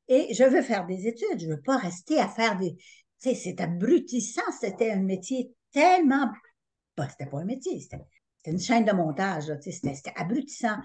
et 0.09 0.35
je 0.35 0.45
veux 0.45 0.63
faire 0.63 0.87
des 0.87 1.07
études. 1.07 1.41
Je 1.41 1.49
veux 1.49 1.61
pas 1.61 1.79
rester 1.79 2.19
à 2.21 2.29
faire 2.29 2.57
des... 2.57 2.75
Tu 2.75 3.31
sais, 3.31 3.35
c'est 3.35 3.61
abrutissant. 3.61 4.43
C'était 4.61 4.93
un 4.93 5.03
métier 5.03 5.53
tellement... 5.73 6.31
Bah, 6.97 7.09
c'était 7.11 7.31
pas 7.31 7.41
un 7.41 7.45
métier, 7.45 7.81
c'était 7.81 8.05
une 8.47 8.61
chaîne 8.61 8.85
de 8.85 8.93
montage. 8.93 9.53
C'était 9.61 10.13
abrutissant. 10.17 10.77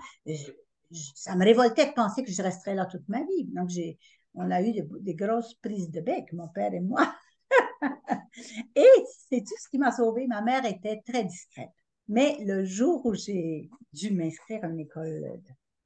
ça 1.16 1.36
me 1.36 1.46
révoltait 1.46 1.88
de 1.88 1.94
penser 1.94 2.24
que 2.24 2.32
je 2.32 2.42
resterais 2.42 2.76
là 2.76 2.86
toute 2.86 3.08
ma 3.08 3.20
vie. 3.20 3.46
Donc, 3.54 3.70
j'ai 3.70 3.98
on 4.34 4.50
a 4.52 4.62
eu 4.62 4.74
des, 5.02 5.16
grosses 5.16 5.56
prises 5.56 5.92
de 5.92 6.02
bec, 6.02 6.32
mon 6.34 6.48
père 6.48 6.74
et 6.74 6.80
moi. 6.80 7.14
et 8.76 8.88
c'est 9.30 9.42
tout 9.42 9.56
ce 9.60 9.70
qui 9.70 9.78
m'a 9.78 9.92
sauvée. 9.92 10.28
Ma 10.28 10.42
mère 10.42 10.66
était 10.66 11.02
très 11.06 11.26
discrète. 11.26 11.72
Mais 12.08 12.38
le 12.42 12.66
jour 12.66 13.06
où 13.06 13.14
j'ai 13.14 13.70
dû 13.94 14.12
m'inscrire 14.12 14.64
à 14.64 14.68
une 14.68 14.80
école 14.80 15.42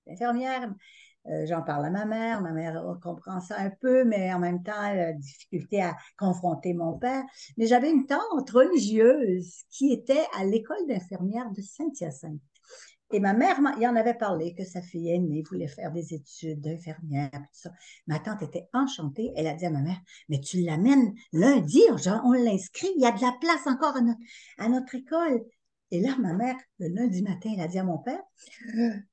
d'infirmière, 0.05 0.73
euh, 1.27 1.45
j'en 1.45 1.61
parle 1.61 1.85
à 1.85 1.89
ma 1.89 2.05
mère. 2.05 2.41
Ma 2.41 2.51
mère 2.51 2.83
comprend 3.01 3.39
ça 3.39 3.55
un 3.59 3.69
peu, 3.69 4.03
mais 4.03 4.33
en 4.33 4.39
même 4.39 4.63
temps, 4.63 4.83
elle 4.83 4.99
a 4.99 5.13
difficulté 5.13 5.81
à 5.81 5.95
confronter 6.17 6.73
mon 6.73 6.97
père. 6.97 7.23
Mais 7.57 7.67
j'avais 7.67 7.91
une 7.91 8.05
tante 8.05 8.49
religieuse 8.51 9.63
qui 9.69 9.91
était 9.91 10.25
à 10.39 10.45
l'école 10.45 10.85
d'infirmière 10.87 11.49
de 11.51 11.61
Saint-Hyacinthe. 11.61 12.41
Et 13.11 13.19
ma 13.19 13.33
mère, 13.33 13.59
il 13.79 13.87
en 13.87 13.95
avait 13.95 14.15
parlé 14.15 14.55
que 14.55 14.65
sa 14.65 14.81
fille 14.81 15.09
aînée 15.09 15.43
voulait 15.47 15.67
faire 15.67 15.91
des 15.91 16.13
études 16.13 16.59
d'infirmière, 16.59 17.29
tout 17.31 17.47
ça. 17.51 17.69
Ma 18.07 18.19
tante 18.19 18.41
était 18.41 18.67
enchantée. 18.73 19.31
Elle 19.35 19.47
a 19.47 19.53
dit 19.53 19.65
à 19.65 19.69
ma 19.69 19.81
mère, 19.81 19.99
mais 20.27 20.39
tu 20.39 20.61
l'amènes 20.61 21.13
lundi, 21.31 21.81
on 22.23 22.31
l'inscrit, 22.31 22.89
il 22.95 23.01
y 23.01 23.05
a 23.05 23.11
de 23.11 23.21
la 23.21 23.33
place 23.39 23.67
encore 23.67 23.95
à 24.57 24.69
notre, 24.69 24.95
école. 24.95 25.45
Et 25.91 26.01
là, 26.01 26.15
ma 26.19 26.33
mère, 26.33 26.55
le 26.79 26.87
lundi 26.87 27.21
matin, 27.21 27.51
elle 27.53 27.61
a 27.61 27.67
dit 27.67 27.77
à 27.77 27.83
mon 27.83 27.99
père, 27.99 28.21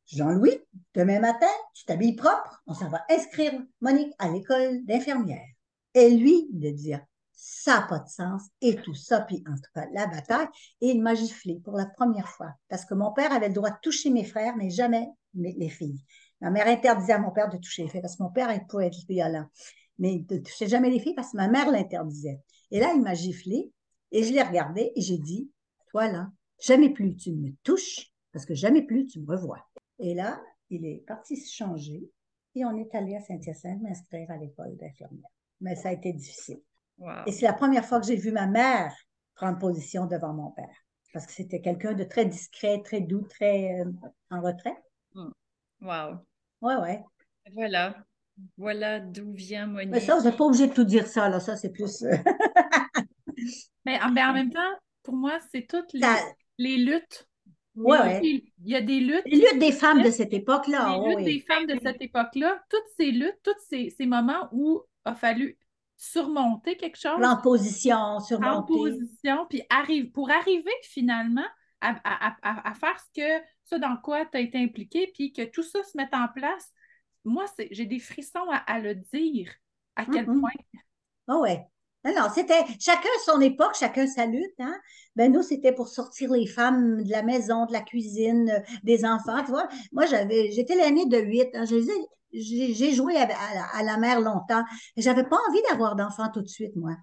Jean-Louis, 0.06 0.58
demain 0.94 1.20
matin, 1.20 1.46
tu 1.74 1.84
t'habilles 1.84 2.16
propre, 2.16 2.62
on 2.66 2.74
s'en 2.74 2.88
va 2.88 3.04
inscrire 3.10 3.52
Monique 3.80 4.12
à 4.18 4.28
l'école 4.28 4.84
d'infirmière. 4.84 5.46
Et 5.94 6.10
lui, 6.10 6.48
de 6.52 6.70
dire, 6.70 7.00
ça 7.44 7.80
n'a 7.80 7.86
pas 7.86 7.98
de 7.98 8.08
sens 8.08 8.42
et 8.60 8.76
tout 8.76 8.94
ça. 8.94 9.20
Puis 9.20 9.42
en 9.48 9.54
tout 9.54 9.70
cas, 9.74 9.86
la 9.92 10.06
bataille. 10.06 10.46
Et 10.80 10.90
il 10.90 11.02
m'a 11.02 11.14
giflé 11.14 11.60
pour 11.64 11.76
la 11.76 11.86
première 11.86 12.28
fois 12.28 12.52
parce 12.68 12.84
que 12.84 12.94
mon 12.94 13.12
père 13.12 13.32
avait 13.32 13.48
le 13.48 13.54
droit 13.54 13.70
de 13.70 13.78
toucher 13.82 14.10
mes 14.10 14.24
frères, 14.24 14.56
mais 14.56 14.70
jamais 14.70 15.08
les 15.34 15.68
filles. 15.68 16.00
Ma 16.40 16.50
mère 16.50 16.68
interdisait 16.68 17.14
à 17.14 17.18
mon 17.18 17.30
père 17.30 17.48
de 17.48 17.56
toucher 17.56 17.82
les 17.82 17.88
filles 17.88 18.00
parce 18.00 18.16
que 18.16 18.22
mon 18.22 18.30
père 18.30 18.52
il 18.52 18.64
pouvait 18.66 18.86
être 18.86 19.06
violent. 19.08 19.46
Mais 19.98 20.14
il 20.14 20.26
ne 20.30 20.40
touchait 20.40 20.68
jamais 20.68 20.90
les 20.90 21.00
filles 21.00 21.14
parce 21.14 21.32
que 21.32 21.36
ma 21.36 21.48
mère 21.48 21.70
l'interdisait. 21.70 22.40
Et 22.70 22.80
là, 22.80 22.92
il 22.94 23.02
m'a 23.02 23.14
giflé 23.14 23.72
et 24.12 24.22
je 24.22 24.32
l'ai 24.32 24.42
regardé 24.42 24.92
et 24.94 25.00
j'ai 25.00 25.18
dit, 25.18 25.50
toi 25.90 26.08
là, 26.08 26.30
jamais 26.60 26.90
plus 26.90 27.16
tu 27.16 27.32
me 27.32 27.50
touches 27.62 28.12
parce 28.32 28.46
que 28.46 28.54
jamais 28.54 28.82
plus 28.82 29.06
tu 29.06 29.20
me 29.20 29.26
revois. 29.26 29.66
Et 29.98 30.14
là, 30.14 30.40
il 30.72 30.86
est 30.86 31.04
parti 31.06 31.36
se 31.36 31.54
changer 31.54 32.02
et 32.54 32.64
on 32.64 32.76
est 32.76 32.94
allé 32.94 33.16
à 33.16 33.20
Saint-Hyacinthe 33.20 33.82
m'inscrire 33.82 34.30
à 34.30 34.36
l'école 34.36 34.76
d'infirmière. 34.76 35.28
Mais 35.60 35.76
ça 35.76 35.90
a 35.90 35.92
été 35.92 36.12
difficile. 36.12 36.60
Et 37.26 37.32
c'est 37.32 37.46
la 37.46 37.52
première 37.52 37.84
fois 37.84 38.00
que 38.00 38.06
j'ai 38.06 38.16
vu 38.16 38.32
ma 38.32 38.46
mère 38.46 38.94
prendre 39.34 39.58
position 39.58 40.06
devant 40.06 40.32
mon 40.32 40.50
père. 40.50 40.76
Parce 41.12 41.26
que 41.26 41.32
c'était 41.32 41.60
quelqu'un 41.60 41.92
de 41.92 42.04
très 42.04 42.24
discret, 42.24 42.80
très 42.82 43.00
doux, 43.00 43.26
très 43.28 43.80
euh, 43.80 43.90
en 44.30 44.40
retrait. 44.40 44.76
Hmm. 45.14 45.30
Wow. 45.82 46.18
Ouais, 46.62 46.76
ouais. 46.76 47.04
Voilà. 47.52 47.94
Voilà 48.56 49.00
d'où 49.00 49.32
vient 49.32 49.66
Monique. 49.66 49.90
Mais 49.90 50.00
ça, 50.00 50.16
vous 50.16 50.24
n'êtes 50.24 50.36
pas 50.36 50.44
obligé 50.44 50.68
de 50.68 50.72
tout 50.72 50.84
dire 50.84 51.06
ça, 51.06 51.28
là. 51.28 51.38
Ça, 51.38 51.56
c'est 51.56 51.70
plus. 51.70 52.02
Euh, 52.02 52.16
mais, 53.84 54.00
en, 54.00 54.10
même 54.32 54.50
temps, 54.50 54.60
pour 55.02 55.14
moi, 55.14 55.38
c'est 55.50 55.66
toutes 55.66 55.92
les, 55.92 56.06
les 56.58 56.76
luttes. 56.78 57.28
Oui, 57.74 57.96
ouais. 57.98 58.20
Il 58.22 58.70
y 58.70 58.74
a 58.74 58.80
des 58.80 59.00
luttes. 59.00 59.22
Les 59.26 59.38
luttes 59.38 59.58
des 59.58 59.72
femmes 59.72 60.02
de 60.02 60.10
cette 60.10 60.32
époque-là. 60.32 60.98
Les 60.98 61.16
luttes 61.16 61.24
des 61.24 61.40
femmes 61.40 61.66
de 61.66 61.78
cette 61.82 62.00
époque-là. 62.00 62.62
Toutes 62.68 62.88
ces 62.96 63.10
luttes, 63.10 63.38
tous 63.42 63.58
ces, 63.68 63.90
ces 63.90 64.06
moments 64.06 64.48
où 64.52 64.82
il 65.06 65.10
a 65.10 65.14
fallu 65.14 65.58
surmonter 65.96 66.76
quelque 66.76 66.98
chose. 66.98 67.20
L'imposition, 67.20 68.18
surmonter. 68.18 68.72
position, 68.74 69.46
puis 69.48 69.62
arrive, 69.70 70.10
pour 70.10 70.30
arriver 70.30 70.72
finalement 70.82 71.46
à, 71.80 72.74
faire 72.74 72.98
ce 72.98 73.20
que, 73.20 73.44
ça 73.64 73.78
dans 73.78 73.96
quoi 73.96 74.26
tu 74.26 74.36
as 74.36 74.40
été 74.40 74.58
impliqué, 74.58 75.10
puis 75.14 75.32
que 75.32 75.42
tout 75.42 75.62
ça 75.62 75.82
se 75.84 75.96
mette 75.96 76.12
en 76.12 76.28
place. 76.28 76.72
Moi, 77.24 77.44
j'ai 77.70 77.86
des 77.86 78.00
frissons 78.00 78.46
à, 78.50 78.80
le 78.80 78.96
dire, 78.96 79.52
à 79.94 80.04
quel 80.04 80.26
point. 80.26 80.50
Oh 81.28 81.42
ouais. 81.42 81.64
Non, 82.04 82.12
non, 82.16 82.28
c'était 82.34 82.64
chacun 82.80 83.08
son 83.24 83.40
époque, 83.40 83.76
chacun 83.78 84.06
sa 84.06 84.26
lutte. 84.26 84.58
Hein? 84.58 84.74
Ben 85.14 85.32
nous, 85.32 85.42
c'était 85.42 85.72
pour 85.72 85.88
sortir 85.88 86.32
les 86.32 86.46
femmes 86.46 87.04
de 87.04 87.10
la 87.10 87.22
maison, 87.22 87.66
de 87.66 87.72
la 87.72 87.80
cuisine, 87.80 88.50
euh, 88.50 88.60
des 88.82 89.04
enfants. 89.04 89.42
Tu 89.44 89.50
vois, 89.50 89.68
moi, 89.92 90.06
j'avais, 90.06 90.50
j'étais 90.50 90.74
l'année 90.74 91.06
de 91.06 91.18
8. 91.18 91.50
Hein? 91.54 91.64
J'ai 92.32 92.92
joué 92.92 93.16
à, 93.16 93.82
la 93.82 93.96
mer 93.98 94.20
longtemps. 94.20 94.64
J'avais 94.96 95.24
pas 95.24 95.38
envie 95.48 95.62
d'avoir 95.70 95.94
d'enfants 95.94 96.30
tout 96.32 96.42
de 96.42 96.48
suite, 96.48 96.74
moi. 96.74 96.96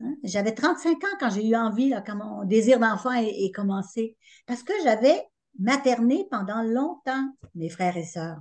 Hein. 0.00 0.14
J'avais 0.22 0.54
35 0.54 1.02
ans 1.02 1.16
quand 1.18 1.30
j'ai 1.30 1.48
eu 1.48 1.56
envie, 1.56 1.88
là, 1.88 2.00
quand 2.00 2.16
mon 2.16 2.44
désir 2.44 2.78
d'enfant 2.78 3.12
est, 3.12 3.50
commencé. 3.52 4.16
Parce 4.46 4.62
que 4.62 4.72
j'avais 4.84 5.20
materné 5.58 6.26
pendant 6.30 6.62
longtemps 6.62 7.28
mes 7.54 7.70
frères 7.70 7.96
et 7.96 8.04
sœurs. 8.04 8.38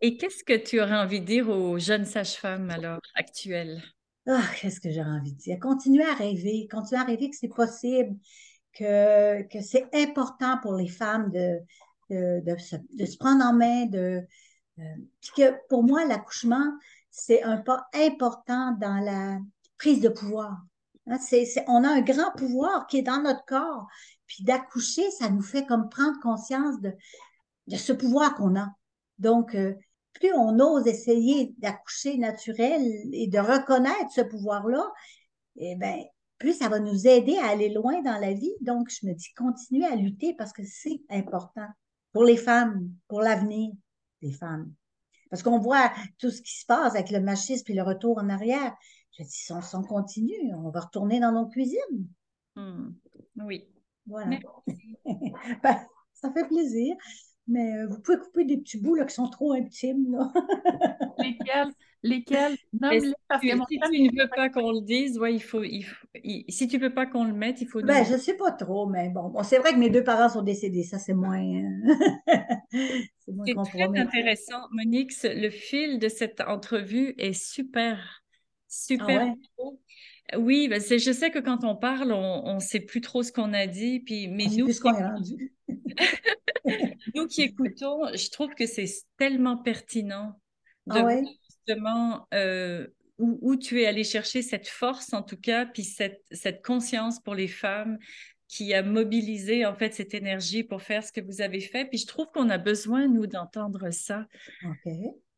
Et 0.00 0.16
qu'est-ce 0.16 0.42
que 0.42 0.56
tu 0.56 0.80
aurais 0.80 0.98
envie 0.98 1.20
de 1.20 1.26
dire 1.26 1.48
aux 1.48 1.78
jeunes 1.78 2.06
sages-femmes 2.06 2.70
alors 2.70 3.00
actuelles? 3.14 3.82
Ah, 4.32 4.42
qu'est-ce 4.60 4.80
que 4.80 4.90
j'aurais 4.90 5.10
envie 5.10 5.32
de 5.32 5.38
dire? 5.38 5.58
Continuer 5.58 6.04
à 6.04 6.14
rêver, 6.14 6.68
continuer 6.70 7.00
à 7.00 7.04
rêver 7.04 7.30
que 7.30 7.36
c'est 7.36 7.48
possible, 7.48 8.16
que, 8.72 9.42
que 9.42 9.60
c'est 9.60 9.88
important 9.92 10.58
pour 10.62 10.74
les 10.74 10.86
femmes 10.86 11.30
de, 11.30 11.58
de, 12.10 12.56
se, 12.58 13.16
prendre 13.18 13.44
en 13.44 13.52
main, 13.52 13.86
de, 13.86 14.24
Euh, 14.80 14.82
puis 15.20 15.30
que 15.36 15.54
pour 15.68 15.82
moi, 15.82 16.04
l'accouchement, 16.04 16.72
c'est 17.10 17.42
un 17.42 17.58
pas 17.58 17.86
important 17.94 18.72
dans 18.72 19.00
la 19.04 19.38
prise 19.78 20.00
de 20.00 20.08
pouvoir. 20.08 20.56
Hein, 21.06 21.18
on 21.66 21.84
a 21.84 21.88
un 21.88 22.00
grand 22.00 22.30
pouvoir 22.36 22.86
qui 22.86 22.98
est 22.98 23.02
dans 23.02 23.22
notre 23.22 23.44
corps. 23.44 23.86
Puis 24.26 24.44
d'accoucher, 24.44 25.10
ça 25.10 25.28
nous 25.28 25.42
fait 25.42 25.66
comme 25.66 25.88
prendre 25.88 26.18
conscience 26.20 26.80
de, 26.80 26.92
de 27.66 27.76
ce 27.76 27.92
pouvoir 27.92 28.34
qu'on 28.36 28.56
a. 28.56 28.68
Donc, 29.18 29.54
euh, 29.54 29.74
plus 30.12 30.32
on 30.34 30.58
ose 30.58 30.86
essayer 30.86 31.54
d'accoucher 31.58 32.18
naturel 32.18 32.82
et 33.12 33.28
de 33.28 33.38
reconnaître 33.38 34.10
ce 34.14 34.20
pouvoir-là, 34.20 34.84
eh 35.56 35.76
bien, 35.76 36.04
plus 36.38 36.54
ça 36.54 36.68
va 36.68 36.80
nous 36.80 37.06
aider 37.06 37.36
à 37.36 37.48
aller 37.48 37.68
loin 37.68 38.02
dans 38.02 38.18
la 38.18 38.32
vie. 38.32 38.54
Donc, 38.60 38.90
je 38.90 39.06
me 39.06 39.14
dis, 39.14 39.32
continuer 39.34 39.84
à 39.84 39.94
lutter 39.94 40.34
parce 40.34 40.52
que 40.52 40.62
c'est 40.64 41.00
important 41.10 41.68
pour 42.12 42.24
les 42.24 42.36
femmes, 42.36 42.90
pour 43.08 43.20
l'avenir 43.20 43.72
des 44.22 44.32
femmes. 44.32 44.72
Parce 45.30 45.42
qu'on 45.42 45.58
voit 45.58 45.92
tout 46.18 46.30
ce 46.30 46.42
qui 46.42 46.58
se 46.58 46.66
passe 46.66 46.94
avec 46.94 47.10
le 47.10 47.20
machisme 47.20 47.70
et 47.70 47.74
le 47.74 47.82
retour 47.82 48.18
en 48.18 48.28
arrière. 48.28 48.74
Je 49.16 49.22
dis, 49.22 49.30
si 49.30 49.52
on, 49.52 49.82
continue, 49.82 50.52
on 50.54 50.70
va 50.70 50.80
retourner 50.80 51.20
dans 51.20 51.32
nos 51.32 51.46
cuisines. 51.46 52.08
Hmm. 52.56 52.90
Oui. 53.36 53.68
Voilà. 54.06 54.38
Ben, 55.62 55.86
ça 56.14 56.32
fait 56.32 56.46
plaisir. 56.46 56.96
Mais 57.50 57.74
euh, 57.74 57.88
vous 57.88 57.98
pouvez 58.00 58.16
couper 58.16 58.44
des 58.44 58.58
petits 58.58 58.78
bouts 58.78 58.94
là, 58.94 59.04
qui 59.04 59.14
sont 59.14 59.28
trop 59.28 59.52
intimes. 59.52 60.12
Là. 60.12 60.32
lesquels? 61.18 61.72
Lesquels? 62.02 62.56
si, 62.56 63.14
tu, 63.40 64.02
ne 64.02 64.22
veux 64.22 64.28
pas 64.28 64.48
qu'on 64.48 64.70
le 64.70 64.82
dise, 64.82 65.18
ouais, 65.18 65.34
il 65.34 65.42
faut, 65.42 65.62
il 65.64 65.84
si 66.48 66.68
tu 66.68 66.78
ne 66.78 66.82
veux 66.82 66.94
pas 66.94 67.06
qu'on 67.06 67.24
le 67.24 67.32
mette, 67.32 67.60
il 67.60 67.66
faut... 67.66 67.82
Ben, 67.82 68.04
je 68.04 68.12
ne 68.12 68.18
sais 68.18 68.36
pas 68.36 68.52
trop, 68.52 68.86
mais 68.86 69.08
bon, 69.10 69.30
bon 69.30 69.42
c'est 69.42 69.58
vrai 69.58 69.72
que 69.72 69.78
mes 69.78 69.90
deux 69.90 70.04
parents 70.04 70.28
sont 70.28 70.42
décédés. 70.42 70.84
Ça, 70.84 70.98
c'est 70.98 71.12
moins... 71.12 71.42
c'est 72.70 73.54
très 73.64 73.82
intéressant. 73.82 74.60
Monique, 74.70 75.12
le 75.24 75.50
fil 75.50 75.98
de 75.98 76.08
cette 76.08 76.40
entrevue 76.40 77.14
est 77.18 77.32
super, 77.32 78.22
super 78.68 79.34
ah 79.58 79.64
Oui, 80.36 80.68
ben 80.68 80.80
je 80.80 81.12
sais 81.12 81.30
que 81.30 81.38
quand 81.38 81.64
on 81.64 81.76
parle, 81.76 82.12
on 82.12 82.54
ne 82.54 82.60
sait 82.60 82.80
plus 82.80 83.00
trop 83.00 83.22
ce 83.22 83.32
qu'on 83.32 83.52
a 83.52 83.66
dit, 83.66 84.00
puis, 84.00 84.28
mais 84.28 84.46
nous... 84.46 84.66
Plus 84.66 84.80
qu'on 84.80 84.94
a 84.94 85.12
rendu. 85.12 85.52
nous 87.14 87.26
qui 87.26 87.42
écoutons, 87.42 88.06
je 88.14 88.30
trouve 88.30 88.54
que 88.54 88.66
c'est 88.66 88.86
tellement 89.16 89.56
pertinent 89.56 90.40
de 90.86 90.98
ah 90.98 91.20
justement 91.48 92.26
euh, 92.34 92.86
où, 93.18 93.56
tu 93.56 93.82
es 93.82 93.86
allé 93.86 94.04
chercher 94.04 94.42
cette 94.42 94.68
force, 94.68 95.12
en 95.12 95.22
tout 95.22 95.36
cas, 95.36 95.66
puis 95.66 95.84
cette, 95.84 96.22
cette 96.30 96.64
conscience 96.64 97.20
pour 97.20 97.34
les 97.34 97.48
femmes 97.48 97.98
qui 98.48 98.74
a 98.74 98.82
mobilisé 98.82 99.64
en 99.64 99.74
fait 99.74 99.94
cette 99.94 100.14
énergie 100.14 100.64
pour 100.64 100.82
faire 100.82 101.04
ce 101.04 101.12
que 101.12 101.20
vous 101.20 101.40
avez 101.40 101.60
fait. 101.60 101.84
Puis 101.84 101.98
je 101.98 102.06
trouve 102.06 102.26
qu'on 102.32 102.48
a 102.48 102.58
besoin, 102.58 103.06
nous, 103.06 103.26
d'entendre 103.26 103.90
ça. 103.90 104.26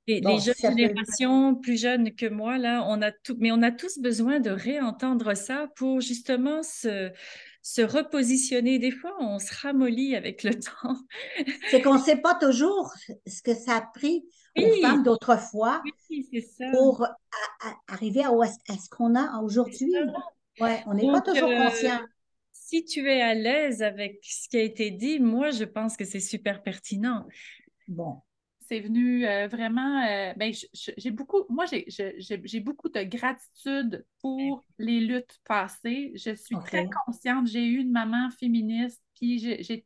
Les 0.06 0.38
jeunes 0.40 0.76
générations 0.76 1.54
plus 1.54 1.80
jeunes 1.80 2.14
que 2.14 2.26
moi, 2.26 2.58
là, 2.58 2.84
on 2.88 3.00
a 3.02 3.12
tout, 3.12 3.36
mais 3.38 3.52
on 3.52 3.62
a 3.62 3.70
tous 3.70 3.98
besoin 3.98 4.40
de 4.40 4.50
réentendre 4.50 5.36
ça 5.36 5.68
pour 5.76 6.00
justement 6.00 6.62
se, 6.62 7.10
se 7.62 7.82
repositionner. 7.82 8.78
Des 8.78 8.90
fois, 8.90 9.14
on 9.20 9.38
se 9.38 9.52
ramollit 9.62 10.16
avec 10.16 10.42
le 10.42 10.54
temps. 10.58 10.96
C'est 11.70 11.82
qu'on 11.82 11.94
ne 11.94 12.02
sait 12.02 12.20
pas 12.20 12.34
toujours 12.34 12.92
ce 13.26 13.42
que 13.42 13.54
ça 13.54 13.76
a 13.76 13.80
pris 13.80 14.24
aux 14.56 14.80
femmes 14.80 15.02
d'autrefois 15.02 15.82
pour 16.72 17.06
arriver 17.88 18.22
à, 18.24 18.74
ce 18.74 18.88
qu'on 18.90 19.14
a 19.14 19.40
aujourd'hui. 19.42 19.94
Ouais, 20.60 20.82
on 20.86 20.94
n'est 20.94 21.10
pas 21.10 21.22
toujours 21.22 21.50
euh, 21.50 21.64
conscient. 21.64 22.00
Si 22.52 22.84
tu 22.84 23.08
es 23.08 23.22
à 23.22 23.34
l'aise 23.34 23.82
avec 23.82 24.18
ce 24.22 24.48
qui 24.48 24.56
a 24.58 24.62
été 24.62 24.90
dit, 24.90 25.20
moi, 25.20 25.50
je 25.50 25.64
pense 25.64 25.96
que 25.96 26.04
c'est 26.04 26.20
super 26.20 26.62
pertinent. 26.62 27.26
Bon 27.88 28.20
c'est 28.72 28.80
venu 28.80 29.26
euh, 29.26 29.48
vraiment. 29.48 30.02
Euh, 30.02 30.32
ben, 30.34 30.50
j'ai 30.72 31.10
beaucoup, 31.10 31.44
moi, 31.50 31.66
j'ai 31.66 32.60
beaucoup 32.60 32.88
de 32.88 33.02
gratitude 33.02 34.06
pour 34.22 34.64
les 34.78 35.00
luttes 35.00 35.40
passées. 35.46 36.12
Je 36.14 36.34
suis 36.34 36.56
très 36.64 36.88
consciente. 37.04 37.48
J'ai 37.48 37.66
eu 37.66 37.80
une 37.80 37.92
maman 37.92 38.30
féministe, 38.30 39.02
puis 39.14 39.38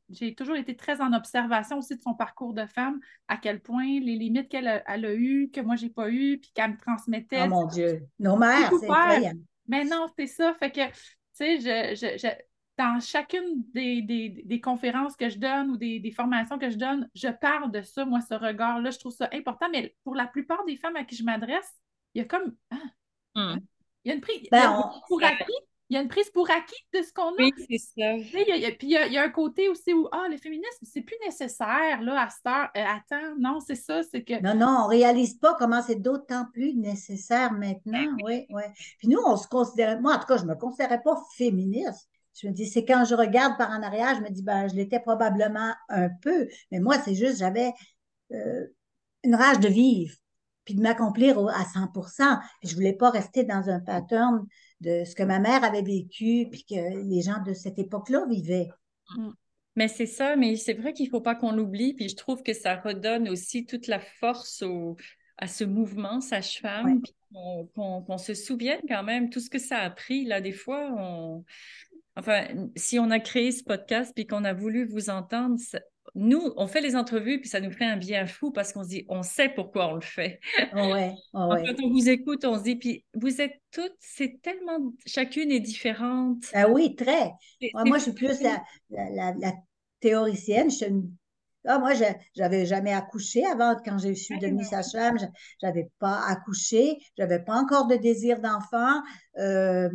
j'ai 0.09 0.35
toujours 0.37 0.55
été 0.55 0.77
très 0.77 1.01
en 1.01 1.13
observation 1.13 1.79
aussi 1.79 1.97
de 1.97 2.01
son 2.01 2.15
parcours 2.15 2.55
de 2.55 2.65
femme, 2.67 3.01
à 3.27 3.39
quel 3.39 3.61
point 3.61 3.99
les 3.99 4.15
limites 4.15 4.49
qu'elle 4.49 4.69
a, 4.69 4.85
a 4.87 4.99
eues, 4.99 5.51
que 5.53 5.61
moi, 5.61 5.75
j'ai 5.75 5.91
pas 5.91 6.09
eues, 6.09 6.39
puis 6.39 6.53
qu'elle 6.55 6.71
me 6.71 6.79
transmettait. 6.79 7.43
Oh 7.43 7.49
mon 7.49 7.67
Dieu, 7.67 8.07
nos 8.21 8.37
mères, 8.37 8.71
c'est 8.71 8.89
incroyable. 8.89 9.41
Mais 9.67 9.85
non, 9.85 10.07
c'est 10.17 10.29
ça. 10.29 10.55
Fait 10.61 10.71
que, 10.71 10.87
tu 10.87 10.93
sais, 11.33 11.59
je, 11.59 12.29
dans 12.79 13.01
chacune 13.01 13.65
des, 13.73 14.61
conférences 14.63 15.17
que 15.17 15.29
je 15.29 15.39
donne 15.39 15.71
ou 15.71 15.77
des, 15.77 16.13
formations 16.15 16.59
que 16.59 16.71
je 16.71 16.77
donne, 16.77 17.09
je 17.15 17.29
parle 17.29 17.71
de 17.71 17.83
ça, 17.83 18.05
moi, 18.05 18.21
ce 18.21 18.35
regard-là. 18.35 18.91
Je 18.91 18.99
trouve 18.99 19.15
ça 19.15 19.29
important. 19.33 19.69
Mais 19.71 19.97
pour 20.05 20.15
la 20.15 20.27
plupart 20.27 20.65
des 20.65 20.77
femmes 20.77 20.97
à 20.97 21.05
qui 21.05 21.17
je 21.17 21.25
m'adresse, 21.25 21.75
il 22.15 22.23
y 22.23 22.25
a 22.25 22.25
comme. 22.25 22.55
Ah. 23.35 23.57
Il 24.05 24.09
y 24.09 24.13
a 24.13 24.15
une 24.15 24.21
prise. 24.21 24.49
Ben, 24.51 24.91
pour 25.09 25.23
acquis. 25.23 25.53
Il 25.89 25.95
y 25.95 25.99
a 25.99 26.03
une 26.03 26.09
prise 26.09 26.31
pour 26.31 26.51
acquis 26.51 26.83
de 26.93 27.03
ce 27.03 27.13
qu'on 27.13 27.31
a. 27.31 27.35
Oui, 27.39 27.53
c'est 27.57 27.79
ça. 27.79 28.13
puis 28.33 28.45
il 28.49 29.13
y, 29.13 29.19
a, 29.19 29.23
un 29.23 29.29
côté 29.29 29.69
aussi 29.69 29.93
où, 29.93 30.09
ah, 30.11 30.27
le 30.29 30.37
féminisme, 30.37 30.85
c'est 30.85 31.03
plus 31.03 31.17
nécessaire, 31.25 32.03
là, 32.03 32.23
à 32.23 32.29
cette 32.29 32.47
heure. 32.47 32.71
Euh, 32.77 32.85
attends, 32.85 33.37
non, 33.39 33.61
c'est 33.61 33.77
ça, 33.77 34.03
c'est 34.03 34.25
que. 34.25 34.41
Non, 34.43 34.55
non, 34.55 34.85
on 34.85 34.87
réalise 34.89 35.35
pas 35.35 35.55
comment 35.55 35.83
c'est 35.83 36.03
d'autant 36.03 36.47
plus 36.53 36.75
nécessaire 36.75 37.53
maintenant. 37.53 38.17
Oui, 38.25 38.47
oui. 38.51 38.63
Puis 38.99 39.07
nous, 39.09 39.21
on 39.25 39.37
se 39.37 39.47
considérait, 39.47 40.01
moi, 40.01 40.17
en 40.17 40.19
tout 40.19 40.27
cas, 40.27 40.39
je 40.39 40.45
me 40.45 40.57
considérais 40.57 41.01
pas 41.03 41.17
féministe 41.37 42.11
je 42.41 42.47
me 42.47 42.53
dis, 42.53 42.67
c'est 42.67 42.85
quand 42.85 43.05
je 43.05 43.15
regarde 43.15 43.57
par 43.57 43.71
en 43.71 43.83
arrière, 43.83 44.15
je 44.17 44.21
me 44.21 44.31
dis, 44.31 44.43
ben, 44.43 44.69
je 44.69 44.75
l'étais 44.75 45.01
probablement 45.01 45.73
un 45.89 46.09
peu, 46.09 46.49
mais 46.71 46.81
moi, 46.81 46.99
c'est 46.99 47.15
juste, 47.15 47.39
j'avais 47.39 47.73
euh, 48.33 48.67
une 49.25 49.35
rage 49.35 49.61
de 49.61 49.69
vivre, 49.69 50.15
puis 50.65 50.75
de 50.75 50.83
m'accomplir 50.83 51.39
à 51.39 51.65
100% 51.65 52.41
Je 52.63 52.71
ne 52.71 52.75
voulais 52.75 52.93
pas 52.93 53.11
rester 53.11 53.45
dans 53.45 53.69
un 53.71 53.81
pattern 53.81 54.47
de 54.81 55.05
ce 55.05 55.15
que 55.15 55.23
ma 55.23 55.39
mère 55.39 55.65
avait 55.65 55.83
vécu, 55.83 56.49
puis 56.51 56.65
que 56.65 57.09
les 57.09 57.23
gens 57.23 57.43
de 57.43 57.55
cette 57.55 57.79
époque-là 57.79 58.27
vivaient. 58.29 58.69
Mm. 59.17 59.31
Mais 59.77 59.89
c'est 59.89 60.07
ça, 60.07 60.37
mais 60.37 60.57
c'est 60.57 60.73
vrai 60.73 60.95
qu'il 60.95 61.07
ne 61.07 61.11
faut 61.11 61.21
pas 61.21 61.35
qu'on 61.35 61.53
l'oublie, 61.53 61.95
puis 61.95 62.09
je 62.09 62.17
trouve 62.17 62.43
que 62.43 62.55
ça 62.55 62.77
redonne 62.77 63.29
aussi 63.29 63.67
toute 63.67 63.87
la 63.87 64.01
force 64.01 64.65
à 65.39 65.47
ce 65.47 65.65
mouvement 65.65 66.23
sage-femme, 66.23 67.03
qu'on 67.75 68.19
se 68.19 68.33
souvienne 68.35 68.81
quand 68.89 69.03
même 69.03 69.29
tout 69.29 69.41
ce 69.41 69.51
que 69.51 69.59
ça 69.59 69.81
a 69.81 69.91
pris. 69.91 70.25
Là, 70.25 70.41
des 70.41 70.53
fois, 70.53 70.91
on, 70.97 71.45
Enfin, 72.17 72.47
si 72.77 72.99
on 72.99 73.11
a 73.11 73.21
créé 73.21 73.53
ce 73.53 73.63
podcast 73.63 74.13
puis 74.15 74.27
qu'on 74.27 74.45
a 74.45 74.55
voulu 74.55 74.87
vous 74.87 75.11
entendre, 75.11 75.57
nous, 76.15 76.53
on 76.57 76.67
fait 76.67 76.81
les 76.81 76.97
entrevues 76.97 77.41
puis 77.41 77.49
ça 77.49 77.61
nous 77.61 77.71
fait 77.71 77.85
un 77.85 77.99
bien 77.99 78.27
fou 78.27 78.51
parce 78.51 78.73
qu'on 78.73 78.83
se 78.83 78.89
dit, 78.89 79.05
on 79.09 79.23
sait 79.23 79.51
pourquoi 79.51 79.89
on 79.89 79.97
le 79.97 80.01
fait. 80.01 80.41
Oh 80.75 80.93
ouais, 80.93 81.13
oh 81.35 81.49
ouais. 81.53 81.63
Quand 81.67 81.85
on 81.85 81.91
vous 81.91 82.09
écoute, 82.09 82.45
on 82.45 82.59
se 82.59 82.63
dit, 82.63 82.77
puis 82.77 83.05
vous 83.15 83.41
êtes 83.41 83.61
toutes, 83.71 83.97
c'est 84.01 84.41
tellement, 84.43 84.79
chacune 85.05 85.51
est 85.51 85.61
différente. 85.61 86.43
Ah 86.55 86.71
oui, 86.71 86.97
très. 86.97 87.33
moi, 87.75 87.99
je 87.99 88.05
suis 88.05 88.13
plus 88.13 88.41
la, 88.41 88.63
la, 88.91 89.53
théoricienne. 90.01 90.71
Je 90.71 90.87
ah, 91.69 91.81
moi, 91.81 91.95
je 91.95 92.05
n'avais 92.37 92.65
jamais 92.65 92.93
accouché 92.93 93.45
avant, 93.45 93.75
quand 93.85 93.99
je 93.99 94.13
suis 94.13 94.39
devenue 94.39 94.63
sage-femme, 94.63 95.19
je 95.19 95.67
n'avais 95.67 95.91
pas 95.99 96.25
accouché, 96.29 96.97
je 97.19 97.23
n'avais 97.25 97.43
pas 97.43 97.57
encore 97.57 97.89
de 97.89 97.97
désir 97.97 98.41
d'enfant. 98.41 99.03
Euh, 99.39 99.91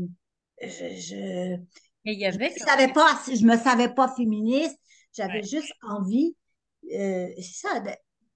je, 0.61 1.57
il 2.05 2.19
y 2.19 2.25
avait 2.25 2.53
je 2.57 2.87
ne 2.87 2.93
pas, 2.93 3.19
je 3.27 3.45
me 3.45 3.57
savais 3.57 3.93
pas 3.93 4.07
féministe. 4.09 4.77
J'avais 5.13 5.43
juste 5.43 5.73
envie, 5.81 6.35
euh, 6.93 7.27
ça, 7.41 7.69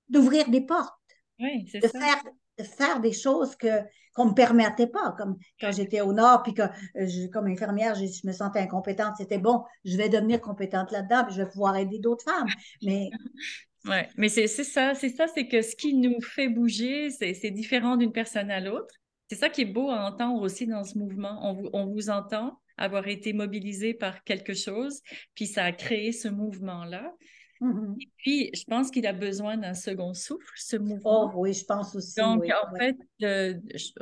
d'ouvrir 0.10 0.50
des 0.50 0.62
portes. 0.62 0.94
Oui, 1.40 1.66
de 1.74 1.88
Faire, 1.88 2.24
de 2.58 2.64
faire 2.64 3.00
des 3.00 3.14
choses 3.14 3.56
que 3.56 3.82
qu'on 4.14 4.28
me 4.28 4.34
permettait 4.34 4.88
pas, 4.88 5.14
comme 5.18 5.38
quand 5.60 5.74
j'étais 5.74 6.00
au 6.00 6.14
Nord, 6.14 6.42
puis 6.42 6.54
que 6.54 6.62
je, 6.96 7.28
comme 7.28 7.48
infirmière, 7.48 7.96
je, 7.96 8.26
me 8.26 8.32
sentais 8.32 8.60
incompétente. 8.60 9.16
C'était 9.18 9.40
bon, 9.40 9.66
je 9.84 9.98
vais 9.98 10.08
devenir 10.08 10.40
compétente 10.40 10.92
là-dedans, 10.92 11.26
puis 11.26 11.36
je 11.36 11.42
vais 11.42 11.50
pouvoir 11.50 11.76
aider 11.76 12.00
d'autres 12.00 12.24
femmes. 12.24 12.48
Mais 12.82 13.10
Oui, 13.86 13.98
mais 14.18 14.30
c'est 14.30 14.48
ça, 14.48 14.96
c'est 14.96 15.10
ça, 15.10 15.28
c'est 15.28 15.48
que 15.48 15.62
ce 15.62 15.76
qui 15.76 15.94
nous 15.94 16.20
fait 16.20 16.50
bouger, 16.50 17.12
c'est 17.12 17.52
différent 17.52 17.98
d'une 17.98 18.12
personne 18.12 18.50
à 18.50 18.60
l'autre. 18.60 18.96
C'est 19.30 19.36
ça 19.36 19.50
qui 19.50 19.62
est 19.62 19.66
beau 19.66 19.92
à 19.92 20.06
entendre 20.06 20.42
aussi 20.42 20.66
dans 20.66 20.84
ce 20.84 20.98
mouvement. 20.98 21.40
On 21.44 21.54
vous, 21.54 21.70
on 21.72 21.86
vous 21.86 22.10
entend, 22.10 22.60
avoir 22.78 23.08
été 23.08 23.34
mobilisé 23.34 23.94
par 23.94 24.24
quelque 24.24 24.54
chose, 24.54 25.02
puis 25.34 25.48
ça 25.48 25.64
a 25.64 25.72
créé 25.72 26.12
ce 26.12 26.28
mouvement-là. 26.28 27.14
Mm-hmm. 27.62 27.96
Et 28.02 28.12
puis, 28.18 28.50
je 28.54 28.64
pense 28.66 28.92
qu'il 28.92 29.08
a 29.08 29.14
besoin 29.14 29.58
d'un 29.58 29.74
second 29.74 30.14
souffle, 30.14 30.52
ce 30.56 30.76
mouvement. 30.76 31.32
Oh 31.34 31.40
oui, 31.40 31.54
je 31.54 31.66
pense 31.66 31.96
aussi. 31.96 32.20
Donc, 32.20 32.44
en 32.44 32.76
fait, 32.76 32.98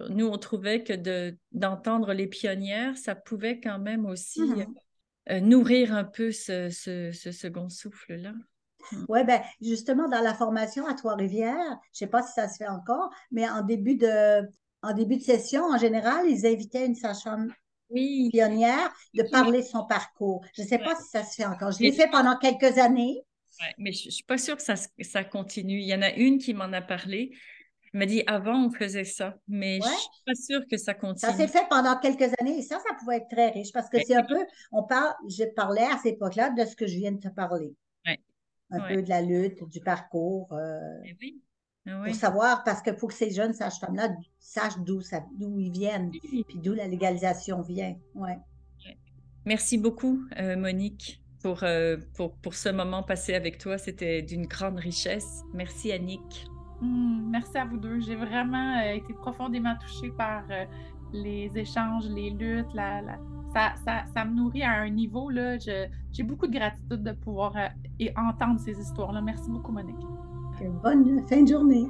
nous, 0.10 0.28
on 0.28 0.38
trouvait 0.38 0.84
que 0.84 1.34
d'entendre 1.52 2.14
les 2.14 2.28
pionnières, 2.28 2.98
ça 2.98 3.16
pouvait 3.16 3.60
quand 3.60 3.80
même 3.80 4.06
aussi 4.06 4.42
mm-hmm. 4.42 4.74
euh, 5.32 5.40
nourrir 5.40 5.94
un 5.94 6.04
peu 6.04 6.32
ce, 6.32 6.70
second 7.14 7.70
souffle-là. 7.70 8.34
Mm. 8.92 9.06
Oui, 9.08 9.24
ben 9.24 9.42
justement, 9.62 10.10
dans 10.10 10.22
la 10.22 10.34
formation 10.34 10.88
à 10.88 10.94
Trois-Rivières, 10.94 11.56
je 11.94 12.04
ne 12.04 12.08
sais 12.08 12.08
pas 12.08 12.24
si 12.24 12.34
ça 12.34 12.48
se 12.50 12.58
fait 12.58 12.68
encore, 12.68 13.12
mais 13.32 13.48
en 13.48 13.62
début 13.62 13.96
de, 13.96 14.42
en 14.82 14.94
début 14.94 15.18
de 15.18 15.22
session, 15.22 15.64
en 15.64 15.78
général, 15.78 16.28
ils 16.28 16.46
invitaient 16.46 16.86
une 16.86 16.96
sage-femme 16.96 17.54
pionnière 17.94 18.94
de 19.14 19.24
parler 19.24 19.62
de 19.62 19.68
son 19.68 19.86
parcours. 19.86 20.44
Je 20.56 20.64
ne 20.64 20.68
sais 20.68 20.80
pas 20.80 20.96
si 20.96 21.10
ça 21.10 21.24
se 21.24 21.36
fait 21.36 21.46
encore. 21.46 21.72
Je 21.72 21.80
l'ai 21.80 21.92
fait 21.92 22.10
pendant 22.10 22.38
quelques 22.38 22.78
années. 22.78 23.24
mais 23.78 23.92
je 23.92 24.08
ne 24.08 24.12
suis 24.12 24.24
pas 24.24 24.38
sûre 24.38 24.58
que 24.58 24.64
ça, 24.64 24.76
ça 25.02 25.24
continue. 25.24 25.80
Il 25.80 25.88
y 25.88 25.96
en 25.96 26.02
a 26.02 26.12
une 26.12 26.38
qui 26.38 26.54
m'en 26.54 26.72
a 26.74 26.82
parlé. 26.82 27.32
Elle 27.94 28.00
m'a 28.00 28.06
dit 28.08 28.24
avant, 28.26 28.66
on 28.66 28.72
faisait 28.72 29.04
ça, 29.04 29.36
mais 29.48 29.80
je 29.80 29.88
ne 29.88 29.94
suis 29.94 30.24
pas 30.26 30.36
sûre 30.36 30.62
que 30.70 30.78
ça 30.78 30.96
continue. 30.96 31.32
Ça 31.32 31.38
s'est 31.38 31.48
fait 31.48 31.66
pendant 31.70 31.96
quelques 32.00 32.34
années 32.40 32.58
et 32.58 32.62
ça, 32.64 32.80
ça 32.80 32.96
pouvait 33.00 33.18
être 33.18 33.30
très 33.30 33.52
riche 33.52 33.72
parce 33.72 33.88
que 33.88 33.98
c'est 34.04 34.16
un 34.16 34.24
peu, 34.24 34.44
on 34.72 34.84
parle, 34.84 35.14
je 35.30 35.44
parlais 35.56 35.84
à 35.84 35.98
cette 35.98 36.16
époque-là 36.16 36.50
de 36.50 36.66
ce 36.66 36.76
que 36.76 36.88
je 36.88 36.98
viens 36.98 37.12
de 37.12 37.20
te 37.20 37.28
parler. 37.28 37.74
Un 38.72 38.88
peu 38.88 39.04
de 39.04 39.10
la 39.10 39.22
lutte, 39.22 39.64
du 39.70 39.82
parcours. 39.82 40.52
Euh, 40.54 40.80
eh 41.06 41.16
oui. 41.22 41.40
Pour 41.86 42.16
savoir, 42.16 42.64
parce 42.64 42.82
qu'il 42.82 42.96
faut 42.96 43.08
que 43.08 43.14
ces 43.14 43.32
jeunes 43.32 43.54
sages-femmes-là 43.54 44.10
sachent 44.40 44.80
d'où 44.80 45.02
ils 45.60 45.72
viennent, 45.72 46.12
puis 46.12 46.46
d'où 46.56 46.74
la 46.74 46.88
légalisation 46.88 47.62
vient. 47.62 47.96
Ouais. 48.16 48.38
Merci 49.46 49.78
beaucoup, 49.78 50.24
euh, 50.40 50.56
Monique, 50.56 51.22
pour, 51.42 51.64
euh, 51.64 51.98
pour, 52.16 52.34
pour, 52.38 52.54
ce 52.54 52.70
moment 52.70 53.04
passé 53.04 53.34
avec 53.34 53.58
toi. 53.58 53.78
C'était 53.78 54.22
d'une 54.22 54.46
grande 54.46 54.78
richesse. 54.80 55.44
Merci, 55.54 55.92
Annick. 55.92 56.46
Hmm, 56.80 57.30
merci 57.30 57.58
à 57.58 57.66
vous 57.66 57.78
deux. 57.78 58.00
J'ai 58.00 58.16
vraiment 58.16 58.78
euh, 58.78 58.94
été 58.94 59.14
profondément 59.14 59.76
touchée 59.82 60.12
par 60.12 60.44
les 61.12 61.52
échanges, 61.58 62.08
les 62.08 62.30
luttes. 62.30 62.74
La, 62.74 63.02
Ça, 63.54 63.74
ça, 63.84 64.06
ça, 64.14 64.24
me 64.24 64.34
nourrit 64.36 64.64
à 64.64 64.72
un 64.72 64.90
niveau. 64.90 65.30
J'ai 65.32 66.24
beaucoup 66.24 66.48
de 66.48 66.54
gratitude 66.54 67.04
de 67.04 67.12
pouvoir 67.12 67.54
et 68.00 68.14
entendre 68.18 68.62
ces 68.62 68.80
histoires-là. 68.80 69.22
Merci 69.22 69.50
beaucoup, 69.50 69.74
Monique. 69.74 70.06
Bonne 70.62 71.22
fin 71.28 71.42
de 71.42 71.48
journée. 71.48 71.88